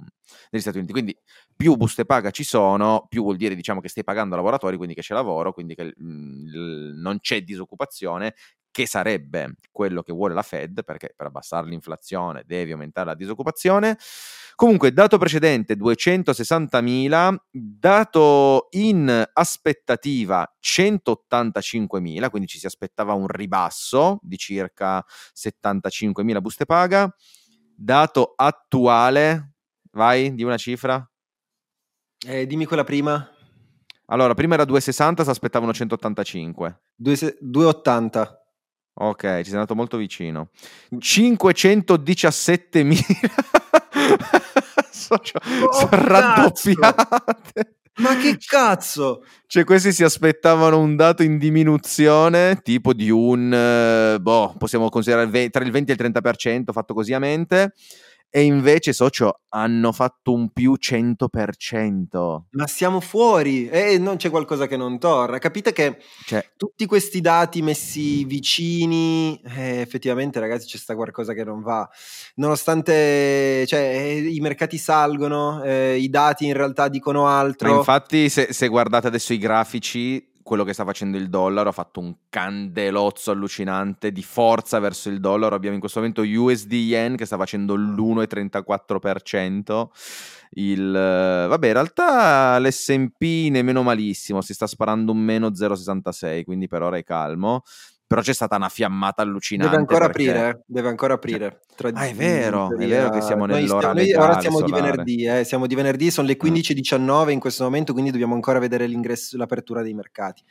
degli 0.51 0.61
Stati 0.61 0.79
Uniti. 0.79 0.92
Quindi 0.92 1.16
più 1.55 1.75
buste 1.77 2.05
paga 2.07 2.31
ci 2.31 2.44
sono, 2.44 3.07
più 3.09 3.23
vuol 3.23 3.37
dire 3.37 3.55
diciamo 3.55 3.81
che 3.81 3.88
stai 3.88 4.05
pagando 4.05 4.37
lavoratori, 4.37 4.77
quindi 4.77 4.94
che 4.94 5.03
c'è 5.03 5.12
lavoro, 5.12 5.53
quindi 5.53 5.75
che 5.75 5.92
mh, 5.97 7.01
non 7.01 7.18
c'è 7.21 7.42
disoccupazione 7.42 8.35
che 8.79 8.87
sarebbe 8.87 9.57
quello 9.73 10.03
che 10.03 10.12
vuole 10.12 10.35
la 10.35 10.43
Fed, 10.43 10.85
perché 10.85 11.12
per 11.17 11.27
abbassare 11.27 11.67
l'inflazione 11.67 12.45
devi 12.47 12.71
aumentare 12.71 13.09
la 13.09 13.17
disoccupazione. 13.17 13.99
Comunque, 14.55 14.93
dato 14.93 15.19
precedente 15.19 15.75
260.000, 15.75 17.37
dato 17.51 18.69
in 18.71 19.29
aspettativa 19.33 20.49
185.000, 20.62 22.31
quindi 22.31 22.47
ci 22.47 22.61
si 22.61 22.67
aspettava 22.67 23.14
un 23.14 23.27
ribasso 23.27 24.21
di 24.23 24.37
circa 24.37 25.05
75.000 25.35 26.41
buste 26.41 26.64
paga. 26.64 27.12
Dato 27.75 28.35
attuale, 28.37 29.55
vai, 29.91 30.33
di 30.37 30.45
una 30.45 30.57
cifra. 30.57 31.05
Eh, 32.25 32.47
dimmi 32.47 32.64
quella 32.64 32.85
prima. 32.85 33.29
Allora, 34.07 34.35
prima 34.35 34.55
era 34.55 34.64
260, 34.64 35.25
si 35.25 35.31
aspettavano 35.31 35.73
185. 35.73 36.81
280. 36.95 38.43
Ok, 39.01 39.21
ci 39.21 39.45
sei 39.45 39.55
andato 39.55 39.77
molto 39.77 39.97
vicino. 39.97 40.49
517.000 40.97 42.99
socio, 44.91 45.39
oh, 45.39 45.89
raddoppiate. 45.91 47.77
Ma 47.99 48.17
che 48.17 48.37
cazzo? 48.45 49.25
Cioè, 49.47 49.65
questi 49.65 49.93
si 49.93 50.05
aspettavano 50.05 50.79
un 50.79 50.97
dato 50.97 51.23
in 51.23 51.39
diminuzione, 51.39 52.61
tipo 52.63 52.93
di 52.93 53.11
un, 53.11 53.53
eh, 53.53 54.19
boh, 54.21 54.55
possiamo 54.59 54.89
considerare 54.89 55.51
tra 55.51 55.65
il 55.65 55.71
20 55.71 55.91
e 55.91 55.95
il 55.95 56.13
30%, 56.13 56.73
fatto 56.73 56.95
così 56.95 57.13
a 57.13 57.19
mente 57.19 57.73
e 58.31 58.43
invece 58.43 58.93
socio 58.93 59.41
hanno 59.51 59.93
fatto 59.93 60.33
un 60.33 60.51
più 60.51 60.75
100%. 60.79 62.43
Ma 62.51 62.67
siamo 62.67 63.01
fuori 63.01 63.69
e 63.69 63.99
non 63.99 64.17
c'è 64.17 64.29
qualcosa 64.29 64.67
che 64.67 64.77
non 64.77 64.99
torna. 64.99 65.38
Capite 65.38 65.73
che 65.73 65.99
cioè, 66.27 66.45
tutti 66.57 66.85
questi 66.87 67.21
dati 67.21 67.62
messi 67.62 68.25
vicini, 68.25 69.41
eh, 69.57 69.81
effettivamente 69.81 70.41
ragazzi 70.41 70.67
c'è 70.67 70.77
sta 70.77 70.95
qualcosa 70.95 71.33
che 71.33 71.45
non 71.45 71.62
va. 71.62 71.88
Nonostante 72.35 73.67
cioè, 73.67 73.81
eh, 73.81 74.19
i 74.19 74.41
mercati 74.41 74.77
salgono, 74.77 75.62
eh, 75.62 75.97
i 75.97 76.11
dati 76.11 76.45
in 76.47 76.53
realtà 76.53 76.88
dicono 76.88 77.27
altro. 77.27 77.71
Ma 77.71 77.79
infatti 77.79 78.29
se, 78.29 78.53
se 78.53 78.69
guardate 78.69 79.07
adesso 79.07 79.33
i 79.33 79.38
grafici 79.38 80.28
quello 80.49 80.65
che 80.65 80.73
sta 80.73 80.87
facendo 80.87 81.19
il 81.19 81.29
dollaro, 81.29 81.69
ha 81.69 81.73
fatto 81.73 82.01
un 82.01 82.15
candelozzo 82.31 83.31
allucinante 83.31 84.11
di 84.11 84.23
forza 84.23 84.79
verso 84.79 85.11
il 85.11 85.21
dollaro. 85.21 85.55
Abbiamo 85.55 85.75
in 85.75 85.81
questo 85.81 86.01
momento 86.01 86.23
USD 86.23 86.73
Yen 86.73 87.17
che 87.17 87.27
sta 87.27 87.37
facendo 87.37 87.77
l'1,34%. 87.77 89.89
Il, 90.53 90.91
vabbè, 90.91 91.67
in 91.67 91.73
realtà 91.75 92.59
l'SP 92.59 93.51
nemmeno 93.51 93.83
malissimo, 93.83 94.41
si 94.41 94.55
sta 94.55 94.67
sparando 94.67 95.13
un 95.13 95.19
meno 95.19 95.49
0,66, 95.49 96.45
quindi 96.45 96.67
per 96.67 96.81
ora 96.81 96.97
è 96.97 97.05
calmo 97.05 97.61
però 98.09 98.23
c'è 98.23 98.33
stata 98.33 98.57
una 98.57 98.71
fiammata 98.71 99.21
allucinante. 99.21 99.71
Deve 99.71 99.83
ancora 99.83 100.07
perché... 100.09 100.31
aprire, 100.31 100.49
eh, 100.49 100.62
deve 100.64 100.88
ancora 100.88 101.14
aprire. 101.14 101.61
Cioè, 101.77 101.92
ah, 101.94 102.07
è 102.07 102.14
vero, 102.14 102.75
è 102.75 102.87
vero 102.87 103.11
che 103.11 103.21
siamo 103.21 103.44
nell'ora 103.44 103.92
noi 103.92 104.12
Ora 104.14 104.40
siamo 104.40 104.61
solare. 104.61 104.81
di 104.81 104.88
venerdì, 104.88 105.25
eh, 105.27 105.44
siamo 105.44 105.66
di 105.66 105.75
venerdì, 105.75 106.11
sono 106.11 106.27
le 106.27 106.38
15.19 106.38 107.27
mm. 107.27 107.29
in 107.29 107.38
questo 107.38 107.64
momento, 107.64 107.92
quindi 107.92 108.11
dobbiamo 108.11 108.35
ancora 108.35 108.59
vedere 108.59 108.87
l'ingresso, 108.87 109.37
l'apertura 109.37 109.83
dei 109.83 109.92
mercati. 109.92 110.42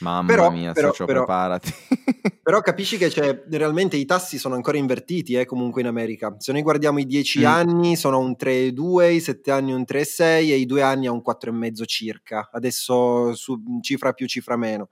Mamma 0.00 0.26
però, 0.26 0.50
mia, 0.50 0.72
però, 0.72 0.88
socio, 0.88 1.04
però, 1.04 1.20
preparati. 1.20 1.72
però 2.42 2.60
capisci 2.60 2.96
che 2.96 3.08
cioè, 3.10 3.44
realmente 3.48 3.96
i 3.96 4.04
tassi 4.04 4.36
sono 4.36 4.56
ancora 4.56 4.76
invertiti 4.76 5.34
eh, 5.34 5.44
comunque 5.44 5.82
in 5.82 5.86
America. 5.86 6.34
Se 6.38 6.50
noi 6.50 6.62
guardiamo 6.62 6.98
i 6.98 7.06
10 7.06 7.40
mm. 7.42 7.44
anni 7.44 7.96
sono 7.96 8.18
un 8.18 8.34
3,2, 8.36 9.12
i 9.12 9.20
7 9.20 9.50
anni 9.52 9.72
un 9.72 9.84
3,6 9.88 10.22
e 10.22 10.56
i 10.56 10.66
2 10.66 10.82
anni 10.82 11.06
a 11.06 11.12
un 11.12 11.22
4,5 11.24 11.84
circa. 11.86 12.48
Adesso 12.52 13.34
su, 13.36 13.56
cifra 13.82 14.12
più, 14.12 14.26
cifra 14.26 14.56
meno. 14.56 14.88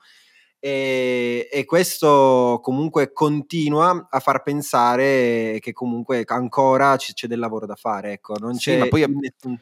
E, 0.64 1.48
e, 1.51 1.64
questo 1.64 2.61
comunque 2.62 3.12
continua 3.12 4.07
a 4.09 4.20
far 4.20 4.44
pensare 4.44 5.59
che 5.61 5.72
comunque 5.72 6.22
ancora 6.25 6.94
c- 6.94 7.14
c'è 7.14 7.27
del 7.27 7.40
lavoro 7.40 7.66
da 7.66 7.75
fare. 7.75 8.12
Ecco, 8.12 8.37
non 8.38 8.55
sì, 8.55 8.70
c'è 8.70 8.87
poi 8.87 9.05
nessun... 9.09 9.59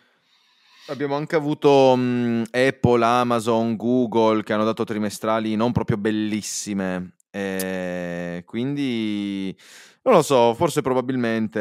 abbiamo 0.89 1.15
anche 1.17 1.37
avuto 1.37 1.97
mh, 1.97 2.43
Apple, 2.51 3.03
Amazon, 3.03 3.77
Google 3.77 4.43
che 4.43 4.53
hanno 4.53 4.65
dato 4.65 4.85
trimestrali 4.85 5.57
non 5.57 5.73
proprio 5.73 5.97
bellissime. 5.97 7.15
E 7.31 8.43
quindi 8.45 9.57
non 10.03 10.15
lo 10.17 10.23
so, 10.23 10.53
forse 10.53 10.83
probabilmente 10.83 11.61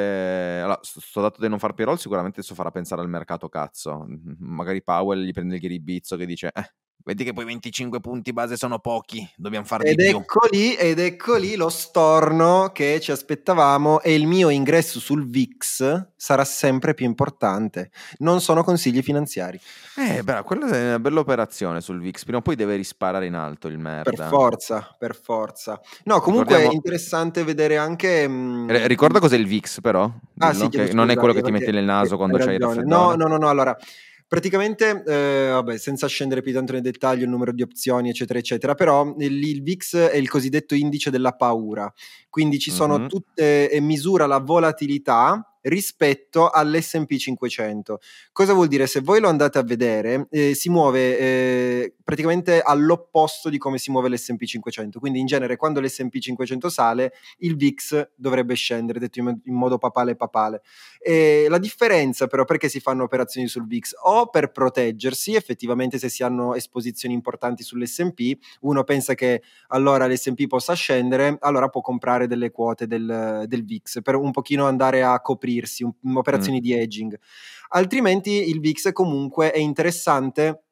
allora, 0.61 0.79
sto 0.81 1.21
dato 1.21 1.39
di 1.39 1.47
non 1.47 1.59
far 1.59 1.73
payroll 1.73 1.95
sicuramente 1.95 2.39
adesso 2.39 2.55
farà 2.55 2.71
pensare 2.71 2.99
al 3.01 3.07
mercato 3.07 3.47
cazzo. 3.47 4.05
Magari 4.39 4.83
Powell 4.83 5.21
gli 5.21 5.31
prende 5.31 5.55
il 5.55 5.61
ghiribizzo 5.61 6.17
che 6.17 6.25
dice 6.25 6.51
"Eh, 6.53 6.73
Vedi 7.01 7.23
che 7.23 7.33
poi 7.33 7.45
25 7.45 8.01
punti 8.01 8.33
base 8.33 8.57
sono 8.57 8.79
pochi, 8.79 9.27
dobbiamo 9.35 9.65
fare 9.65 9.89
ed 9.89 9.95
di 9.95 10.07
ecco 10.07 10.47
più. 10.47 10.59
Lì, 10.59 10.75
ed 10.75 10.99
ecco 10.99 11.37
lì 11.37 11.55
lo 11.55 11.69
storno 11.69 12.71
che 12.73 12.99
ci 12.99 13.11
aspettavamo 13.11 14.01
e 14.01 14.13
il 14.13 14.27
mio 14.27 14.49
ingresso 14.49 14.99
sul 14.99 15.27
VIX 15.27 16.07
sarà 16.15 16.43
sempre 16.43 16.93
più 16.93 17.05
importante. 17.05 17.89
Non 18.17 18.41
sono 18.41 18.63
consigli 18.63 19.01
finanziari. 19.01 19.59
Eh, 19.95 20.23
beh, 20.23 20.43
quella 20.43 20.67
è 20.67 20.87
una 20.87 20.99
bella 20.99 21.21
operazione 21.21 21.81
sul 21.81 21.99
VIX, 21.99 22.21
prima 22.23 22.37
o 22.39 22.41
poi 22.41 22.55
deve 22.55 22.75
risparare 22.75 23.25
in 23.25 23.33
alto 23.33 23.69
il 23.69 23.79
merda. 23.79 24.11
Per 24.11 24.27
forza, 24.27 24.95
per 24.99 25.15
forza. 25.15 25.81
No, 26.03 26.19
comunque 26.19 26.57
Ricordiamo... 26.57 26.73
è 26.73 26.75
interessante 26.75 27.43
vedere 27.43 27.77
anche... 27.77 28.27
Mh... 28.27 28.71
Mm, 28.71 28.85
ricorda 28.85 29.19
cos'è 29.19 29.37
il 29.37 29.47
VIX 29.47 29.81
però? 29.81 30.11
Ah, 30.39 30.53
sì, 30.53 30.69
non 30.91 31.09
è 31.09 31.15
quello 31.15 31.33
che 31.33 31.41
ti 31.41 31.51
metti 31.51 31.71
nel 31.71 31.85
naso 31.85 32.17
quando 32.17 32.37
c'hai 32.37 32.55
il 32.55 32.59
raffreddore. 32.59 32.85
No, 32.85 33.15
no, 33.15 33.27
no, 33.27 33.37
no, 33.37 33.49
allora... 33.49 33.75
Praticamente, 34.29 35.03
eh, 35.07 35.49
vabbè, 35.49 35.79
senza 35.79 36.05
scendere 36.05 36.43
più 36.43 36.53
tanto 36.53 36.73
nel 36.73 36.83
dettaglio, 36.83 37.23
il 37.23 37.31
numero 37.31 37.51
di 37.51 37.63
opzioni, 37.63 38.09
eccetera, 38.09 38.37
eccetera, 38.37 38.75
però 38.75 39.15
il, 39.17 39.43
il 39.43 39.63
VIX 39.63 39.97
è 39.97 40.17
il 40.17 40.29
cosiddetto 40.29 40.75
indice 40.75 41.09
della 41.09 41.31
paura, 41.31 41.91
quindi 42.29 42.59
ci 42.59 42.69
sono 42.69 42.99
mm-hmm. 42.99 43.07
tutte, 43.07 43.71
e 43.71 43.79
misura 43.79 44.27
la 44.27 44.37
volatilità 44.37 45.48
rispetto 45.61 46.49
all'SP 46.49 47.15
500. 47.15 47.99
Cosa 48.31 48.53
vuol 48.53 48.67
dire? 48.67 48.87
Se 48.87 49.01
voi 49.01 49.19
lo 49.19 49.27
andate 49.27 49.57
a 49.57 49.63
vedere, 49.63 50.27
eh, 50.29 50.53
si 50.53 50.69
muove 50.69 51.17
eh, 51.17 51.93
praticamente 52.03 52.61
all'opposto 52.61 53.49
di 53.49 53.57
come 53.57 53.77
si 53.77 53.91
muove 53.91 54.09
l'SP 54.09 54.43
500. 54.43 54.99
Quindi 54.99 55.19
in 55.19 55.25
genere 55.25 55.57
quando 55.57 55.81
l'SP 55.81 56.17
500 56.17 56.69
sale, 56.69 57.13
il 57.39 57.55
VIX 57.55 58.09
dovrebbe 58.15 58.53
scendere, 58.53 58.99
detto 58.99 59.19
in, 59.19 59.39
modo 59.45 59.77
papale 59.77 60.15
papale. 60.15 60.61
E 60.99 61.47
la 61.49 61.57
differenza 61.57 62.27
però 62.27 62.45
perché 62.45 62.69
si 62.69 62.79
fanno 62.79 63.03
operazioni 63.03 63.47
sul 63.47 63.67
VIX? 63.67 63.91
O 64.03 64.29
per 64.29 64.51
proteggersi, 64.51 65.35
effettivamente 65.35 65.97
se 65.97 66.09
si 66.09 66.23
hanno 66.23 66.55
esposizioni 66.55 67.13
importanti 67.13 67.63
sull'SP, 67.63 68.37
uno 68.61 68.83
pensa 68.83 69.13
che 69.13 69.41
allora 69.67 70.07
l'SP 70.07 70.47
possa 70.47 70.73
scendere, 70.73 71.37
allora 71.41 71.67
può 71.67 71.81
comprare 71.81 72.27
delle 72.27 72.51
quote 72.51 72.87
del, 72.87 73.43
del 73.47 73.65
VIX 73.65 74.01
per 74.01 74.15
un 74.15 74.31
pochino 74.31 74.65
andare 74.65 75.03
a 75.03 75.19
coprire 75.19 75.48
coprirsi, 75.49 75.83
un, 75.83 76.15
operazioni 76.15 76.59
mm. 76.59 76.61
di 76.61 76.73
hedging. 76.73 77.19
Altrimenti 77.69 78.49
il 78.49 78.59
VIX 78.59 78.91
comunque 78.91 79.51
è 79.51 79.57
interessante 79.57 80.63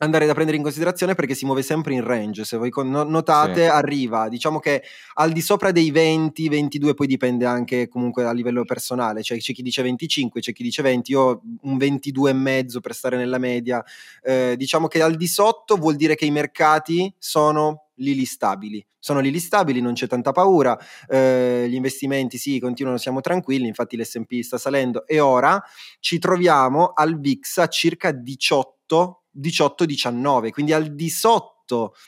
andare 0.00 0.26
da 0.26 0.32
prendere 0.32 0.56
in 0.56 0.62
considerazione 0.62 1.16
perché 1.16 1.34
si 1.34 1.44
muove 1.44 1.62
sempre 1.62 1.92
in 1.92 2.04
range. 2.04 2.44
Se 2.44 2.56
voi 2.56 2.70
notate, 2.72 3.64
sì. 3.64 3.68
arriva, 3.68 4.28
diciamo 4.28 4.60
che 4.60 4.84
al 5.14 5.32
di 5.32 5.40
sopra 5.40 5.72
dei 5.72 5.90
20, 5.90 6.48
22, 6.48 6.94
poi 6.94 7.08
dipende 7.08 7.44
anche 7.44 7.88
comunque 7.88 8.24
a 8.24 8.32
livello 8.32 8.64
personale. 8.64 9.22
Cioè, 9.22 9.38
c'è 9.38 9.52
chi 9.52 9.62
dice 9.62 9.82
25, 9.82 10.40
c'è 10.40 10.52
chi 10.52 10.62
dice 10.62 10.82
20, 10.82 11.10
io 11.10 11.42
un 11.62 11.76
22 11.78 12.30
e 12.30 12.32
mezzo 12.32 12.80
per 12.80 12.94
stare 12.94 13.16
nella 13.16 13.38
media. 13.38 13.84
Eh, 14.22 14.54
diciamo 14.56 14.86
che 14.86 15.02
al 15.02 15.16
di 15.16 15.26
sotto 15.26 15.74
vuol 15.74 15.96
dire 15.96 16.14
che 16.14 16.26
i 16.26 16.30
mercati 16.30 17.12
sono 17.18 17.87
lili 17.98 18.24
stabili. 18.24 18.84
Sono 18.98 19.20
lili 19.20 19.38
stabili, 19.38 19.80
non 19.80 19.92
c'è 19.92 20.06
tanta 20.06 20.32
paura, 20.32 20.76
eh, 21.06 21.66
gli 21.68 21.74
investimenti 21.74 22.38
sì, 22.38 22.58
continuano, 22.58 22.98
siamo 22.98 23.20
tranquilli, 23.20 23.68
infatti 23.68 23.96
l'S&P 23.96 24.40
sta 24.40 24.58
salendo 24.58 25.06
e 25.06 25.20
ora 25.20 25.62
ci 26.00 26.18
troviamo 26.18 26.92
al 26.94 27.18
VIX 27.18 27.58
a 27.58 27.68
circa 27.68 28.10
18, 28.10 29.22
18-19, 29.38 30.50
quindi 30.50 30.72
al 30.72 30.94
di 30.94 31.08
sotto 31.08 31.57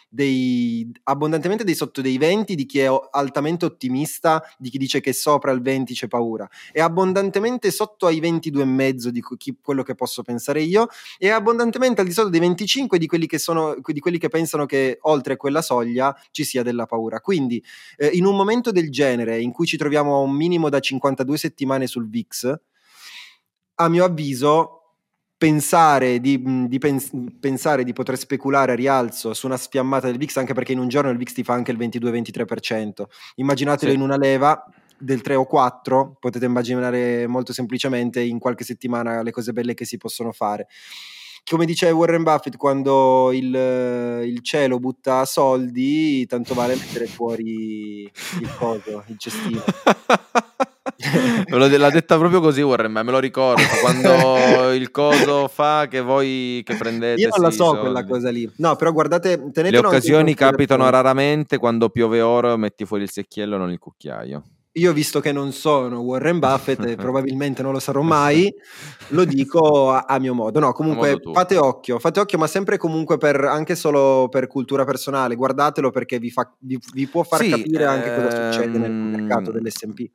dei, 0.08 0.90
abbondantemente 1.04 1.64
dei 1.64 1.74
sotto 1.74 2.00
dei 2.00 2.18
20 2.18 2.54
di 2.54 2.66
chi 2.66 2.80
è 2.80 2.88
altamente 3.10 3.64
ottimista, 3.64 4.42
di 4.58 4.70
chi 4.70 4.78
dice 4.78 5.00
che 5.00 5.12
sopra 5.12 5.50
il 5.52 5.60
20 5.60 5.94
c'è 5.94 6.08
paura, 6.08 6.48
e 6.72 6.80
abbondantemente 6.80 7.70
sotto 7.70 8.06
ai 8.06 8.20
22,5 8.20 9.08
di 9.08 9.22
chi, 9.36 9.56
quello 9.60 9.82
che 9.82 9.94
posso 9.94 10.22
pensare 10.22 10.62
io, 10.62 10.88
e 11.18 11.30
abbondantemente 11.30 12.00
al 12.00 12.06
di 12.06 12.12
sotto 12.12 12.28
dei 12.28 12.40
25 12.40 12.98
di 12.98 13.06
quelli 13.06 13.26
che, 13.26 13.38
sono, 13.38 13.76
di 13.84 14.00
quelli 14.00 14.18
che 14.18 14.28
pensano 14.28 14.66
che 14.66 14.98
oltre 15.02 15.36
quella 15.36 15.62
soglia 15.62 16.16
ci 16.30 16.44
sia 16.44 16.62
della 16.62 16.86
paura. 16.86 17.20
Quindi 17.20 17.62
eh, 17.96 18.08
in 18.08 18.24
un 18.24 18.36
momento 18.36 18.70
del 18.70 18.90
genere 18.90 19.40
in 19.40 19.52
cui 19.52 19.66
ci 19.66 19.76
troviamo 19.76 20.16
a 20.16 20.20
un 20.20 20.32
minimo 20.32 20.68
da 20.68 20.80
52 20.80 21.36
settimane 21.36 21.86
sul 21.86 22.08
VIX, 22.08 22.58
a 23.76 23.88
mio 23.88 24.04
avviso 24.04 24.79
pensare 25.40 26.20
di, 26.20 26.68
di 26.68 26.78
pens- 26.78 27.12
pensare 27.40 27.82
di 27.82 27.94
poter 27.94 28.18
speculare 28.18 28.72
a 28.72 28.74
rialzo 28.74 29.32
su 29.32 29.46
una 29.46 29.56
spiammata 29.56 30.06
del 30.06 30.18
VIX, 30.18 30.36
anche 30.36 30.52
perché 30.52 30.72
in 30.72 30.78
un 30.78 30.88
giorno 30.88 31.08
il 31.08 31.16
VIX 31.16 31.32
ti 31.32 31.42
fa 31.42 31.54
anche 31.54 31.70
il 31.70 31.78
22-23%. 31.78 33.04
Immaginatelo 33.36 33.90
sì. 33.90 33.96
in 33.96 34.02
una 34.02 34.18
leva 34.18 34.62
del 34.98 35.22
3 35.22 35.36
o 35.36 35.46
4, 35.46 36.18
potete 36.20 36.44
immaginare 36.44 37.26
molto 37.26 37.54
semplicemente 37.54 38.20
in 38.20 38.38
qualche 38.38 38.64
settimana 38.64 39.22
le 39.22 39.30
cose 39.30 39.54
belle 39.54 39.72
che 39.72 39.86
si 39.86 39.96
possono 39.96 40.30
fare. 40.30 40.66
Come 41.50 41.64
dice 41.64 41.90
Warren 41.90 42.22
Buffett, 42.22 42.58
quando 42.58 43.32
il, 43.32 44.22
il 44.26 44.40
cielo 44.42 44.78
butta 44.78 45.24
soldi, 45.24 46.26
tanto 46.26 46.52
vale 46.52 46.74
mettere 46.74 47.06
fuori 47.06 48.02
il 48.02 48.54
coso, 48.58 49.04
il 49.06 49.16
cestino. 49.16 49.62
L'ha 51.48 51.90
detta 51.90 52.18
proprio 52.18 52.40
così 52.40 52.60
Warren, 52.60 52.92
ma 52.92 53.02
me 53.02 53.10
lo 53.10 53.18
ricordo 53.18 53.62
quando 53.80 54.70
il 54.72 54.90
coso 54.90 55.48
fa 55.48 55.86
che 55.88 56.00
voi 56.00 56.62
che 56.64 56.76
prendete. 56.76 57.20
Io 57.20 57.28
non 57.30 57.42
la 57.42 57.50
so 57.50 57.64
soldi. 57.64 57.80
quella 57.80 58.04
cosa 58.04 58.30
lì. 58.30 58.50
No, 58.56 58.76
però 58.76 58.92
guardate, 58.92 59.50
le 59.54 59.78
occasioni 59.78 60.34
capitano 60.34 60.88
raramente 60.90 61.56
quando 61.58 61.88
piove 61.88 62.20
oro, 62.20 62.56
metti 62.56 62.84
fuori 62.84 63.04
il 63.04 63.10
secchiello, 63.10 63.56
non 63.56 63.70
il 63.70 63.78
cucchiaio. 63.78 64.42
Io, 64.74 64.92
visto 64.92 65.18
che 65.18 65.32
non 65.32 65.50
sono 65.50 65.98
Warren 66.00 66.38
Buffett 66.38 66.84
e 66.84 66.94
probabilmente 66.96 67.60
non 67.60 67.72
lo 67.72 67.80
sarò 67.80 68.02
mai, 68.02 68.54
lo 69.08 69.24
dico 69.24 69.90
a, 69.90 70.04
a 70.06 70.18
mio 70.20 70.32
modo. 70.32 70.60
No, 70.60 70.72
comunque 70.72 71.10
modo 71.12 71.32
fate 71.32 71.56
occhio, 71.56 71.98
fate 71.98 72.20
occhio, 72.20 72.38
ma 72.38 72.46
sempre 72.46 72.76
comunque 72.76 73.16
per, 73.16 73.42
anche 73.42 73.74
solo 73.74 74.28
per 74.30 74.46
cultura 74.46 74.84
personale. 74.84 75.34
Guardatelo 75.34 75.90
perché 75.90 76.20
vi, 76.20 76.30
fa, 76.30 76.48
vi, 76.60 76.78
vi 76.92 77.06
può 77.08 77.24
far 77.24 77.40
sì, 77.40 77.50
capire 77.50 77.84
anche 77.84 78.14
cosa 78.14 78.52
succede 78.52 78.78
nel 78.78 78.92
mercato 78.92 79.50
ehm, 79.50 79.56
dell'SP 79.56 80.10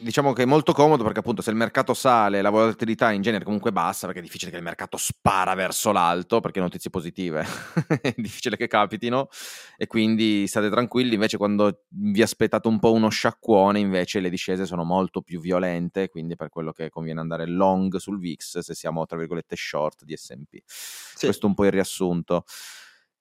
diciamo 0.00 0.32
che 0.32 0.42
è 0.42 0.46
molto 0.46 0.72
comodo 0.72 1.02
perché 1.02 1.20
appunto 1.20 1.42
se 1.42 1.50
il 1.50 1.56
mercato 1.56 1.94
sale 1.94 2.42
la 2.42 2.50
volatilità 2.50 3.12
in 3.12 3.22
genere 3.22 3.44
comunque 3.44 3.72
bassa 3.72 4.06
perché 4.06 4.20
è 4.20 4.22
difficile 4.22 4.50
che 4.50 4.56
il 4.56 4.62
mercato 4.62 4.96
spara 4.96 5.54
verso 5.54 5.92
l'alto 5.92 6.40
perché 6.40 6.60
notizie 6.60 6.90
positive 6.90 7.44
è 8.00 8.14
difficile 8.16 8.56
che 8.56 8.66
capitino 8.66 9.28
e 9.76 9.86
quindi 9.86 10.46
state 10.46 10.70
tranquilli. 10.70 11.14
Invece 11.14 11.36
quando 11.36 11.84
vi 11.88 12.22
aspettate 12.22 12.68
un 12.68 12.78
po' 12.78 12.92
uno 12.92 13.08
sciacquone 13.08 13.78
invece 13.78 14.20
le 14.20 14.30
discese 14.30 14.66
sono 14.66 14.84
molto 14.84 15.22
più 15.22 15.40
violente 15.40 16.08
quindi 16.08 16.36
per 16.36 16.48
quello 16.48 16.72
che 16.72 16.88
conviene 16.90 17.20
andare 17.20 17.46
long 17.46 17.96
sul 17.96 18.18
VIX 18.18 18.58
se 18.58 18.74
siamo 18.74 19.04
tra 19.06 19.16
virgolette 19.16 19.56
short 19.56 20.04
di 20.04 20.16
S&P 20.16 20.62
sì. 20.66 21.26
questo 21.26 21.46
è 21.46 21.48
un 21.48 21.54
po' 21.54 21.64
il 21.64 21.72
riassunto 21.72 22.44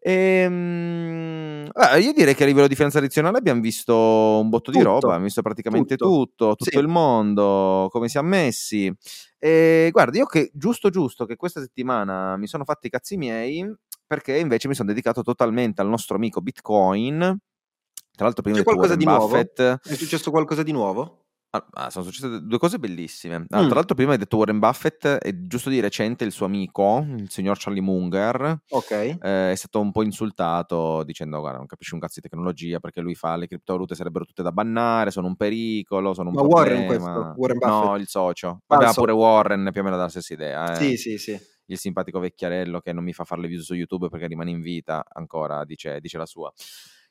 Ehm, 0.07 1.67
eh, 1.73 1.99
io 1.99 2.13
direi 2.13 2.35
che 2.35 2.43
a 2.43 2.45
livello 2.45 2.67
di 2.67 2.75
finanza 2.75 2.99
tradizionale 2.99 3.39
abbiamo 3.39 3.59
visto 3.59 3.95
un 3.95 4.49
botto 4.49 4.71
tutto, 4.71 4.77
di 4.77 4.83
roba, 4.83 5.07
abbiamo 5.07 5.23
visto 5.23 5.41
praticamente 5.41 5.95
tutto, 5.95 6.13
tutto, 6.13 6.55
tutto 6.57 6.69
sì. 6.69 6.77
il 6.77 6.87
mondo, 6.87 7.87
come 7.89 8.07
siamo 8.07 8.29
messi. 8.29 8.93
E 9.39 9.89
guarda, 9.91 10.19
io 10.19 10.25
che 10.25 10.51
giusto 10.53 10.91
giusto 10.91 11.25
che 11.25 11.35
questa 11.35 11.59
settimana 11.59 12.37
mi 12.37 12.45
sono 12.45 12.65
fatti 12.65 12.85
i 12.85 12.89
cazzi 12.91 13.17
miei 13.17 13.67
perché 14.05 14.37
invece 14.37 14.67
mi 14.67 14.75
sono 14.75 14.89
dedicato 14.89 15.23
totalmente 15.23 15.81
al 15.81 15.87
nostro 15.87 16.17
amico 16.17 16.39
Bitcoin. 16.39 17.19
Tra 17.19 18.25
l'altro 18.25 18.43
prima 18.43 18.57
C'è 18.59 18.63
di 18.63 18.69
qualcosa 18.69 18.95
di 18.95 19.05
Buffett, 19.05 19.59
nuovo? 19.59 19.79
È 19.81 19.95
successo 19.95 20.29
qualcosa 20.29 20.61
di 20.61 20.71
nuovo? 20.71 21.24
Ah, 21.55 21.65
ah, 21.85 21.89
sono 21.89 22.03
successe 22.03 22.41
due 22.41 22.57
cose 22.57 22.79
bellissime. 22.79 23.45
Ah, 23.49 23.61
mm. 23.61 23.65
Tra 23.65 23.75
l'altro, 23.75 23.95
prima 23.95 24.11
hai 24.11 24.17
detto 24.17 24.35
Warren 24.35 24.59
Buffett, 24.59 25.19
e 25.21 25.47
giusto 25.47 25.69
di 25.69 25.79
recente 25.79 26.25
il 26.25 26.33
suo 26.33 26.45
amico, 26.45 27.05
il 27.17 27.29
signor 27.29 27.57
Charlie 27.57 27.81
Munger, 27.81 28.63
okay. 28.69 29.17
eh, 29.21 29.51
è 29.51 29.55
stato 29.55 29.79
un 29.79 29.91
po' 29.91 30.03
insultato 30.03 31.03
dicendo: 31.03 31.39
Guarda, 31.39 31.59
non 31.59 31.67
capisci 31.67 31.93
un 31.93 32.01
cazzo 32.01 32.19
di 32.19 32.27
tecnologia 32.27 32.79
perché 32.79 32.99
lui 32.99 33.15
fa 33.15 33.37
le 33.37 33.47
criptovalute 33.47 33.95
sarebbero 33.95 34.25
tutte 34.25 34.43
da 34.43 34.51
bannare, 34.51 35.11
sono 35.11 35.27
un 35.27 35.37
pericolo, 35.37 36.13
sono 36.13 36.29
un 36.29 36.35
Ma 36.35 36.41
problema. 36.41 36.69
Warren 36.69 36.85
questo? 36.87 37.33
Warren 37.37 37.57
Buffett? 37.57 37.85
No, 37.85 37.95
il 37.95 38.07
socio. 38.07 38.61
Vabbè, 38.67 38.93
pure 38.93 39.11
Warren 39.13 39.69
più 39.71 39.81
o 39.81 39.83
meno 39.83 39.95
dalla 39.95 40.09
stessa 40.09 40.33
idea. 40.33 40.73
Eh. 40.73 40.75
Sì, 40.75 40.97
sì, 40.97 41.17
sì. 41.17 41.39
Il 41.67 41.77
simpatico 41.77 42.19
vecchiarello 42.19 42.79
che 42.79 42.93
non 42.93 43.03
mi 43.03 43.13
fa 43.13 43.23
fare 43.23 43.41
le 43.41 43.47
video 43.47 43.63
su 43.63 43.73
YouTube 43.73 44.09
perché 44.09 44.27
rimane 44.27 44.51
in 44.51 44.61
vita, 44.61 45.03
ancora 45.07 45.63
dice, 45.63 45.99
dice 45.99 46.17
la 46.17 46.25
sua. 46.25 46.51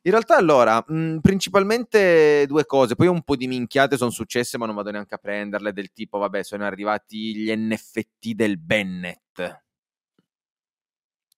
In 0.07 0.11
realtà, 0.11 0.36
allora, 0.36 0.84
mh, 0.86 0.94
mhmm, 0.94 1.18
principalmente 1.20 2.44
due 2.46 2.66
cose, 2.66 2.94
poi 2.94 3.07
un 3.07 3.22
po' 3.22 3.36
di 3.36 3.46
minchiate 3.46 3.96
sono 3.96 4.11
successe, 4.11 4.59
ma 4.59 4.66
non 4.66 4.74
vado 4.74 4.90
neanche 4.90 5.14
a 5.14 5.18
prenderle, 5.18 5.72
del 5.72 5.92
tipo, 5.92 6.18
vabbè, 6.18 6.42
sono 6.42 6.64
arrivati 6.64 7.34
gli 7.34 7.50
NFT 7.50 8.32
del 8.32 8.59
Bennett. 8.59 9.62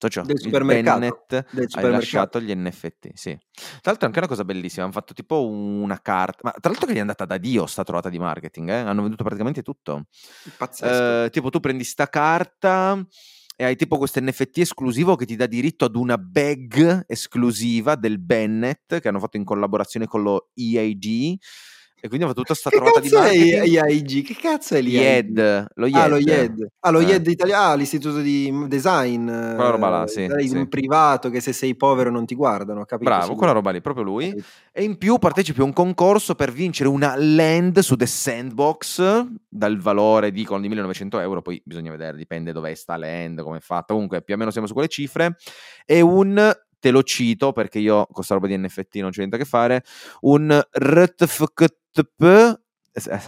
Ciò, 0.09 0.23
del 0.23 0.39
supermercato, 0.39 0.99
Bennett 0.99 1.47
del 1.53 1.69
ha 1.73 1.89
lasciato 1.89 2.41
gli 2.41 2.55
NFT, 2.55 3.13
sì. 3.15 3.37
Tra 3.55 3.81
l'altro 3.85 4.03
è 4.03 4.07
anche 4.07 4.19
una 4.19 4.29
cosa 4.29 4.45
bellissima, 4.45 4.85
hanno 4.85 4.93
fatto 4.93 5.15
tipo 5.15 5.47
una 5.49 6.01
carta, 6.03 6.41
ma 6.43 6.51
tra 6.51 6.71
l'altro 6.71 6.87
che 6.87 6.93
gli 6.93 6.99
è 6.99 7.01
andata 7.01 7.25
da 7.25 7.39
Dio 7.39 7.67
sta 7.67 7.83
trovata 7.83 8.11
di 8.11 8.19
marketing, 8.19 8.69
eh? 8.69 8.75
hanno 8.75 9.01
venduto 9.01 9.25
praticamente 9.25 9.63
tutto. 9.63 10.07
Pazzesco. 10.59 11.25
Eh, 11.25 11.31
tipo 11.31 11.51
tu 11.51 11.61
prendi 11.61 11.83
sta 11.83 12.09
carta 12.09 13.03
e 13.57 13.65
hai 13.65 13.75
tipo 13.75 13.97
questo 13.97 14.21
NFT 14.21 14.59
esclusivo 14.59 15.17
che 15.17 15.25
ti 15.25 15.35
dà 15.35 15.47
diritto 15.47 15.87
ad 15.87 15.97
una 15.97 16.19
bag 16.19 17.05
esclusiva 17.07 17.97
del 17.97 18.19
Bennett 18.19 19.01
che 19.01 19.09
hanno 19.09 19.19
fatto 19.19 19.39
in 19.39 19.45
collaborazione 19.45 20.07
con 20.07 20.23
lo 20.23 20.51
EAD 20.55 21.37
e 22.07 22.09
quindi 22.09 22.25
ho 22.25 22.29
fatto 22.29 22.43
tutta 22.43 22.55
questa 22.55 22.71
che 22.71 22.77
trovata 22.77 23.01
di 23.01 23.09
marketing. 23.11 23.63
Che 23.63 23.69
IAG? 23.69 24.25
Che 24.25 24.37
cazzo 24.41 24.75
è 24.75 24.81
l'IAD? 24.81 25.67
Lo 25.75 25.87
IED. 25.87 25.97
Ah, 25.97 26.07
lo 26.07 26.17
IED. 26.17 26.67
Ah, 26.81 26.91
lo 26.91 27.01
eh. 27.01 27.05
IED 27.05 27.27
italiano, 27.27 27.73
ah, 27.73 27.75
l'istituto 27.75 28.21
di 28.21 28.67
design. 28.69 29.27
Quella 29.27 29.71
roba 29.71 29.89
là, 29.89 30.07
sì. 30.07 30.25
Un 30.25 30.41
sì. 30.41 30.67
privato 30.69 31.31
che 31.31 31.41
se 31.41 31.53
sei 31.53 31.77
povero 31.77 32.11
non 32.11 32.25
ti 32.25 32.35
guardano, 32.35 32.85
capito? 32.85 33.11
Bravo, 33.11 33.35
quella 33.35 33.53
roba 33.53 33.71
lì, 33.71 33.81
proprio 33.81 34.05
lui. 34.05 34.35
E 34.73 34.83
in 34.83 34.97
più 34.99 35.19
partecipi 35.19 35.61
a 35.61 35.65
un 35.65 35.73
concorso 35.73 36.35
per 36.35 36.53
vincere 36.53 36.89
una 36.89 37.15
land 37.17 37.79
su 37.81 37.97
The 37.97 38.07
Sandbox 38.07 39.27
dal 39.49 39.79
valore, 39.79 40.31
dicono, 40.31 40.61
di 40.61 40.69
1900 40.69 41.19
euro, 41.19 41.43
poi 41.43 41.61
bisogna 41.65 41.91
vedere, 41.91 42.17
dipende 42.17 42.53
dove 42.53 42.75
sta 42.75 42.97
land, 42.97 43.43
come 43.43 43.59
è 43.59 43.61
fatta, 43.61 43.95
comunque 43.95 44.23
più 44.23 44.35
o 44.35 44.37
meno 44.37 44.51
siamo 44.51 44.67
su 44.67 44.73
quelle 44.73 44.89
cifre, 44.89 45.37
e 45.85 46.01
un 46.01 46.55
te 46.79 46.91
lo 46.91 47.03
cito 47.03 47.53
perché 47.53 47.79
io 47.79 48.05
con 48.05 48.13
questa 48.13 48.35
roba 48.35 48.47
di 48.47 48.57
NFT 48.57 48.97
non 48.97 49.11
c'è 49.11 49.19
niente 49.19 49.37
a 49.37 49.39
che 49.39 49.45
fare, 49.45 49.83
un 50.21 50.63
RTFKTP, 51.97 52.61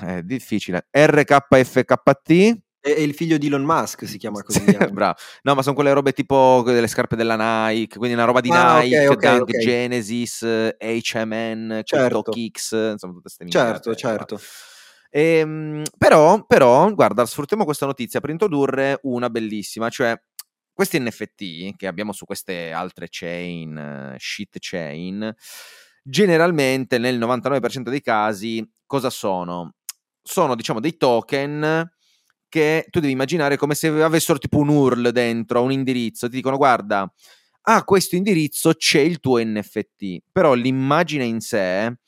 è 0.05 0.23
difficile, 0.23 0.89
RKFKT, 0.91 2.61
è 2.81 2.91
il 3.01 3.13
figlio 3.15 3.39
di 3.39 3.49
Elon 3.49 3.65
Musk, 3.65 4.07
si 4.07 4.19
chiama 4.19 4.43
così. 4.43 4.65
Bravo. 4.93 5.15
No, 5.43 5.55
ma 5.55 5.63
sono 5.63 5.75
quelle 5.75 5.93
robe 5.93 6.13
tipo 6.13 6.63
delle 6.65 6.87
scarpe 6.87 7.17
della 7.17 7.69
Nike, 7.69 7.99
quindi 7.99 8.15
una 8.15 8.25
roba 8.25 8.41
di 8.41 8.51
ah, 8.51 8.81
Nike, 8.81 9.09
okay, 9.09 9.17
okay, 9.17 9.37
Dunk 9.37 9.49
okay. 9.49 9.61
Genesis, 9.61 10.43
H&M, 10.43 11.83
certo. 11.83 12.23
Kicks, 12.23 12.71
insomma 12.73 13.13
tutte 13.13 13.35
queste 13.35 13.49
Certo, 13.49 13.95
certo. 13.95 14.41
E, 15.11 15.39
ehm, 15.39 15.83
però, 15.97 16.45
però, 16.47 16.93
guarda, 16.95 17.27
sfruttiamo 17.27 17.65
questa 17.65 17.87
notizia 17.87 18.21
per 18.21 18.31
introdurre 18.31 19.01
una 19.03 19.29
bellissima, 19.29 19.89
cioè 19.89 20.19
questi 20.73 21.01
NFT 21.01 21.75
che 21.77 21.89
abbiamo 21.89 22.13
su 22.13 22.25
queste 22.25 22.71
altre 22.71 23.09
chain, 23.11 24.15
shit 24.19 24.57
chain, 24.61 25.35
generalmente 26.09 26.97
nel 26.99 27.19
99% 27.19 27.91
dei 27.91 28.01
casi 28.01 28.67
cosa 28.87 29.11
sono? 29.11 29.75
Sono 30.23 30.55
diciamo 30.55 30.81
dei 30.81 30.97
token 30.97 31.91
che 32.49 32.87
tu 32.89 33.01
devi 33.01 33.13
immaginare 33.13 33.57
come 33.57 33.75
se 33.75 33.89
avessero 33.89 34.39
tipo 34.39 34.59
un 34.59 34.69
URL 34.69 35.11
dentro, 35.11 35.63
un 35.63 35.73
indirizzo, 35.73 36.29
ti 36.29 36.37
dicono 36.37 36.57
guarda, 36.57 37.13
a 37.63 37.85
questo 37.85 38.17
indirizzo 38.17 38.73
c'è 38.73 39.01
il 39.01 39.21
tuo 39.21 39.39
NFT, 39.39 40.23
però 40.33 40.55
l'immagine 40.55 41.25
in 41.25 41.41
sé 41.41 41.99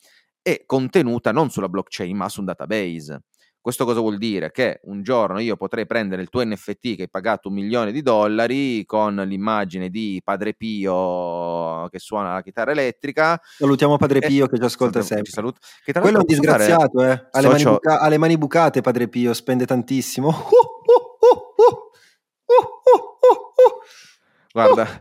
è 0.41 0.63
contenuta 0.65 1.31
non 1.31 1.51
sulla 1.51 1.69
blockchain 1.69 2.15
ma 2.17 2.27
su 2.27 2.39
un 2.39 2.47
database. 2.47 3.21
Questo 3.61 3.85
cosa 3.85 3.99
vuol 3.99 4.17
dire? 4.17 4.49
Che 4.49 4.79
un 4.85 5.03
giorno 5.03 5.37
io 5.37 5.55
potrei 5.55 5.85
prendere 5.85 6.23
il 6.23 6.29
tuo 6.29 6.43
NFT 6.43 6.95
che 6.95 7.03
hai 7.03 7.09
pagato 7.09 7.49
un 7.49 7.53
milione 7.53 7.91
di 7.91 8.01
dollari 8.01 8.83
con 8.85 9.15
l'immagine 9.15 9.89
di 9.89 10.19
Padre 10.23 10.55
Pio 10.55 11.87
che 11.89 11.99
suona 11.99 12.33
la 12.33 12.41
chitarra 12.41 12.71
elettrica. 12.71 13.39
Salutiamo 13.43 13.97
Padre 13.97 14.19
Pio 14.19 14.45
e, 14.45 14.49
che 14.49 14.57
ci 14.57 14.63
ascolta 14.63 15.03
sempre. 15.03 15.25
Ci 15.25 15.31
saluto, 15.31 15.59
che 15.85 15.93
Quello 15.93 16.17
è 16.17 16.21
un 16.21 16.25
disgraziato, 16.25 16.99
fare... 16.99 17.11
eh. 17.11 17.27
alle, 17.31 17.49
Socio... 17.49 17.65
mani 17.65 17.79
buca- 17.79 18.17
mani 18.17 18.37
bucate 18.37 18.81
Padre 18.81 19.07
Pio, 19.07 19.33
spende 19.33 19.67
tantissimo. 19.67 20.33
Guarda, 24.53 24.99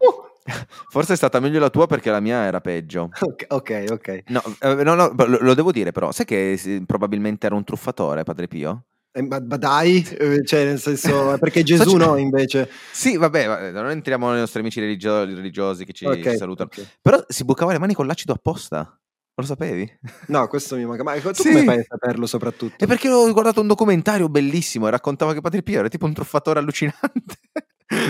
Forse 0.90 1.12
è 1.14 1.16
stata 1.16 1.40
meglio 1.40 1.58
la 1.60 1.70
tua 1.70 1.86
perché 1.86 2.10
la 2.10 2.20
mia 2.20 2.44
era 2.44 2.60
peggio. 2.60 3.10
Ok, 3.20 3.46
ok. 3.48 3.84
ok. 3.90 4.22
No, 4.28 4.42
eh, 4.60 4.82
no, 4.82 4.94
no, 4.94 5.12
lo, 5.16 5.54
devo 5.54 5.70
dire 5.72 5.92
però. 5.92 6.12
Sai 6.12 6.24
che 6.26 6.82
probabilmente 6.86 7.46
era 7.46 7.54
un 7.54 7.64
truffatore, 7.64 8.22
Padre 8.24 8.48
Pio? 8.48 8.84
Eh, 9.12 9.22
ma, 9.22 9.40
ma 9.40 9.56
dai, 9.56 10.06
eh, 10.18 10.44
cioè 10.44 10.64
nel 10.64 10.78
senso, 10.78 11.36
perché 11.40 11.62
Gesù 11.62 11.96
no 11.96 12.16
invece. 12.16 12.70
Sì, 12.92 13.16
vabbè, 13.16 13.46
va- 13.46 13.70
non 13.70 13.90
entriamo 13.90 14.30
nei 14.30 14.38
nostri 14.40 14.60
amici 14.60 14.78
religio- 14.80 15.24
religiosi 15.24 15.84
che 15.84 15.92
ci, 15.92 16.06
Ok, 16.06 16.30
ci 16.30 16.36
salutano. 16.36 16.70
ok. 16.72 16.86
Però 17.00 17.22
si 17.26 17.44
bucava 17.44 17.72
le 17.72 17.78
mani 17.78 17.94
con 17.94 18.06
l'acido 18.06 18.32
apposta. 18.32 18.94
Lo 19.34 19.46
sapevi? 19.46 19.90
No, 20.26 20.46
questo 20.48 20.76
mi 20.76 20.84
manca. 20.84 21.02
Ma 21.02 21.18
tu 21.18 21.32
Sì. 21.32 21.50
come 21.50 21.64
fai 21.64 21.78
a 21.78 21.84
saperlo 21.88 22.26
soprattutto? 22.26 22.84
E 22.84 22.86
perché 22.86 23.08
ho 23.08 23.32
guardato 23.32 23.60
un 23.62 23.68
documentario 23.68 24.28
bellissimo 24.28 24.86
e 24.86 24.90
raccontava 24.90 25.32
che 25.32 25.40
Padre 25.40 25.62
Pio 25.62 25.78
era 25.78 25.88
tipo 25.88 26.04
un 26.04 26.12
truffatore 26.12 26.58
allucinante. 26.58 27.38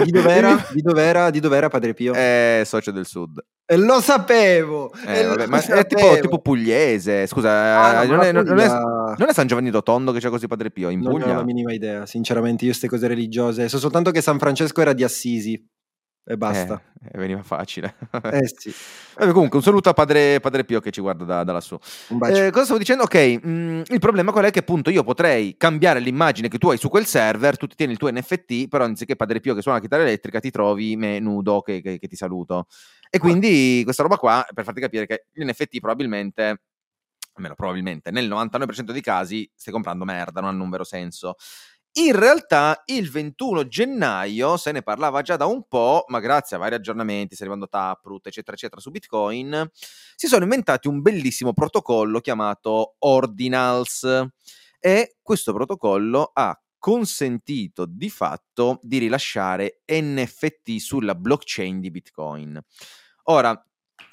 Di 0.05 0.11
dov'era? 0.11 0.67
Di 0.73 0.83
dov'era? 0.83 1.31
Di 1.31 1.41
dov'era 1.41 1.69
Padre 1.69 1.95
Pio? 1.95 2.13
È 2.13 2.63
socio 2.67 2.91
del 2.91 3.07
sud. 3.07 3.43
E 3.65 3.77
lo 3.77 4.01
sapevo! 4.01 4.93
Eh, 5.07 5.21
e 5.21 5.23
lo 5.23 5.29
vabbè, 5.31 5.47
ma 5.47 5.57
è 5.59 5.61
sapevo. 5.63 5.85
tipo, 6.11 6.21
tipo 6.21 6.39
pugliese. 6.41 7.27
Scusa, 7.27 7.51
Ah, 7.81 8.03
eh, 8.03 8.07
no, 8.07 8.17
non, 8.17 8.25
è, 8.25 8.33
ma 8.33 8.43
non 8.43 8.59
è- 8.59 8.67
Puglia- 8.67 9.15
non 9.17 9.29
è 9.29 9.33
San 9.33 9.47
Giovanni 9.47 9.71
Rotondo 9.71 10.13
che 10.13 10.19
c'è 10.19 10.29
così 10.29 10.47
Padre 10.49 10.71
Pio 10.71 10.89
in 10.91 11.01
Non 11.01 11.13
ne 11.13 11.17
ho 11.17 11.21
Puglia? 11.23 11.37
la 11.37 11.45
minima 11.45 11.73
idea, 11.73 12.05
sinceramente. 12.05 12.65
Io 12.65 12.71
queste 12.71 12.89
cose 12.89 13.07
religiose. 13.07 13.69
So 13.69 13.79
soltanto 13.79 14.11
che 14.11 14.21
San 14.21 14.39
Francesco 14.39 14.81
era 14.83 14.93
di 14.93 15.03
Assisi. 15.05 15.65
E 16.25 16.37
basta. 16.37 16.81
Eh, 17.13 17.19
veniva 17.19 17.43
facile. 17.43 17.95
Eh, 18.23 18.47
sì. 18.47 18.73
Vabbè, 19.17 19.33
comunque, 19.33 19.59
un 19.59 19.65
saluto 19.65 19.89
a 19.89 19.93
padre, 19.95 20.39
padre 20.41 20.65
Pio 20.65 20.81
che 20.81 20.91
ci 20.91 21.01
guarda 21.01 21.25
da, 21.25 21.45
da 21.45 21.53
lassù. 21.53 21.75
Eh, 21.75 22.51
cosa 22.51 22.65
stavo 22.65 22.79
dicendo? 22.79 23.05
Ok, 23.05 23.41
mm, 23.45 23.83
il 23.87 23.99
problema 23.99 24.31
qual 24.31 24.45
è? 24.45 24.51
Che 24.51 24.59
appunto 24.61 24.91
io 24.91 25.03
potrei 25.03 25.57
cambiare 25.57 25.99
l'immagine 26.01 26.49
che 26.49 26.59
tu 26.59 26.69
hai 26.71 26.77
su 26.79 26.89
quel 26.89 27.07
server, 27.07 27.57
tu 27.57 27.67
ti 27.67 27.75
tieni 27.75 27.93
il 27.93 27.99
tuo 27.99 28.11
NFT, 28.13 28.69
però 28.69 28.85
anziché 28.85 29.17
Padre 29.17 29.41
Pio 29.41 29.55
che 29.55 29.63
suona 29.63 29.79
la 29.79 29.83
chitarra 29.83 30.03
elettrica, 30.03 30.41
ti 30.41 30.51
trovi 30.51 30.97
me 30.97 31.19
nudo 31.19 31.63
che, 31.63 31.81
che- 31.81 31.99
che 31.99 32.07
ti 32.09 32.17
saluto. 32.17 32.67
E 33.09 33.19
quindi 33.19 33.81
questa 33.85 34.03
roba 34.03 34.17
qua, 34.17 34.47
per 34.53 34.65
farti 34.65 34.81
capire 34.81 35.07
che 35.07 35.27
gli 35.33 35.43
NFT 35.45 35.81
probabilmente, 35.81 36.61
almeno 37.35 37.55
probabilmente, 37.55 38.11
nel 38.11 38.29
99% 38.29 38.93
dei 38.93 39.01
casi 39.03 39.51
stai 39.55 39.73
comprando 39.73 40.05
merda, 40.05 40.41
non 40.41 40.51
hanno 40.51 40.63
un 40.65 40.71
vero 40.71 40.85
senso. 40.85 41.35
In 41.95 42.17
realtà 42.17 42.83
il 42.87 43.11
21 43.11 43.67
gennaio 43.67 44.57
se 44.57 44.71
ne 44.71 44.81
parlava 44.81 45.23
già 45.23 45.37
da 45.37 45.47
un 45.47 45.67
po', 45.67 46.05
ma 46.07 46.21
grazie 46.21 46.55
a 46.55 46.61
vari 46.61 46.77
aggiornamenti, 46.77 47.35
sta 47.35 47.43
arrivando 47.43 47.69
Taproot, 47.69 48.29
eccetera, 48.29 48.57
eccetera, 48.57 48.81
su 48.81 48.91
Bitcoin, 48.91 49.69
si 50.15 50.29
sono 50.29 50.45
inventati 50.45 50.87
un 50.87 51.01
bellissimo 51.03 51.53
protocollo 51.53 52.21
chiamato 52.21 52.95
Ordinals 52.99 54.05
e 54.79 55.17
questo 55.21 55.53
protocollo 55.53 56.31
ha 56.33 56.57
consentito 56.79 57.87
di 57.87 58.09
fatto 58.09 58.79
di 58.83 58.99
rilasciare 58.99 59.83
NFT 59.87 60.77
sulla 60.77 61.17
blockchain 61.17 61.81
di 61.81 61.91
Bitcoin. 61.91 62.59
Ora, 63.25 63.61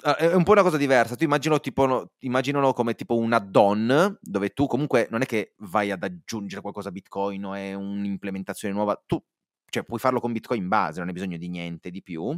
è 0.02 0.34
un 0.34 0.44
po' 0.44 0.52
una 0.52 0.62
cosa 0.62 0.76
diversa. 0.76 1.16
Tu 1.16 1.24
immagino 1.24 1.60
tipo, 1.60 2.12
immaginalo 2.20 2.72
come 2.72 2.94
tipo 2.94 3.16
un 3.16 3.32
add-on, 3.32 4.18
dove 4.20 4.50
tu 4.50 4.66
comunque 4.66 5.08
non 5.10 5.22
è 5.22 5.26
che 5.26 5.54
vai 5.58 5.90
ad 5.90 6.02
aggiungere 6.02 6.60
qualcosa 6.60 6.88
a 6.88 6.92
Bitcoin 6.92 7.44
o 7.44 7.54
è 7.54 7.74
un'implementazione 7.74 8.74
nuova, 8.74 9.00
tu 9.06 9.22
cioè, 9.70 9.82
puoi 9.82 9.98
farlo 9.98 10.20
con 10.20 10.32
Bitcoin 10.32 10.66
base, 10.68 10.98
non 10.98 11.08
hai 11.08 11.14
bisogno 11.14 11.36
di 11.36 11.48
niente 11.48 11.90
di 11.90 12.02
più. 12.02 12.36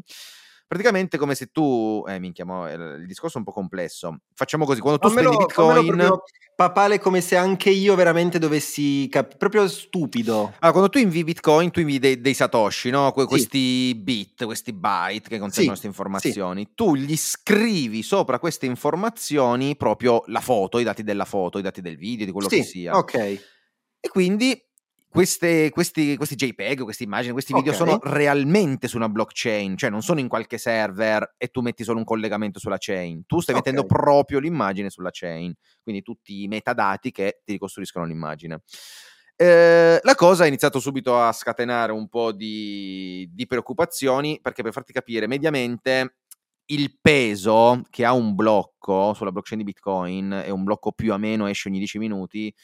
Praticamente 0.70 1.18
come 1.18 1.34
se 1.34 1.46
tu, 1.46 2.04
eh, 2.06 2.20
minchia, 2.20 2.44
mo, 2.44 2.70
il 2.70 3.04
discorso 3.04 3.34
è 3.34 3.38
un 3.40 3.44
po' 3.44 3.50
complesso. 3.50 4.20
Facciamo 4.32 4.64
così, 4.64 4.78
quando 4.80 5.00
tu 5.00 5.08
Fammelo- 5.08 5.32
spendi 5.32 5.46
Bitcoin... 5.46 6.18
papale 6.54 7.00
come 7.00 7.20
se 7.20 7.34
anche 7.34 7.70
io 7.70 7.96
veramente 7.96 8.38
dovessi 8.38 9.08
cap- 9.10 9.36
proprio 9.36 9.66
stupido. 9.66 10.42
Allora, 10.60 10.70
quando 10.70 10.88
tu 10.88 10.98
invii 10.98 11.24
Bitcoin, 11.24 11.72
tu 11.72 11.80
invii 11.80 11.98
dei, 11.98 12.20
dei 12.20 12.34
Satoshi, 12.34 12.90
no? 12.90 13.10
Que- 13.10 13.22
Sì. 13.24 13.28
questi 13.28 13.94
bit, 13.96 14.44
questi 14.44 14.72
byte 14.72 15.28
che 15.28 15.38
contengono 15.40 15.50
Sì, 15.50 15.66
queste 15.66 15.86
informazioni. 15.88 16.68
Tu 16.72 16.94
gli 16.94 17.16
scrivi 17.16 18.04
sopra 18.04 18.38
queste 18.38 18.66
informazioni 18.66 19.74
proprio 19.74 20.22
la 20.26 20.40
foto, 20.40 20.78
i 20.78 20.84
dati 20.84 21.02
della 21.02 21.24
foto, 21.24 21.58
i 21.58 21.62
dati 21.62 21.80
del 21.80 21.96
video, 21.96 22.26
di 22.26 22.30
quello 22.30 22.48
sì, 22.48 22.58
che 22.58 22.62
sia. 22.62 22.96
ok. 22.96 23.14
E 23.98 24.08
quindi 24.08 24.56
queste- 25.10 25.70
questi, 25.70 26.16
questi 26.16 26.34
JPEG, 26.36 26.82
queste 26.82 27.04
immagini, 27.04 27.32
questi 27.32 27.52
video 27.52 27.72
Ok. 27.72 27.76
sono 27.78 27.98
realmente 28.02 28.88
su 28.88 28.96
una 28.96 29.08
blockchain, 29.08 29.76
cioè 29.76 29.90
non 29.90 30.02
sono 30.02 30.20
in 30.20 30.28
qualche 30.28 30.56
server 30.58 31.34
e 31.36 31.48
tu 31.48 31.60
metti 31.60 31.84
solo 31.84 31.98
un 31.98 32.04
collegamento 32.04 32.58
sulla 32.58 32.76
chain. 32.78 33.24
Tu 33.26 33.40
stai 33.40 33.54
Ok. 33.54 33.66
mettendo 33.66 33.86
proprio 33.86 34.38
l'immagine 34.38 34.88
sulla 34.90 35.10
chain, 35.12 35.52
quindi 35.82 36.02
tutti 36.02 36.42
i 36.42 36.48
metadati 36.48 37.10
che 37.10 37.40
ti 37.44 37.52
ricostruiscono 37.52 38.04
l'immagine. 38.06 38.62
Eh, 39.36 39.98
la 40.02 40.14
cosa 40.14 40.44
ha 40.44 40.46
iniziato 40.46 40.78
subito 40.80 41.18
a 41.18 41.32
scatenare 41.32 41.92
un 41.92 42.08
po' 42.08 42.30
di, 42.30 43.26
di 43.32 43.46
preoccupazioni 43.46 44.38
perché 44.42 44.62
per 44.62 44.72
farti 44.72 44.92
capire, 44.92 45.26
mediamente 45.26 46.16
il 46.66 46.98
peso 47.00 47.82
che 47.90 48.04
ha 48.04 48.12
un 48.12 48.34
blocco 48.34 49.12
sulla 49.14 49.32
blockchain 49.32 49.58
di 49.58 49.64
Bitcoin 49.64 50.42
e 50.44 50.50
un 50.50 50.62
blocco 50.62 50.92
più 50.92 51.12
o 51.12 51.18
meno 51.18 51.46
esce 51.46 51.68
ogni 51.68 51.78
10 51.78 51.98
minuti 51.98 52.54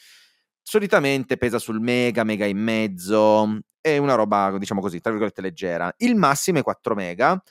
solitamente 0.67 1.37
pesa 1.37 1.59
sul 1.59 1.79
mega, 1.79 2.25
mega 2.25 2.43
e 2.43 2.53
mezzo, 2.53 3.61
è 3.79 3.95
una 3.95 4.15
roba, 4.15 4.57
diciamo 4.57 4.81
così, 4.81 4.99
tra 4.99 5.11
virgolette 5.11 5.39
leggera. 5.41 5.93
Il 5.99 6.15
massimo 6.15 6.59
è 6.59 6.61
4 6.61 6.93
mega. 6.93 7.41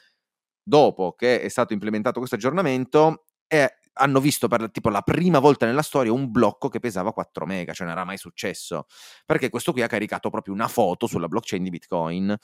Dopo 0.62 1.14
che 1.14 1.40
è 1.40 1.48
stato 1.48 1.72
implementato 1.72 2.18
questo 2.18 2.34
aggiornamento, 2.36 3.24
è- 3.46 3.66
hanno 3.98 4.20
visto 4.20 4.48
per 4.48 4.70
tipo 4.70 4.90
la 4.90 5.00
prima 5.00 5.38
volta 5.38 5.64
nella 5.64 5.80
storia 5.80 6.12
un 6.12 6.30
blocco 6.30 6.68
che 6.68 6.78
pesava 6.78 7.14
4 7.14 7.46
mega, 7.46 7.72
cioè 7.72 7.86
non 7.86 7.96
era 7.96 8.04
mai 8.04 8.18
successo, 8.18 8.84
perché 9.24 9.48
questo 9.48 9.72
qui 9.72 9.80
ha 9.80 9.86
caricato 9.86 10.28
proprio 10.28 10.52
una 10.52 10.68
foto 10.68 11.06
sulla 11.06 11.28
blockchain 11.28 11.62
di 11.62 11.70
Bitcoin 11.70 12.36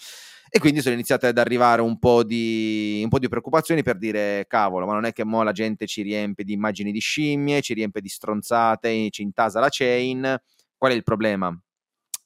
e 0.49 0.59
quindi 0.59 0.81
sono 0.81 0.95
iniziate 0.95 1.27
ad 1.27 1.37
arrivare 1.37 1.83
un 1.83 1.99
po' 1.99 2.23
di, 2.23 3.01
un 3.03 3.11
po' 3.11 3.19
di 3.19 3.29
preoccupazioni 3.29 3.83
per 3.83 3.99
dire 3.99 4.47
cavolo, 4.49 4.87
ma 4.87 4.95
non 4.95 5.05
è 5.05 5.13
che 5.13 5.25
mo 5.25 5.43
la 5.43 5.53
gente 5.53 5.87
ci 5.87 6.01
riempie 6.01 6.45
di 6.45 6.55
immagini 6.55 6.93
di 6.93 7.01
scimmie, 7.01 7.61
ci 7.61 7.75
riempie 7.75 8.01
di 8.01 8.09
stronzate, 8.09 9.11
ci 9.11 9.21
intasa 9.23 9.61
la 9.61 9.69
chain, 9.71 10.41
qual 10.83 10.95
è 10.95 10.97
il 10.97 11.05
problema? 11.05 11.57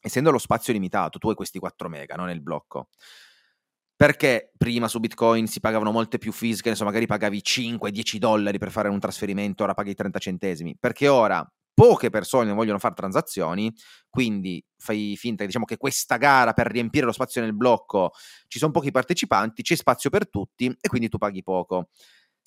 Essendo 0.01 0.31
lo 0.31 0.39
spazio 0.39 0.73
limitato, 0.73 1.19
tu 1.19 1.29
hai 1.29 1.35
questi 1.35 1.59
4 1.59 1.91
mega 1.91 2.15
no, 2.15 2.25
nel 2.25 2.41
blocco. 2.41 2.89
Perché 3.95 4.51
prima 4.57 4.89
su 4.89 4.99
Bitcoin 4.99 5.47
si 5.47 5.61
pagavano 5.61 5.93
molte 5.93 6.17
più 6.17 6.33
fees, 6.33 6.63
che 6.63 6.71
ne 6.71 6.75
so, 6.75 6.85
magari 6.85 7.05
pagavi 7.05 7.43
5-10 7.43 8.17
dollari 8.17 8.57
per 8.57 8.71
fare 8.71 8.89
un 8.89 8.99
trasferimento, 8.99 9.63
ora 9.63 9.75
paghi 9.75 9.93
30 9.93 10.19
centesimi. 10.19 10.75
Perché 10.81 11.07
ora 11.07 11.47
poche 11.75 12.09
persone 12.09 12.51
vogliono 12.55 12.79
fare 12.79 12.95
transazioni, 12.95 13.71
quindi 14.09 14.65
fai 14.79 15.17
finta 15.19 15.41
che 15.43 15.49
diciamo 15.49 15.67
che 15.67 15.77
questa 15.77 16.17
gara 16.17 16.55
per 16.55 16.69
riempire 16.69 17.05
lo 17.05 17.13
spazio 17.13 17.43
nel 17.43 17.55
blocco 17.55 18.13
ci 18.47 18.59
sono 18.59 18.73
pochi 18.73 18.91
partecipanti, 18.91 19.61
c'è 19.61 19.75
spazio 19.75 20.09
per 20.09 20.31
tutti 20.31 20.75
e 20.81 20.89
quindi 20.89 21.11
tu 21.11 21.19
paghi 21.19 21.43
poco. 21.43 21.91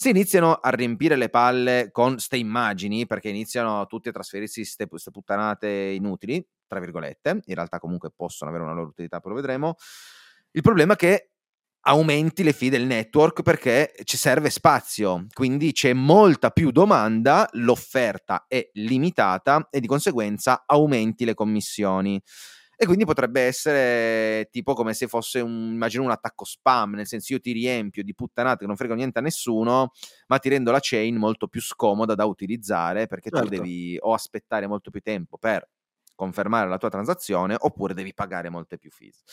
Se 0.01 0.07
iniziano 0.07 0.53
a 0.53 0.69
riempire 0.69 1.17
le 1.17 1.27
palle 1.27 1.89
con 1.91 2.19
ste 2.19 2.37
immagini, 2.37 3.05
perché 3.05 3.27
iniziano 3.27 3.85
tutti 3.85 4.07
a 4.07 4.13
trasferirsi 4.13 4.63
ste, 4.63 4.87
ste 4.93 5.11
puttanate 5.11 5.67
inutili, 5.67 6.41
tra 6.67 6.79
virgolette, 6.79 7.41
in 7.43 7.53
realtà 7.53 7.79
comunque 7.79 8.09
possono 8.09 8.49
avere 8.49 8.63
una 8.63 8.73
loro 8.73 8.87
utilità, 8.91 9.19
poi 9.19 9.31
lo 9.31 9.37
vedremo. 9.37 9.75
Il 10.51 10.61
problema 10.61 10.93
è 10.93 10.95
che 10.95 11.31
aumenti 11.81 12.43
le 12.43 12.53
fee 12.53 12.69
del 12.69 12.85
network 12.85 13.41
perché 13.41 13.93
ci 14.05 14.15
serve 14.15 14.49
spazio, 14.49 15.25
quindi 15.33 15.73
c'è 15.73 15.91
molta 15.91 16.51
più 16.51 16.71
domanda, 16.71 17.49
l'offerta 17.51 18.45
è 18.47 18.69
limitata 18.75 19.67
e 19.69 19.81
di 19.81 19.87
conseguenza 19.87 20.63
aumenti 20.65 21.25
le 21.25 21.33
commissioni. 21.33 22.21
E 22.81 22.85
quindi 22.85 23.03
potrebbe 23.03 23.41
essere 23.41 24.47
tipo 24.51 24.73
come 24.73 24.93
se 24.93 25.07
fosse 25.07 25.41
un, 25.41 25.71
immagino 25.73 26.03
un 26.03 26.11
attacco 26.11 26.45
spam, 26.45 26.93
nel 26.93 27.07
senso 27.07 27.33
io 27.33 27.41
ti 27.41 27.51
riempio 27.51 28.03
di 28.03 28.15
puttanate 28.15 28.59
che 28.59 28.67
non 28.67 28.77
fregano 28.77 28.99
niente 28.99 29.19
a 29.19 29.21
nessuno, 29.21 29.91
ma 30.27 30.37
ti 30.39 30.47
rendo 30.47 30.71
la 30.71 30.79
chain 30.81 31.17
molto 31.17 31.49
più 31.49 31.61
scomoda 31.61 32.15
da 32.15 32.23
utilizzare 32.23 33.05
perché 33.07 33.31
tu 33.31 33.47
Certo. 33.47 33.49
devi 33.49 33.97
o 33.99 34.13
aspettare 34.13 34.65
molto 34.65 34.91
più 34.91 35.01
tempo 35.01 35.37
per 35.37 35.67
confermare 36.15 36.69
la 36.69 36.77
tua 36.77 36.87
transazione 36.89 37.53
oppure 37.57 37.93
devi 37.93 38.13
pagare 38.13 38.49
molte 38.49 38.77
più 38.77 38.89
fees. 38.91 39.23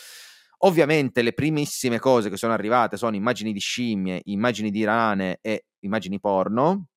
Ovviamente 0.59 1.21
le 1.21 1.31
primissime 1.31 1.99
cose 1.99 2.29
che 2.29 2.35
sono 2.35 2.51
arrivate 2.51 2.97
sono 2.97 3.15
immagini 3.15 3.53
di 3.53 3.59
scimmie, 3.59 4.21
immagini 4.25 4.71
di 4.71 4.83
rane 4.83 5.39
e 5.41 5.67
immagini 5.79 6.19
porno. 6.19 6.87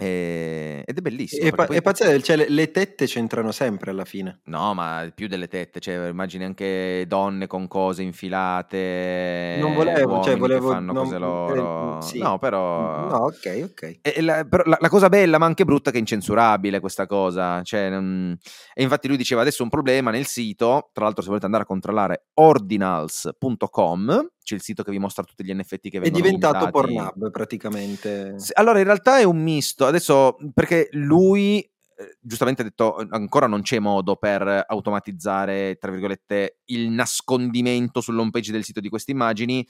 E- 0.00 0.84
ed 0.86 0.96
è 0.96 1.00
bellissimo. 1.00 1.46
E, 1.46 1.50
pa- 1.50 1.66
poi- 1.66 1.76
e 1.76 1.82
pazzesco, 1.82 2.22
cioè, 2.22 2.36
le, 2.36 2.48
le 2.48 2.70
tette 2.70 3.06
c'entrano 3.06 3.50
sempre 3.50 3.90
alla 3.90 4.04
fine. 4.04 4.40
No, 4.44 4.72
ma 4.74 5.10
più 5.14 5.26
delle 5.26 5.48
tette, 5.48 5.80
cioè 5.80 6.08
immagini 6.08 6.44
anche 6.44 7.04
donne 7.08 7.46
con 7.48 7.66
cose 7.66 8.02
infilate. 8.02 9.56
Non 9.60 9.74
volevo, 9.74 10.22
cioè, 10.22 10.34
che 10.34 10.38
volevo- 10.38 10.70
fanno 10.70 10.92
non- 10.92 11.02
cose 11.04 11.16
eh, 11.16 11.18
loro. 11.18 12.00
sì. 12.00 12.18
No, 12.18 12.38
però. 12.38 13.08
No, 13.08 13.16
ok, 13.24 13.68
ok. 13.70 13.98
E 14.02 14.22
la, 14.22 14.44
però 14.44 14.62
la- 14.66 14.78
la 14.80 14.88
cosa 14.88 15.08
bella, 15.08 15.38
ma 15.38 15.46
anche 15.46 15.64
brutta, 15.64 15.88
è 15.88 15.92
che 15.92 15.98
è 15.98 16.00
incensurabile 16.00 16.78
questa 16.80 17.06
cosa. 17.06 17.62
Cioè, 17.62 17.90
non- 17.90 18.36
E 18.74 18.82
infatti 18.82 19.08
lui 19.08 19.16
diceva 19.16 19.40
adesso 19.40 19.62
un 19.64 19.68
problema 19.68 20.10
nel 20.12 20.26
sito. 20.26 20.90
Tra 20.92 21.04
l'altro, 21.04 21.22
se 21.22 21.28
volete 21.28 21.46
andare 21.46 21.64
a 21.64 21.66
controllare 21.66 22.26
ordinals.com, 22.34 24.30
c'è 24.42 24.54
il 24.54 24.62
sito 24.62 24.82
che 24.82 24.90
vi 24.90 24.98
mostra 24.98 25.24
tutti 25.24 25.44
gli 25.44 25.52
NFT 25.52 25.88
che 25.90 25.98
È 25.98 26.00
vengono 26.00 26.22
diventato 26.22 26.64
mintati. 26.64 26.70
Pornhub 26.94 27.30
praticamente. 27.30 28.36
Allora, 28.54 28.78
in 28.78 28.84
realtà 28.84 29.18
è 29.18 29.24
un 29.24 29.42
misto. 29.42 29.84
Adesso, 29.88 30.36
perché 30.54 30.88
lui, 30.92 31.60
eh, 31.60 32.18
giustamente 32.20 32.62
ha 32.62 32.64
detto, 32.64 32.96
ancora 33.10 33.46
non 33.46 33.62
c'è 33.62 33.78
modo 33.78 34.16
per 34.16 34.64
automatizzare, 34.66 35.76
tra 35.76 35.90
virgolette, 35.90 36.60
il 36.66 36.90
nascondimento 36.90 38.00
sull'home 38.00 38.30
page 38.30 38.52
del 38.52 38.64
sito 38.64 38.80
di 38.80 38.88
queste 38.88 39.12
immagini, 39.12 39.66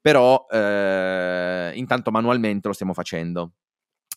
però 0.00 0.46
eh, 0.50 1.72
intanto 1.74 2.10
manualmente 2.10 2.68
lo 2.68 2.74
stiamo 2.74 2.94
facendo. 2.94 3.52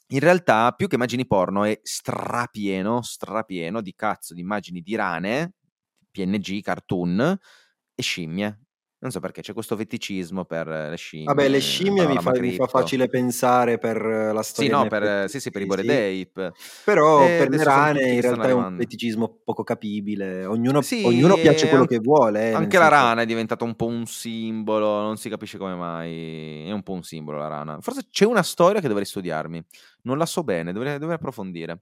In 0.09 0.19
realtà, 0.19 0.71
più 0.73 0.87
che 0.87 0.95
immagini 0.95 1.25
porno, 1.25 1.63
è 1.63 1.79
strapieno, 1.83 3.01
strapieno 3.01 3.81
di 3.81 3.93
cazzo 3.95 4.33
di 4.33 4.41
immagini 4.41 4.81
di 4.81 4.95
rane, 4.95 5.53
PNG, 6.11 6.61
cartoon 6.61 7.37
e 7.95 8.01
scimmie. 8.01 8.59
Non 9.03 9.11
so 9.11 9.19
perché 9.19 9.41
c'è 9.41 9.51
questo 9.51 9.75
feticismo 9.75 10.45
per 10.45 10.65
le 10.65 10.95
scimmie. 10.95 11.25
Vabbè, 11.25 11.49
le 11.49 11.59
scimmie 11.59 12.07
mi 12.07 12.17
fa, 12.19 12.31
mi 12.39 12.53
fa, 12.53 12.67
facile 12.67 13.09
pensare 13.09 13.77
per 13.77 14.01
la 14.01 14.41
storia. 14.41 14.77
Sì, 14.77 14.81
no, 14.81 14.87
per, 14.87 15.29
sì, 15.29 15.41
sì, 15.41 15.51
per 15.51 15.61
i 15.61 15.65
Bored 15.65 15.89
Ape. 15.89 16.53
Però 16.85 17.21
e 17.21 17.35
per 17.39 17.49
le 17.49 17.63
rane 17.65 18.13
in 18.13 18.21
realtà 18.21 18.47
è 18.47 18.53
un 18.53 18.77
feticismo 18.77 19.41
poco 19.43 19.65
capibile. 19.65 20.45
Ognuno, 20.45 20.81
sì, 20.81 21.03
ognuno 21.03 21.35
piace 21.35 21.67
quello 21.67 21.85
che 21.85 21.99
vuole. 21.99 22.51
Eh, 22.51 22.53
anche 22.53 22.77
la 22.77 22.87
senso... 22.87 23.03
rana 23.03 23.21
è 23.23 23.25
diventata 23.25 23.65
un 23.65 23.75
po' 23.75 23.87
un 23.87 24.05
simbolo, 24.05 25.01
non 25.01 25.17
si 25.17 25.27
capisce 25.27 25.57
come 25.57 25.75
mai. 25.75 26.65
È 26.65 26.71
un 26.71 26.81
po' 26.81 26.93
un 26.93 27.03
simbolo 27.03 27.37
la 27.39 27.47
rana. 27.49 27.79
Forse 27.81 28.07
c'è 28.09 28.23
una 28.23 28.41
storia 28.41 28.79
che 28.79 28.87
dovrei 28.87 29.05
studiarmi. 29.05 29.61
Non 30.03 30.17
la 30.17 30.25
so 30.25 30.45
bene, 30.45 30.71
dovrei, 30.71 30.97
dovrei 30.97 31.17
approfondire. 31.17 31.81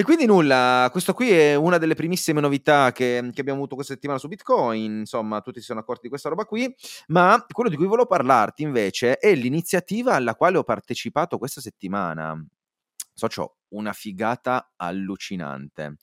E 0.00 0.02
quindi 0.02 0.24
nulla, 0.24 0.88
questo 0.90 1.12
qui 1.12 1.30
è 1.30 1.54
una 1.54 1.76
delle 1.76 1.94
primissime 1.94 2.40
novità 2.40 2.90
che, 2.90 3.28
che, 3.34 3.40
abbiamo 3.42 3.58
avuto 3.58 3.74
questa 3.74 3.92
settimana 3.92 4.18
su 4.18 4.28
Bitcoin, 4.28 5.00
insomma 5.00 5.42
tutti 5.42 5.58
si 5.58 5.66
sono 5.66 5.80
accorti 5.80 6.04
di 6.04 6.08
questa 6.08 6.30
roba 6.30 6.46
qui, 6.46 6.74
ma 7.08 7.44
quello 7.46 7.68
di 7.68 7.76
cui 7.76 7.84
volevo 7.84 8.06
parlarti 8.06 8.62
invece 8.62 9.18
è 9.18 9.34
l'iniziativa 9.34 10.14
alla 10.14 10.36
quale 10.36 10.56
ho 10.56 10.64
partecipato 10.64 11.36
questa 11.36 11.60
settimana. 11.60 12.34
So, 13.12 13.56
una 13.74 13.92
figata 13.92 14.72
allucinante. 14.74 15.96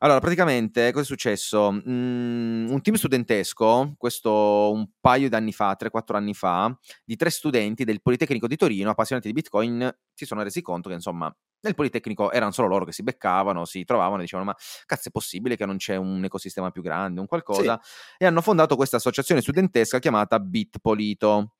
Allora, 0.00 0.20
praticamente, 0.20 0.92
cosa 0.92 1.02
è 1.02 1.06
successo? 1.06 1.72
Mm, 1.72 2.70
un 2.70 2.80
team 2.82 2.94
studentesco, 2.96 3.94
questo 3.96 4.70
un 4.72 4.88
paio 5.00 5.28
di 5.28 5.34
anni 5.34 5.52
fa, 5.52 5.74
3-4 5.76 6.16
anni 6.16 6.34
fa, 6.34 6.72
di 7.04 7.16
tre 7.16 7.30
studenti 7.30 7.82
del 7.84 8.00
Politecnico 8.00 8.46
di 8.46 8.56
Torino, 8.56 8.90
appassionati 8.90 9.26
di 9.26 9.32
Bitcoin, 9.32 9.92
si 10.14 10.24
sono 10.24 10.42
resi 10.44 10.62
conto 10.62 10.88
che, 10.88 10.94
insomma, 10.94 11.34
nel 11.60 11.74
Politecnico 11.74 12.30
erano 12.30 12.52
solo 12.52 12.68
loro 12.68 12.84
che 12.84 12.92
si 12.92 13.02
beccavano, 13.02 13.64
si 13.64 13.84
trovavano 13.84 14.18
e 14.18 14.22
dicevano, 14.22 14.50
ma 14.50 14.56
cazzo 14.86 15.08
è 15.08 15.10
possibile 15.10 15.56
che 15.56 15.66
non 15.66 15.78
c'è 15.78 15.96
un 15.96 16.22
ecosistema 16.22 16.70
più 16.70 16.82
grande, 16.82 17.18
un 17.18 17.26
qualcosa? 17.26 17.80
Sì. 17.82 18.14
E 18.18 18.26
hanno 18.26 18.40
fondato 18.40 18.76
questa 18.76 18.98
associazione 18.98 19.40
studentesca 19.40 19.98
chiamata 19.98 20.38
Bitpolito. 20.38 21.54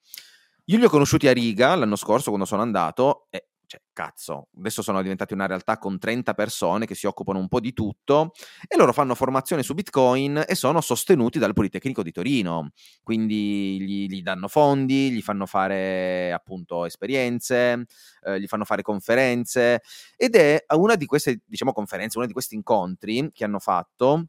Io 0.66 0.78
li 0.78 0.84
ho 0.84 0.88
conosciuti 0.90 1.26
a 1.26 1.32
Riga 1.32 1.74
l'anno 1.74 1.96
scorso 1.96 2.28
quando 2.28 2.46
sono 2.46 2.62
andato 2.62 3.26
e 3.30 3.47
cioè, 3.68 3.82
cazzo, 3.92 4.48
adesso 4.56 4.80
sono 4.80 5.02
diventati 5.02 5.34
una 5.34 5.46
realtà 5.46 5.76
con 5.76 5.98
30 5.98 6.32
persone 6.32 6.86
che 6.86 6.94
si 6.94 7.06
occupano 7.06 7.38
un 7.38 7.48
po' 7.48 7.60
di 7.60 7.74
tutto 7.74 8.32
e 8.66 8.78
loro 8.78 8.94
fanno 8.94 9.14
formazione 9.14 9.62
su 9.62 9.74
Bitcoin 9.74 10.42
e 10.48 10.54
sono 10.54 10.80
sostenuti 10.80 11.38
dal 11.38 11.52
Politecnico 11.52 12.02
di 12.02 12.10
Torino. 12.10 12.70
Quindi 13.02 13.78
gli, 13.78 14.06
gli 14.06 14.22
danno 14.22 14.48
fondi, 14.48 15.10
gli 15.10 15.20
fanno 15.20 15.44
fare 15.44 16.32
appunto 16.32 16.86
esperienze, 16.86 17.84
eh, 18.22 18.40
gli 18.40 18.46
fanno 18.46 18.64
fare 18.64 18.80
conferenze 18.80 19.82
ed 20.16 20.34
è 20.34 20.64
una 20.74 20.94
di 20.94 21.04
queste, 21.04 21.42
diciamo, 21.44 21.72
conferenze, 21.72 22.16
uno 22.16 22.26
di 22.26 22.32
questi 22.32 22.54
incontri 22.54 23.30
che 23.32 23.44
hanno 23.44 23.58
fatto 23.58 24.28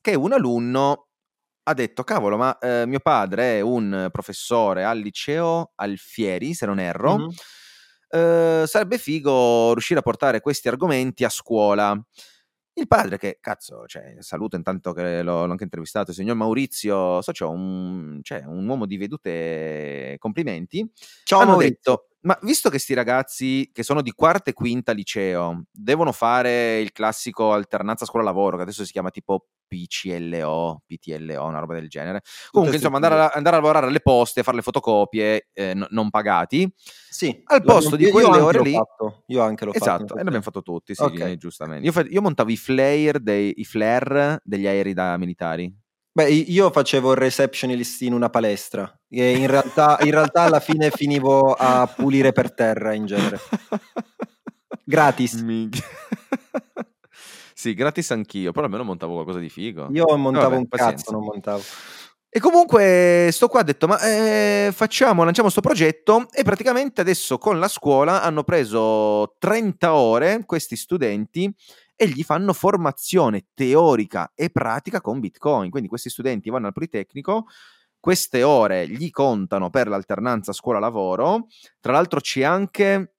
che 0.00 0.14
un 0.14 0.32
alunno 0.32 1.08
ha 1.64 1.74
detto, 1.74 2.04
cavolo, 2.04 2.38
ma 2.38 2.56
eh, 2.58 2.86
mio 2.86 3.00
padre 3.00 3.58
è 3.58 3.60
un 3.60 4.08
professore 4.10 4.82
al 4.82 4.98
liceo 4.98 5.72
Alfieri, 5.74 6.54
se 6.54 6.64
non 6.64 6.80
erro, 6.80 7.18
mm-hmm 7.18 7.28
eh, 8.14 8.64
sarebbe 8.66 8.98
figo 8.98 9.72
riuscire 9.72 10.00
a 10.00 10.02
portare 10.02 10.40
questi 10.40 10.68
argomenti 10.68 11.24
a 11.24 11.30
scuola. 11.30 11.98
Il 12.74 12.86
padre, 12.86 13.18
che 13.18 13.38
cazzo, 13.40 13.86
cioè, 13.86 14.16
saluto 14.20 14.56
intanto 14.56 14.92
che 14.92 15.22
l'ho, 15.22 15.44
l'ho, 15.44 15.50
anche 15.50 15.64
intervistato, 15.64 16.10
il 16.10 16.16
signor 16.16 16.36
Maurizio, 16.36 17.20
so, 17.20 17.32
cioè, 17.32 17.48
un, 17.48 18.20
cioè, 18.22 18.44
un 18.44 18.66
uomo 18.66 18.86
di 18.86 18.96
vedute, 18.96 20.16
complimenti. 20.18 20.90
Ciao, 21.24 21.40
hanno 21.40 21.50
Maurizio. 21.52 21.74
detto, 21.74 22.06
ma 22.22 22.38
visto 22.42 22.70
che 22.70 22.78
sti 22.78 22.94
ragazzi 22.94 23.70
che 23.72 23.82
sono 23.82 24.02
di 24.02 24.12
quarta 24.12 24.50
e 24.50 24.54
quinta 24.54 24.92
liceo 24.92 25.64
devono 25.70 26.12
fare 26.12 26.80
il 26.80 26.92
classico 26.92 27.52
alternanza 27.52 28.04
scuola-lavoro, 28.04 28.56
che 28.56 28.62
adesso 28.62 28.84
si 28.84 28.92
chiama 28.92 29.10
tipo 29.10 29.46
PCLO, 29.72 30.82
PTLO, 30.86 31.44
una 31.46 31.58
roba 31.58 31.74
del 31.74 31.88
genere. 31.88 32.20
Comunque, 32.50 32.76
insomma, 32.76 32.96
andare 32.96 33.14
a, 33.14 33.30
andare 33.34 33.56
a, 33.56 33.60
lavorare 33.60 33.86
alle 33.86 34.00
poste, 34.00 34.42
fare 34.42 34.58
le 34.58 34.62
fotocopie 34.62 35.48
eh, 35.52 35.74
n- 35.74 35.86
non 35.90 36.10
pagati. 36.10 36.70
Sì, 36.76 37.42
al 37.44 37.62
posto 37.62 37.96
di 37.96 38.10
quelle 38.10 38.38
ore 38.38 38.60
lì. 38.60 38.72
Fatto. 38.72 39.22
Io 39.28 39.40
anche 39.40 39.64
l'ho 39.64 39.72
esatto, 39.72 39.90
fatto. 39.90 40.04
Esatto, 40.04 40.20
e 40.20 40.22
l'abbiamo 40.22 40.44
fatto 40.44 40.62
tutti, 40.62 40.94
sì, 40.94 41.02
okay. 41.02 41.36
giustamente. 41.36 41.86
Io, 41.86 42.06
io, 42.08 42.20
montavo 42.20 42.50
i 42.50 42.56
flare, 42.56 43.20
dei, 43.20 43.54
i 43.56 43.64
flare 43.64 44.40
degli 44.44 44.66
aerei 44.66 44.92
da 44.92 45.16
militari. 45.16 45.74
Beh, 46.14 46.28
io 46.28 46.70
facevo 46.70 47.12
il 47.12 47.16
receptionist 47.16 48.02
in 48.02 48.12
una 48.12 48.28
palestra 48.28 49.00
e 49.08 49.30
in 49.34 49.46
realtà, 49.46 49.96
in 50.02 50.10
realtà 50.10 50.42
alla 50.42 50.60
fine 50.60 50.90
finivo 50.90 51.54
a 51.54 51.86
pulire 51.86 52.32
per 52.32 52.52
terra 52.52 52.92
in 52.92 53.06
genere. 53.06 53.38
Gratis. 54.84 55.42
sì, 57.54 57.72
gratis 57.72 58.10
anch'io, 58.10 58.52
però 58.52 58.66
almeno 58.66 58.84
montavo 58.84 59.14
qualcosa 59.14 59.38
di 59.38 59.48
figo. 59.48 59.88
Io 59.92 60.16
montavo 60.18 60.50
Vabbè, 60.50 60.56
un 60.56 60.68
pazienza. 60.68 60.96
cazzo, 60.96 61.12
non 61.12 61.24
montavo. 61.24 61.62
E 62.28 62.40
comunque 62.40 63.28
sto 63.30 63.48
qua 63.48 63.60
ha 63.60 63.62
detto, 63.62 63.86
ma 63.86 63.98
eh, 64.00 64.70
facciamo, 64.72 65.22
lanciamo 65.22 65.50
questo 65.50 65.60
progetto 65.60 66.28
e 66.32 66.42
praticamente 66.42 67.02
adesso 67.02 67.36
con 67.36 67.58
la 67.58 67.68
scuola 67.68 68.22
hanno 68.22 68.42
preso 68.42 69.34
30 69.38 69.94
ore 69.94 70.42
questi 70.46 70.76
studenti 70.76 71.54
e 72.02 72.08
gli 72.08 72.24
fanno 72.24 72.52
formazione 72.52 73.46
teorica 73.54 74.32
e 74.34 74.50
pratica 74.50 75.00
con 75.00 75.20
Bitcoin. 75.20 75.70
Quindi 75.70 75.88
questi 75.88 76.10
studenti 76.10 76.50
vanno 76.50 76.66
al 76.66 76.72
Politecnico, 76.72 77.46
queste 78.00 78.42
ore 78.42 78.88
gli 78.88 79.08
contano 79.10 79.70
per 79.70 79.86
l'alternanza 79.86 80.52
scuola-lavoro. 80.52 81.46
Tra 81.78 81.92
l'altro 81.92 82.18
c'è 82.18 82.42
anche 82.42 83.14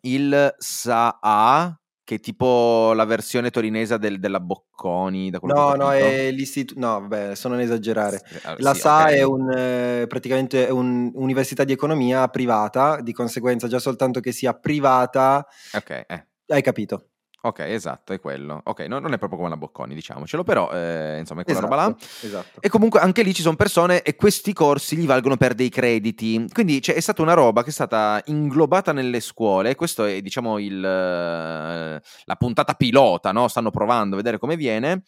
il 0.00 0.54
SAA, 0.56 1.78
che 2.02 2.14
è 2.14 2.20
tipo 2.20 2.94
la 2.94 3.04
versione 3.04 3.50
torinese 3.50 3.98
del, 3.98 4.18
della 4.18 4.40
Bocconi. 4.40 5.28
Da 5.28 5.38
no, 5.42 5.74
no, 5.74 5.92
è 5.92 6.30
l'istituto. 6.30 6.80
No, 6.80 7.00
vabbè, 7.00 7.34
sono 7.34 7.56
un 7.56 7.60
esagerare. 7.60 8.22
Ah, 8.44 8.54
la 8.56 8.72
sì, 8.72 8.80
SA 8.80 9.00
okay. 9.00 9.16
è 9.18 9.22
un, 9.22 9.50
eh, 9.50 10.06
praticamente 10.08 10.64
un'università 10.70 11.64
di 11.64 11.72
economia 11.72 12.26
privata, 12.28 13.02
di 13.02 13.12
conseguenza, 13.12 13.68
già 13.68 13.78
soltanto 13.78 14.20
che 14.20 14.32
sia 14.32 14.54
privata. 14.54 15.46
Ok, 15.74 15.90
eh. 16.08 16.26
Hai 16.46 16.62
capito? 16.62 17.08
Ok, 17.46 17.58
esatto, 17.58 18.14
è 18.14 18.20
quello. 18.20 18.62
Ok, 18.64 18.80
no, 18.86 18.98
non 19.00 19.12
è 19.12 19.18
proprio 19.18 19.38
come 19.38 19.50
la 19.50 19.58
Bocconi, 19.58 19.94
diciamocelo, 19.94 20.44
però 20.44 20.70
eh, 20.70 21.18
insomma 21.18 21.42
è 21.42 21.44
quella 21.44 21.58
esatto, 21.58 21.74
roba 21.74 21.88
là. 21.88 21.96
Esatto. 22.22 22.58
E 22.58 22.70
comunque 22.70 23.00
anche 23.00 23.22
lì 23.22 23.34
ci 23.34 23.42
sono 23.42 23.54
persone 23.54 24.00
e 24.00 24.16
questi 24.16 24.54
corsi 24.54 24.96
gli 24.96 25.04
valgono 25.04 25.36
per 25.36 25.52
dei 25.52 25.68
crediti. 25.68 26.46
Quindi 26.50 26.80
cioè, 26.80 26.94
è 26.94 27.00
stata 27.00 27.20
una 27.20 27.34
roba 27.34 27.62
che 27.62 27.68
è 27.68 27.72
stata 27.72 28.22
inglobata 28.26 28.92
nelle 28.92 29.20
scuole. 29.20 29.74
Questo 29.74 30.04
è, 30.06 30.22
diciamo, 30.22 30.58
il, 30.58 30.80
la 30.80 32.36
puntata 32.38 32.72
pilota, 32.72 33.30
no? 33.30 33.46
Stanno 33.48 33.70
provando 33.70 34.14
a 34.14 34.16
vedere 34.16 34.38
come 34.38 34.56
viene. 34.56 35.02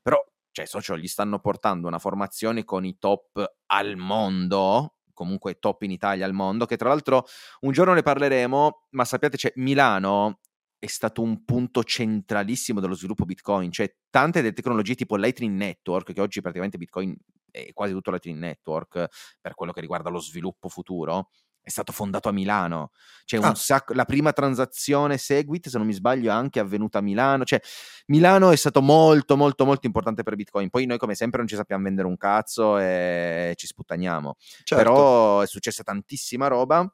Però, 0.00 0.24
cioè, 0.52 0.66
socio, 0.66 0.96
gli 0.96 1.08
stanno 1.08 1.40
portando 1.40 1.88
una 1.88 1.98
formazione 1.98 2.62
con 2.62 2.84
i 2.84 2.98
top 3.00 3.54
al 3.66 3.96
mondo 3.96 4.94
comunque 5.20 5.58
top 5.58 5.82
in 5.82 5.90
Italia 5.90 6.24
al 6.24 6.32
mondo, 6.32 6.64
che 6.64 6.78
tra 6.78 6.88
l'altro 6.88 7.26
un 7.60 7.72
giorno 7.72 7.92
ne 7.92 8.00
parleremo, 8.00 8.86
ma 8.92 9.04
sappiate, 9.04 9.36
c'è 9.36 9.52
Milano 9.56 10.39
è 10.80 10.86
stato 10.86 11.20
un 11.20 11.44
punto 11.44 11.84
centralissimo 11.84 12.80
dello 12.80 12.94
sviluppo 12.94 13.26
Bitcoin, 13.26 13.70
cioè 13.70 13.94
tante 14.08 14.40
delle 14.40 14.54
tecnologie 14.54 14.94
tipo 14.94 15.16
Lightning 15.16 15.54
Network, 15.54 16.14
che 16.14 16.20
oggi 16.22 16.40
praticamente 16.40 16.78
Bitcoin 16.78 17.14
è 17.50 17.72
quasi 17.74 17.92
tutto 17.92 18.10
Lightning 18.10 18.38
Network 18.38 19.06
per 19.40 19.54
quello 19.54 19.72
che 19.72 19.80
riguarda 19.82 20.08
lo 20.08 20.20
sviluppo 20.20 20.70
futuro, 20.70 21.28
è 21.60 21.68
stato 21.68 21.92
fondato 21.92 22.30
a 22.30 22.32
Milano. 22.32 22.92
Cioè 23.26 23.44
ah. 23.44 23.54
sacco, 23.54 23.92
la 23.92 24.06
prima 24.06 24.32
transazione 24.32 25.18
Segwit, 25.18 25.68
se 25.68 25.76
non 25.76 25.86
mi 25.86 25.92
sbaglio, 25.92 26.30
è 26.30 26.32
anche 26.32 26.60
avvenuta 26.60 26.98
a 26.98 27.02
Milano. 27.02 27.44
Cioè, 27.44 27.60
Milano 28.06 28.50
è 28.50 28.56
stato 28.56 28.80
molto, 28.80 29.36
molto, 29.36 29.66
molto 29.66 29.86
importante 29.86 30.22
per 30.22 30.34
Bitcoin. 30.34 30.70
Poi 30.70 30.86
noi, 30.86 30.96
come 30.96 31.14
sempre, 31.14 31.40
non 31.40 31.46
ci 31.46 31.56
sappiamo 31.56 31.84
vendere 31.84 32.08
un 32.08 32.16
cazzo 32.16 32.78
e 32.78 33.52
ci 33.56 33.66
sputtaniamo. 33.66 34.36
Certo. 34.64 34.76
Però 34.76 35.40
è 35.40 35.46
successa 35.46 35.82
tantissima 35.82 36.46
roba 36.46 36.90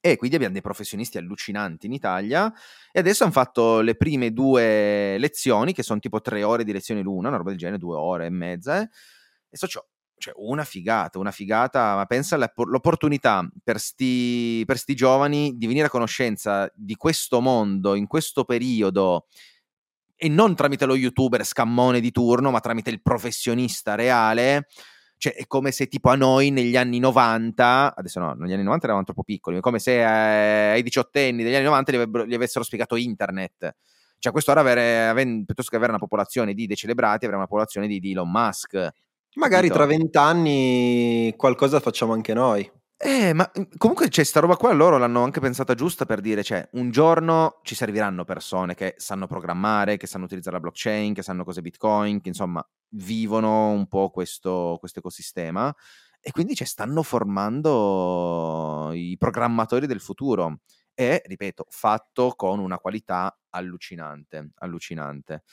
e 0.00 0.16
quindi 0.16 0.36
abbiamo 0.36 0.54
dei 0.54 0.62
professionisti 0.62 1.18
allucinanti 1.18 1.86
in 1.86 1.92
Italia 1.92 2.52
e 2.92 3.00
adesso 3.00 3.24
hanno 3.24 3.32
fatto 3.32 3.80
le 3.80 3.96
prime 3.96 4.32
due 4.32 5.18
lezioni 5.18 5.72
che 5.72 5.82
sono 5.82 5.98
tipo 5.98 6.20
tre 6.20 6.42
ore 6.42 6.64
di 6.64 6.72
lezione 6.72 7.02
l'una, 7.02 7.28
una 7.28 7.36
roba 7.36 7.50
del 7.50 7.58
genere, 7.58 7.78
due 7.78 7.96
ore 7.96 8.26
e 8.26 8.30
mezza 8.30 8.80
eh? 8.80 8.88
e 9.50 9.56
so 9.56 9.66
cioè, 9.66 9.82
cioè 10.16 10.34
una 10.36 10.64
figata, 10.64 11.18
una 11.18 11.30
figata, 11.30 11.94
ma 11.94 12.04
pensa 12.06 12.36
all'opportunità 12.36 13.48
per 13.62 13.78
sti, 13.78 14.64
per 14.66 14.78
sti 14.78 14.94
giovani 14.94 15.56
di 15.56 15.66
venire 15.66 15.86
a 15.86 15.90
conoscenza 15.90 16.70
di 16.74 16.94
questo 16.96 17.40
mondo 17.40 17.94
in 17.94 18.06
questo 18.06 18.44
periodo 18.44 19.26
e 20.20 20.28
non 20.28 20.56
tramite 20.56 20.84
lo 20.84 20.96
youtuber 20.96 21.44
scammone 21.44 22.00
di 22.00 22.10
turno, 22.10 22.50
ma 22.50 22.58
tramite 22.60 22.90
il 22.90 23.00
professionista 23.00 23.94
reale 23.94 24.66
cioè, 25.18 25.34
è 25.34 25.46
come 25.46 25.72
se 25.72 25.88
tipo 25.88 26.10
a 26.10 26.14
noi 26.14 26.50
negli 26.50 26.76
anni 26.76 27.00
90, 27.00 27.94
adesso 27.96 28.20
no, 28.20 28.34
negli 28.34 28.52
anni 28.52 28.62
90 28.62 28.84
eravamo 28.84 29.04
troppo 29.04 29.24
piccoli, 29.24 29.58
è 29.58 29.60
come 29.60 29.80
se 29.80 29.98
eh, 29.98 30.70
ai 30.70 30.82
diciottenni 30.82 31.42
degli 31.42 31.54
anni 31.54 31.64
90 31.64 31.92
gli, 31.92 32.26
gli 32.28 32.34
avessero 32.34 32.64
spiegato 32.64 32.94
internet. 32.96 33.74
Cioè, 34.20 34.32
questo 34.32 34.52
ora 34.52 34.60
avere, 34.60 35.08
avere, 35.08 35.42
piuttosto 35.44 35.70
che 35.70 35.76
avere 35.76 35.90
una 35.90 36.00
popolazione 36.00 36.54
di 36.54 36.66
decelebrati, 36.66 37.24
avere 37.24 37.36
una 37.36 37.46
popolazione 37.46 37.86
di, 37.86 37.98
di 38.00 38.12
Elon 38.12 38.30
Musk. 38.30 38.88
Magari 39.34 39.68
tra 39.68 39.86
vent'anni 39.86 41.34
qualcosa 41.36 41.78
facciamo 41.80 42.12
anche 42.12 42.34
noi. 42.34 42.68
Eh, 43.00 43.32
ma 43.32 43.48
mhmm, 43.54 43.68
comunque 43.76 44.08
c'è 44.08 44.24
sta 44.24 44.40
roba 44.40 44.56
qua, 44.56 44.72
loro 44.72 44.98
l'hanno 44.98 45.22
anche 45.22 45.38
pensata 45.38 45.74
giusta 45.74 46.04
per 46.04 46.20
dire, 46.20 46.42
cioè, 46.42 46.68
un 46.72 46.90
giorno 46.90 47.60
ci 47.62 47.76
serviranno 47.76 48.24
persone 48.24 48.74
che 48.74 48.94
sanno 48.98 49.28
programmare, 49.28 49.96
che 49.96 50.08
sanno 50.08 50.24
utilizzare 50.24 50.56
la 50.56 50.62
blockchain, 50.62 51.14
che 51.14 51.22
sanno 51.22 51.44
cos'è 51.44 51.60
Bitcoin, 51.60 52.20
che 52.20 52.28
insomma 52.28 52.60
vivono 52.94 53.70
un 53.70 53.86
po' 53.86 54.10
questo, 54.10 54.80
ecosistema 54.82 55.72
e 56.20 56.32
quindi 56.32 56.56
cioè, 56.56 56.66
stanno 56.66 57.04
formando 57.04 58.90
i 58.92 59.14
programmatori 59.16 59.86
del 59.86 60.00
futuro 60.00 60.58
e, 60.92 61.22
ripeto, 61.24 61.66
fatto 61.70 62.32
con 62.34 62.58
una 62.58 62.78
qualità 62.78 63.38
allucinante, 63.50 64.50
allucinante. 64.56 65.44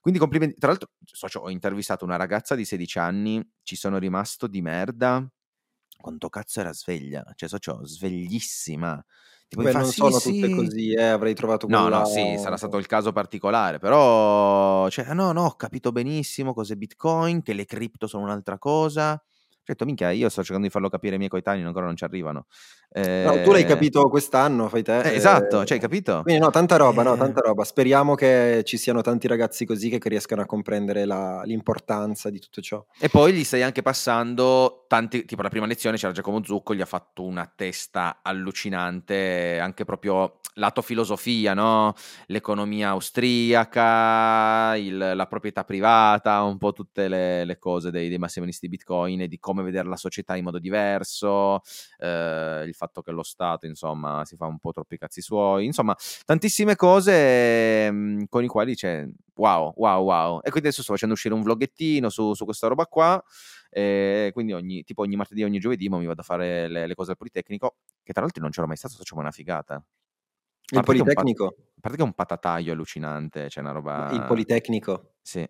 Quindi 0.00 0.20
complimenti. 0.20 0.58
Tra 0.60 0.68
l'altro, 0.68 0.90
socio, 1.04 1.40
ho 1.40 1.50
intervistato 1.50 2.04
una 2.04 2.14
ragazza 2.16 2.54
di 2.54 2.64
16 2.64 2.98
anni, 3.00 3.44
ci 3.64 3.74
sono 3.74 3.98
rimasto 3.98 4.46
di 4.46 4.62
merda 4.62 5.26
quanto 6.00 6.28
cazzo 6.28 6.60
era 6.60 6.72
sveglia, 6.72 7.24
cioè 7.34 7.48
socio, 7.48 7.84
sveglissima. 7.86 9.02
Tipo, 9.48 9.62
Beh, 9.62 9.72
non 9.72 9.84
sì, 9.84 9.92
sono 9.98 10.18
sì. 10.18 10.40
tutte 10.40 10.54
così, 10.54 10.92
eh, 10.94 11.02
avrei 11.04 11.34
trovato 11.34 11.66
No, 11.68 11.88
no, 11.88 12.04
sì, 12.06 12.36
sarà 12.38 12.56
stato 12.56 12.76
il 12.78 12.86
caso 12.86 13.12
particolare, 13.12 13.78
però, 13.78 14.88
cioè, 14.88 15.12
no, 15.14 15.32
no, 15.32 15.44
ho 15.44 15.54
capito 15.56 15.92
benissimo 15.92 16.54
cos'è 16.54 16.74
Bitcoin, 16.74 17.42
che 17.42 17.52
le 17.52 17.64
cripto 17.64 18.06
sono 18.06 18.24
un'altra 18.24 18.58
cosa. 18.58 19.22
Certo, 19.66 19.86
minchia, 19.86 20.10
io 20.10 20.28
sto 20.28 20.42
cercando 20.42 20.66
di 20.66 20.72
farlo 20.72 20.90
capire 20.90 21.12
ai 21.12 21.18
miei 21.18 21.30
coetanei, 21.30 21.62
ancora 21.62 21.86
non 21.86 21.96
ci 21.96 22.04
arrivano. 22.04 22.44
Eh... 22.92 23.24
No, 23.24 23.42
tu 23.42 23.50
l'hai 23.50 23.64
capito 23.64 24.06
quest'anno, 24.10 24.68
fai 24.68 24.82
te. 24.82 25.00
Eh, 25.00 25.14
esatto, 25.14 25.64
cioè 25.64 25.78
hai 25.78 25.80
capito? 25.80 26.20
Quindi 26.22 26.42
no, 26.42 26.50
tanta 26.50 26.76
roba, 26.76 27.02
no, 27.02 27.16
tanta 27.16 27.40
roba. 27.40 27.64
Speriamo 27.64 28.14
che 28.14 28.60
ci 28.64 28.76
siano 28.76 29.00
tanti 29.00 29.26
ragazzi 29.26 29.64
così 29.64 29.88
che 29.88 29.98
riescano 30.06 30.42
a 30.42 30.46
comprendere 30.46 31.06
la, 31.06 31.40
l'importanza 31.44 32.28
di 32.28 32.38
tutto 32.38 32.60
ciò. 32.60 32.84
E 33.00 33.08
poi 33.08 33.32
gli 33.32 33.42
stai 33.42 33.62
anche 33.62 33.80
passando 33.80 34.84
tanti, 34.86 35.24
tipo 35.24 35.40
la 35.40 35.48
prima 35.48 35.64
lezione 35.64 35.96
c'era 35.96 36.12
Giacomo 36.12 36.44
Zucco, 36.44 36.74
gli 36.74 36.82
ha 36.82 36.86
fatto 36.86 37.24
una 37.24 37.50
testa 37.52 38.20
allucinante, 38.22 39.58
anche 39.58 39.86
proprio 39.86 40.40
lato 40.56 40.82
filosofia, 40.82 41.54
no? 41.54 41.94
L'economia 42.26 42.90
austriaca, 42.90 44.76
il, 44.76 45.12
la 45.14 45.26
proprietà 45.26 45.64
privata, 45.64 46.42
un 46.42 46.58
po' 46.58 46.72
tutte 46.72 47.08
le, 47.08 47.44
le 47.44 47.58
cose 47.58 47.90
dei, 47.90 48.08
dei 48.08 48.18
massimalisti 48.18 48.68
Bitcoin 48.68 49.22
e 49.22 49.28
di 49.28 49.38
come 49.38 49.53
vedere 49.62 49.88
la 49.88 49.96
società 49.96 50.36
in 50.36 50.44
modo 50.44 50.58
diverso, 50.58 51.60
eh, 51.98 52.64
il 52.66 52.74
fatto 52.74 53.02
che 53.02 53.10
lo 53.12 53.22
Stato, 53.22 53.66
insomma, 53.66 54.24
si 54.24 54.36
fa 54.36 54.46
un 54.46 54.58
po' 54.58 54.72
troppi 54.72 54.98
cazzi 54.98 55.20
suoi, 55.20 55.66
insomma, 55.66 55.96
tantissime 56.24 56.76
cose 56.76 57.90
mh, 57.90 57.96
mm, 57.96 58.22
con 58.28 58.44
i 58.44 58.48
quali 58.48 58.74
c'è 58.74 59.06
wow, 59.36 59.72
wow, 59.76 60.04
wow. 60.04 60.38
E 60.38 60.50
quindi 60.50 60.68
adesso 60.68 60.82
sto 60.82 60.92
facendo 60.92 61.14
uscire 61.14 61.34
un 61.34 61.42
vloggettino 61.42 62.08
su, 62.08 62.34
su 62.34 62.44
questa 62.44 62.66
roba 62.66 62.86
qua. 62.86 63.22
E 63.70 64.30
quindi 64.32 64.52
ogni, 64.52 64.84
tipo 64.84 65.02
ogni 65.02 65.16
martedì, 65.16 65.42
ogni 65.42 65.58
giovedì 65.58 65.88
mi 65.88 66.06
vado 66.06 66.20
a 66.20 66.24
fare 66.24 66.68
le, 66.68 66.86
le 66.86 66.94
cose 66.94 67.10
al 67.10 67.16
Politecnico, 67.16 67.76
che 68.02 68.12
tra 68.12 68.22
l'altro 68.22 68.42
non 68.42 68.50
c'ero 68.50 68.66
mai 68.66 68.76
stato, 68.76 68.94
facciamo 68.96 69.20
una 69.20 69.32
figata. 69.32 69.84
Il 70.72 70.82
Politecnico? 70.82 71.48
Pat- 71.48 71.58
a 71.58 71.80
parte 71.80 71.96
che 71.96 72.02
è 72.02 72.06
un 72.06 72.14
patataio 72.14 72.72
allucinante, 72.72 73.48
c'è 73.48 73.60
una 73.60 73.72
roba... 73.72 74.10
Il 74.12 74.24
Politecnico? 74.24 75.14
Sì. 75.20 75.46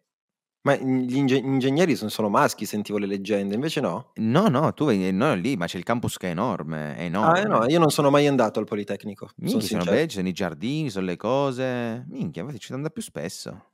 Ma 0.65 0.77
gli 0.77 1.17
inge- 1.17 1.37
ingegneri 1.37 1.95
sono 1.95 2.09
solo 2.09 2.31
maschi, 2.31 2.65
sentivo 2.65 2.97
le 2.97 3.05
leggende, 3.05 3.55
invece 3.55 3.81
no? 3.81 4.13
No, 4.15 4.49
no, 4.49 4.73
tu 4.73 4.87
vai 4.87 5.13
no, 5.13 5.35
lì, 5.35 5.57
ma 5.57 5.67
c'è 5.67 5.77
il 5.77 5.85
campus 5.85 6.17
che 6.17 6.29
è 6.29 6.31
enorme, 6.31 6.97
è 6.97 7.03
enorme. 7.03 7.39
Ah, 7.39 7.43
eh 7.43 7.45
no, 7.45 7.67
io 7.69 7.79
non 7.79 7.91
sono 7.91 8.09
mai 8.09 8.27
andato 8.27 8.61
al 8.61 8.65
Politecnico. 8.65 9.29
Minchia, 9.37 9.61
sono, 9.61 9.83
sono 9.83 9.95
belli, 9.95 10.11
sono 10.11 10.29
i 10.29 10.33
giardini, 10.33 10.89
sono 10.89 11.05
le 11.05 11.17
cose. 11.17 12.07
Minchia, 12.09 12.41
infatti 12.41 12.61
ci 12.61 12.73
andare 12.73 12.95
più 12.95 13.03
spesso. 13.03 13.65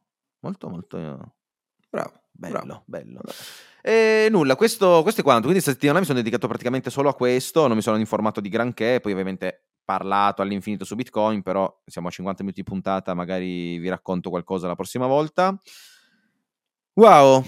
Molto, 0.41 0.69
molto... 0.69 1.35
Bravo. 1.89 2.23
Bello, 2.33 2.61
bravo. 2.61 2.83
bello. 2.87 3.21
E 3.83 4.27
nulla, 4.29 4.57
questo, 4.57 5.03
questo 5.03 5.21
è 5.21 5.23
quanto. 5.23 5.43
Quindi 5.43 5.63
questa 5.63 5.73
settimana 5.73 6.01
mi 6.01 6.07
sono 6.07 6.19
dedicato 6.19 6.49
praticamente 6.49 6.91
solo 6.91 7.09
a 7.09 7.15
questo, 7.15 7.69
non 7.69 7.77
mi 7.77 7.83
sono 7.83 7.99
informato 7.99 8.41
di 8.41 8.49
granché, 8.49 8.99
poi 9.01 9.13
ovviamente 9.13 9.67
parlato 9.85 10.43
all'infinito 10.43 10.85
su 10.85 10.97
Bitcoin, 10.97 11.43
però 11.43 11.83
siamo 11.85 12.09
a 12.09 12.11
50 12.11 12.43
minuti 12.43 12.63
di 12.63 12.69
puntata, 12.69 13.15
magari 13.15 13.79
vi 13.79 13.89
racconto 13.89 14.31
qualcosa 14.31 14.67
la 14.67 14.75
prossima 14.75 15.07
volta. 15.07 15.57
Wow, 16.95 17.45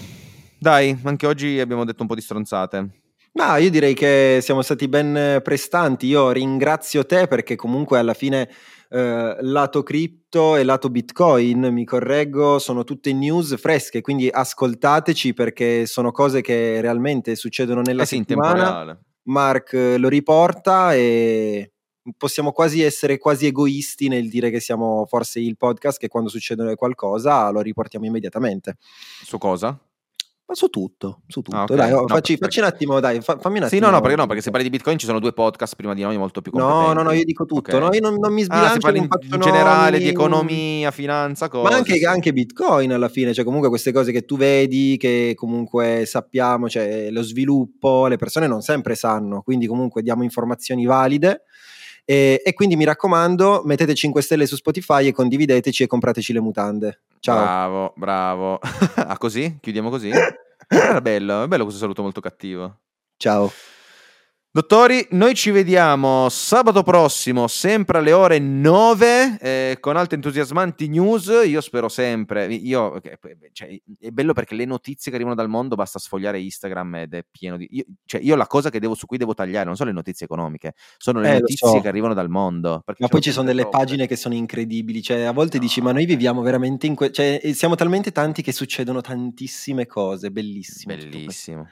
dai, 0.57 0.97
anche 1.03 1.27
oggi 1.27 1.59
abbiamo 1.59 1.85
detto 1.85 2.01
un 2.01 2.07
po' 2.07 2.15
di 2.15 2.21
stronzate. 2.21 2.89
No, 3.33 3.55
io 3.55 3.69
direi 3.69 3.93
che 3.95 4.39
siamo 4.41 4.61
stati 4.61 4.87
ben 4.87 5.41
prestanti. 5.43 6.07
Io 6.07 6.31
ringrazio 6.31 7.05
te 7.05 7.27
perché 7.27 7.55
comunque 7.55 7.97
alla 7.97 8.13
fine 8.13 8.47
eh, 8.89 9.37
lato 9.41 9.81
cripto 9.81 10.55
e 10.55 10.63
lato 10.63 10.89
bitcoin, 10.89 11.69
mi 11.71 11.83
correggo, 11.83 12.59
sono 12.59 12.83
tutte 12.83 13.11
news 13.11 13.57
fresche, 13.57 14.01
quindi 14.01 14.29
ascoltateci 14.29 15.33
perché 15.33 15.87
sono 15.87 16.11
cose 16.11 16.41
che 16.41 16.79
realmente 16.79 17.35
succedono 17.35 17.81
nella 17.81 18.03
eh 18.03 18.05
sì, 18.05 18.17
settimana. 18.17 18.97
Mark 19.23 19.73
lo 19.97 20.09
riporta 20.09 20.93
e 20.93 21.72
possiamo 22.17 22.51
quasi 22.51 22.81
essere 22.81 23.17
quasi 23.17 23.45
egoisti 23.45 24.07
nel 24.07 24.29
dire 24.29 24.49
che 24.49 24.59
siamo 24.59 25.05
forse 25.07 25.39
il 25.39 25.57
podcast 25.57 25.99
che 25.99 26.07
quando 26.07 26.29
succede 26.29 26.75
qualcosa 26.75 27.49
lo 27.49 27.61
riportiamo 27.61 28.05
immediatamente. 28.05 28.77
Su 29.23 29.37
cosa? 29.37 29.79
Ma 30.45 30.55
su 30.55 30.67
tutto, 30.67 31.21
su 31.25 31.41
tutto. 31.41 31.55
Ah, 31.55 31.63
okay. 31.63 31.77
Dai, 31.77 31.91
no, 31.91 32.05
facci, 32.05 32.35
facci, 32.35 32.59
un 32.59 32.65
attimo, 32.65 32.99
dai, 32.99 33.21
fa, 33.21 33.37
fammi 33.37 33.59
un 33.59 33.63
attimo. 33.63 33.79
Sì, 33.81 33.85
no, 33.85 33.89
no, 33.89 34.01
perché 34.01 34.17
no, 34.17 34.27
perché 34.27 34.41
se 34.41 34.51
parli 34.51 34.65
di 34.65 34.75
Bitcoin 34.75 34.97
ci 34.97 35.05
sono 35.05 35.19
due 35.19 35.31
podcast 35.31 35.77
prima 35.77 35.93
di 35.93 36.01
noi 36.01 36.17
molto 36.17 36.41
più 36.41 36.51
competenti. 36.51 36.87
No, 36.87 36.93
no, 36.93 37.01
no, 37.01 37.11
io 37.13 37.23
dico 37.23 37.45
tutto, 37.45 37.77
okay. 37.77 37.79
no, 37.79 37.93
io 37.93 38.01
non, 38.01 38.19
non 38.19 38.33
mi 38.33 38.43
sbilancio, 38.43 38.87
ah, 38.87 38.91
in, 38.97 39.07
in 39.31 39.39
generale 39.39 39.99
di 39.99 40.09
economia, 40.09 40.91
finanza, 40.91 41.47
cose. 41.47 41.69
Ma 41.69 41.77
anche, 41.77 41.97
anche, 42.05 42.33
Bitcoin 42.33 42.91
alla 42.91 43.07
fine, 43.07 43.33
cioè 43.33 43.45
comunque 43.45 43.69
queste 43.69 43.93
cose 43.93 44.11
che 44.11 44.25
tu 44.25 44.35
vedi, 44.35 44.97
che 44.97 45.31
comunque 45.33 46.03
sappiamo, 46.05 46.67
cioè 46.67 47.09
lo 47.09 47.21
sviluppo, 47.21 48.07
le 48.07 48.17
persone 48.17 48.45
non 48.45 48.59
sempre 48.59 48.95
sanno, 48.95 49.43
quindi 49.43 49.65
comunque 49.65 50.01
diamo 50.01 50.23
informazioni 50.23 50.85
valide 50.85 51.43
e, 52.05 52.41
e, 52.43 52.53
quindi 52.53 52.75
mi 52.75 52.83
raccomando, 52.83 53.61
mettete 53.65 53.93
5 53.93 54.21
stelle 54.21 54.45
su 54.45 54.55
Spotify 54.55 55.07
e 55.07 55.13
condivideteci 55.13 55.83
e 55.83 55.87
comprateci 55.87 56.33
le 56.33 56.39
mutande. 56.41 57.01
Ciao. 57.19 57.41
Bravo, 57.41 57.93
bravo. 57.95 58.59
ah, 58.95 59.17
così? 59.17 59.57
Chiudiamo 59.61 59.89
così? 59.89 60.11
Era 60.67 61.01
bello, 61.01 61.43
è 61.43 61.47
bello 61.47 61.63
questo 61.63 61.81
saluto 61.81 62.01
molto 62.01 62.21
cattivo. 62.21 62.79
Ciao. 63.17 63.51
Dottori, 64.55 65.07
noi 65.13 65.33
ci 65.33 65.49
vediamo 65.49 66.29
sabato 66.29 66.83
prossimo, 66.83 67.47
sempre 67.47 67.97
alle 67.97 68.11
ore 68.11 68.37
9, 68.37 69.39
eh, 69.41 69.77
con 69.79 69.97
altre 69.97 70.17
entusiasmanti 70.17 70.89
news. 70.89 71.41
Io 71.43 71.59
spero 71.59 71.89
sempre. 71.89 72.45
Io, 72.53 73.01
cioè, 73.51 73.81
è 73.99 74.11
bello 74.11 74.33
perché 74.33 74.53
le 74.53 74.65
notizie 74.65 75.09
che 75.09 75.17
arrivano 75.17 75.33
dal 75.33 75.49
mondo 75.49 75.73
basta 75.73 75.97
sfogliare 75.97 76.39
Instagram 76.39 76.95
ed 76.97 77.15
è 77.15 77.25
pieno 77.27 77.57
di. 77.57 77.67
Io, 77.71 77.85
cioè, 78.05 78.21
io 78.21 78.35
la 78.35 78.45
cosa 78.45 78.69
devo, 78.69 78.93
su 78.93 79.07
cui 79.07 79.17
devo 79.17 79.33
tagliare 79.33 79.65
non 79.65 79.75
sono 79.75 79.89
le 79.89 79.95
notizie 79.95 80.27
economiche, 80.27 80.75
sono 80.97 81.19
le 81.19 81.29
eh, 81.29 81.39
notizie 81.39 81.69
so. 81.69 81.81
che 81.81 81.87
arrivano 81.87 82.13
dal 82.13 82.29
mondo. 82.29 82.83
Ma 82.99 83.07
poi 83.07 83.21
ci 83.21 83.31
sono 83.31 83.47
delle 83.47 83.63
robe. 83.63 83.75
pagine 83.75 84.05
che 84.05 84.15
sono 84.15 84.35
incredibili. 84.35 85.01
Cioè, 85.01 85.21
a 85.21 85.31
volte 85.31 85.57
no. 85.57 85.63
dici, 85.63 85.81
ma 85.81 85.91
noi 85.91 86.05
viviamo 86.05 86.43
veramente 86.43 86.85
in. 86.85 86.93
Que- 86.93 87.11
cioè, 87.11 87.41
siamo 87.55 87.73
talmente 87.73 88.11
tanti 88.11 88.43
che 88.43 88.51
succedono 88.51 89.01
tantissime 89.01 89.87
cose. 89.87 90.29
Bellissimo. 90.29 90.95
Bellissimo. 90.95 91.67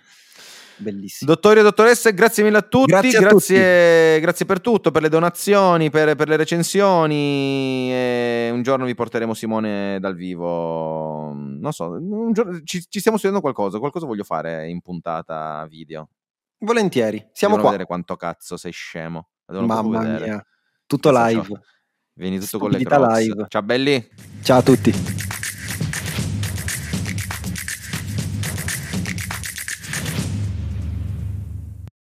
Bellissimo. 0.81 1.31
Dottori 1.31 1.59
e 1.59 1.63
dottoresse, 1.63 2.13
grazie 2.13 2.43
mille 2.43 2.57
a 2.57 2.61
tutti. 2.61 2.91
Grazie, 2.91 3.17
a 3.17 3.21
grazie, 3.21 4.11
tutti. 4.13 4.21
grazie 4.21 4.45
per 4.45 4.61
tutto, 4.61 4.91
per 4.91 5.03
le 5.03 5.09
donazioni, 5.09 5.89
per, 5.89 6.15
per 6.15 6.27
le 6.27 6.37
recensioni. 6.37 7.91
E 7.91 8.49
un 8.51 8.63
giorno 8.63 8.85
vi 8.85 8.95
porteremo 8.95 9.33
Simone 9.33 9.99
dal 9.99 10.15
vivo. 10.15 11.33
Non 11.33 11.71
so, 11.71 11.97
giorno, 12.31 12.61
ci, 12.63 12.83
ci, 12.89 12.99
stiamo 12.99 13.17
studiando 13.17 13.41
qualcosa. 13.41 13.77
Qualcosa 13.77 14.05
voglio 14.05 14.23
fare 14.23 14.67
in 14.69 14.81
puntata 14.81 15.65
video. 15.69 16.09
Volentieri, 16.59 17.17
siamo 17.31 17.55
Devono 17.55 17.61
qua. 17.61 17.71
vedere 17.71 17.85
quanto 17.85 18.15
cazzo 18.15 18.57
sei 18.57 18.71
scemo. 18.71 19.29
Mamma 19.47 20.01
mia, 20.01 20.45
tutto 20.85 21.11
live. 21.11 21.59
Vieni 22.13 22.39
tutto 22.39 22.59
con 22.59 22.71
le 22.71 22.83
crocs. 22.83 23.19
live. 23.19 23.45
Ciao 23.47 23.61
belli. 23.61 24.09
Ciao 24.41 24.59
a 24.59 24.61
tutti. 24.61 25.40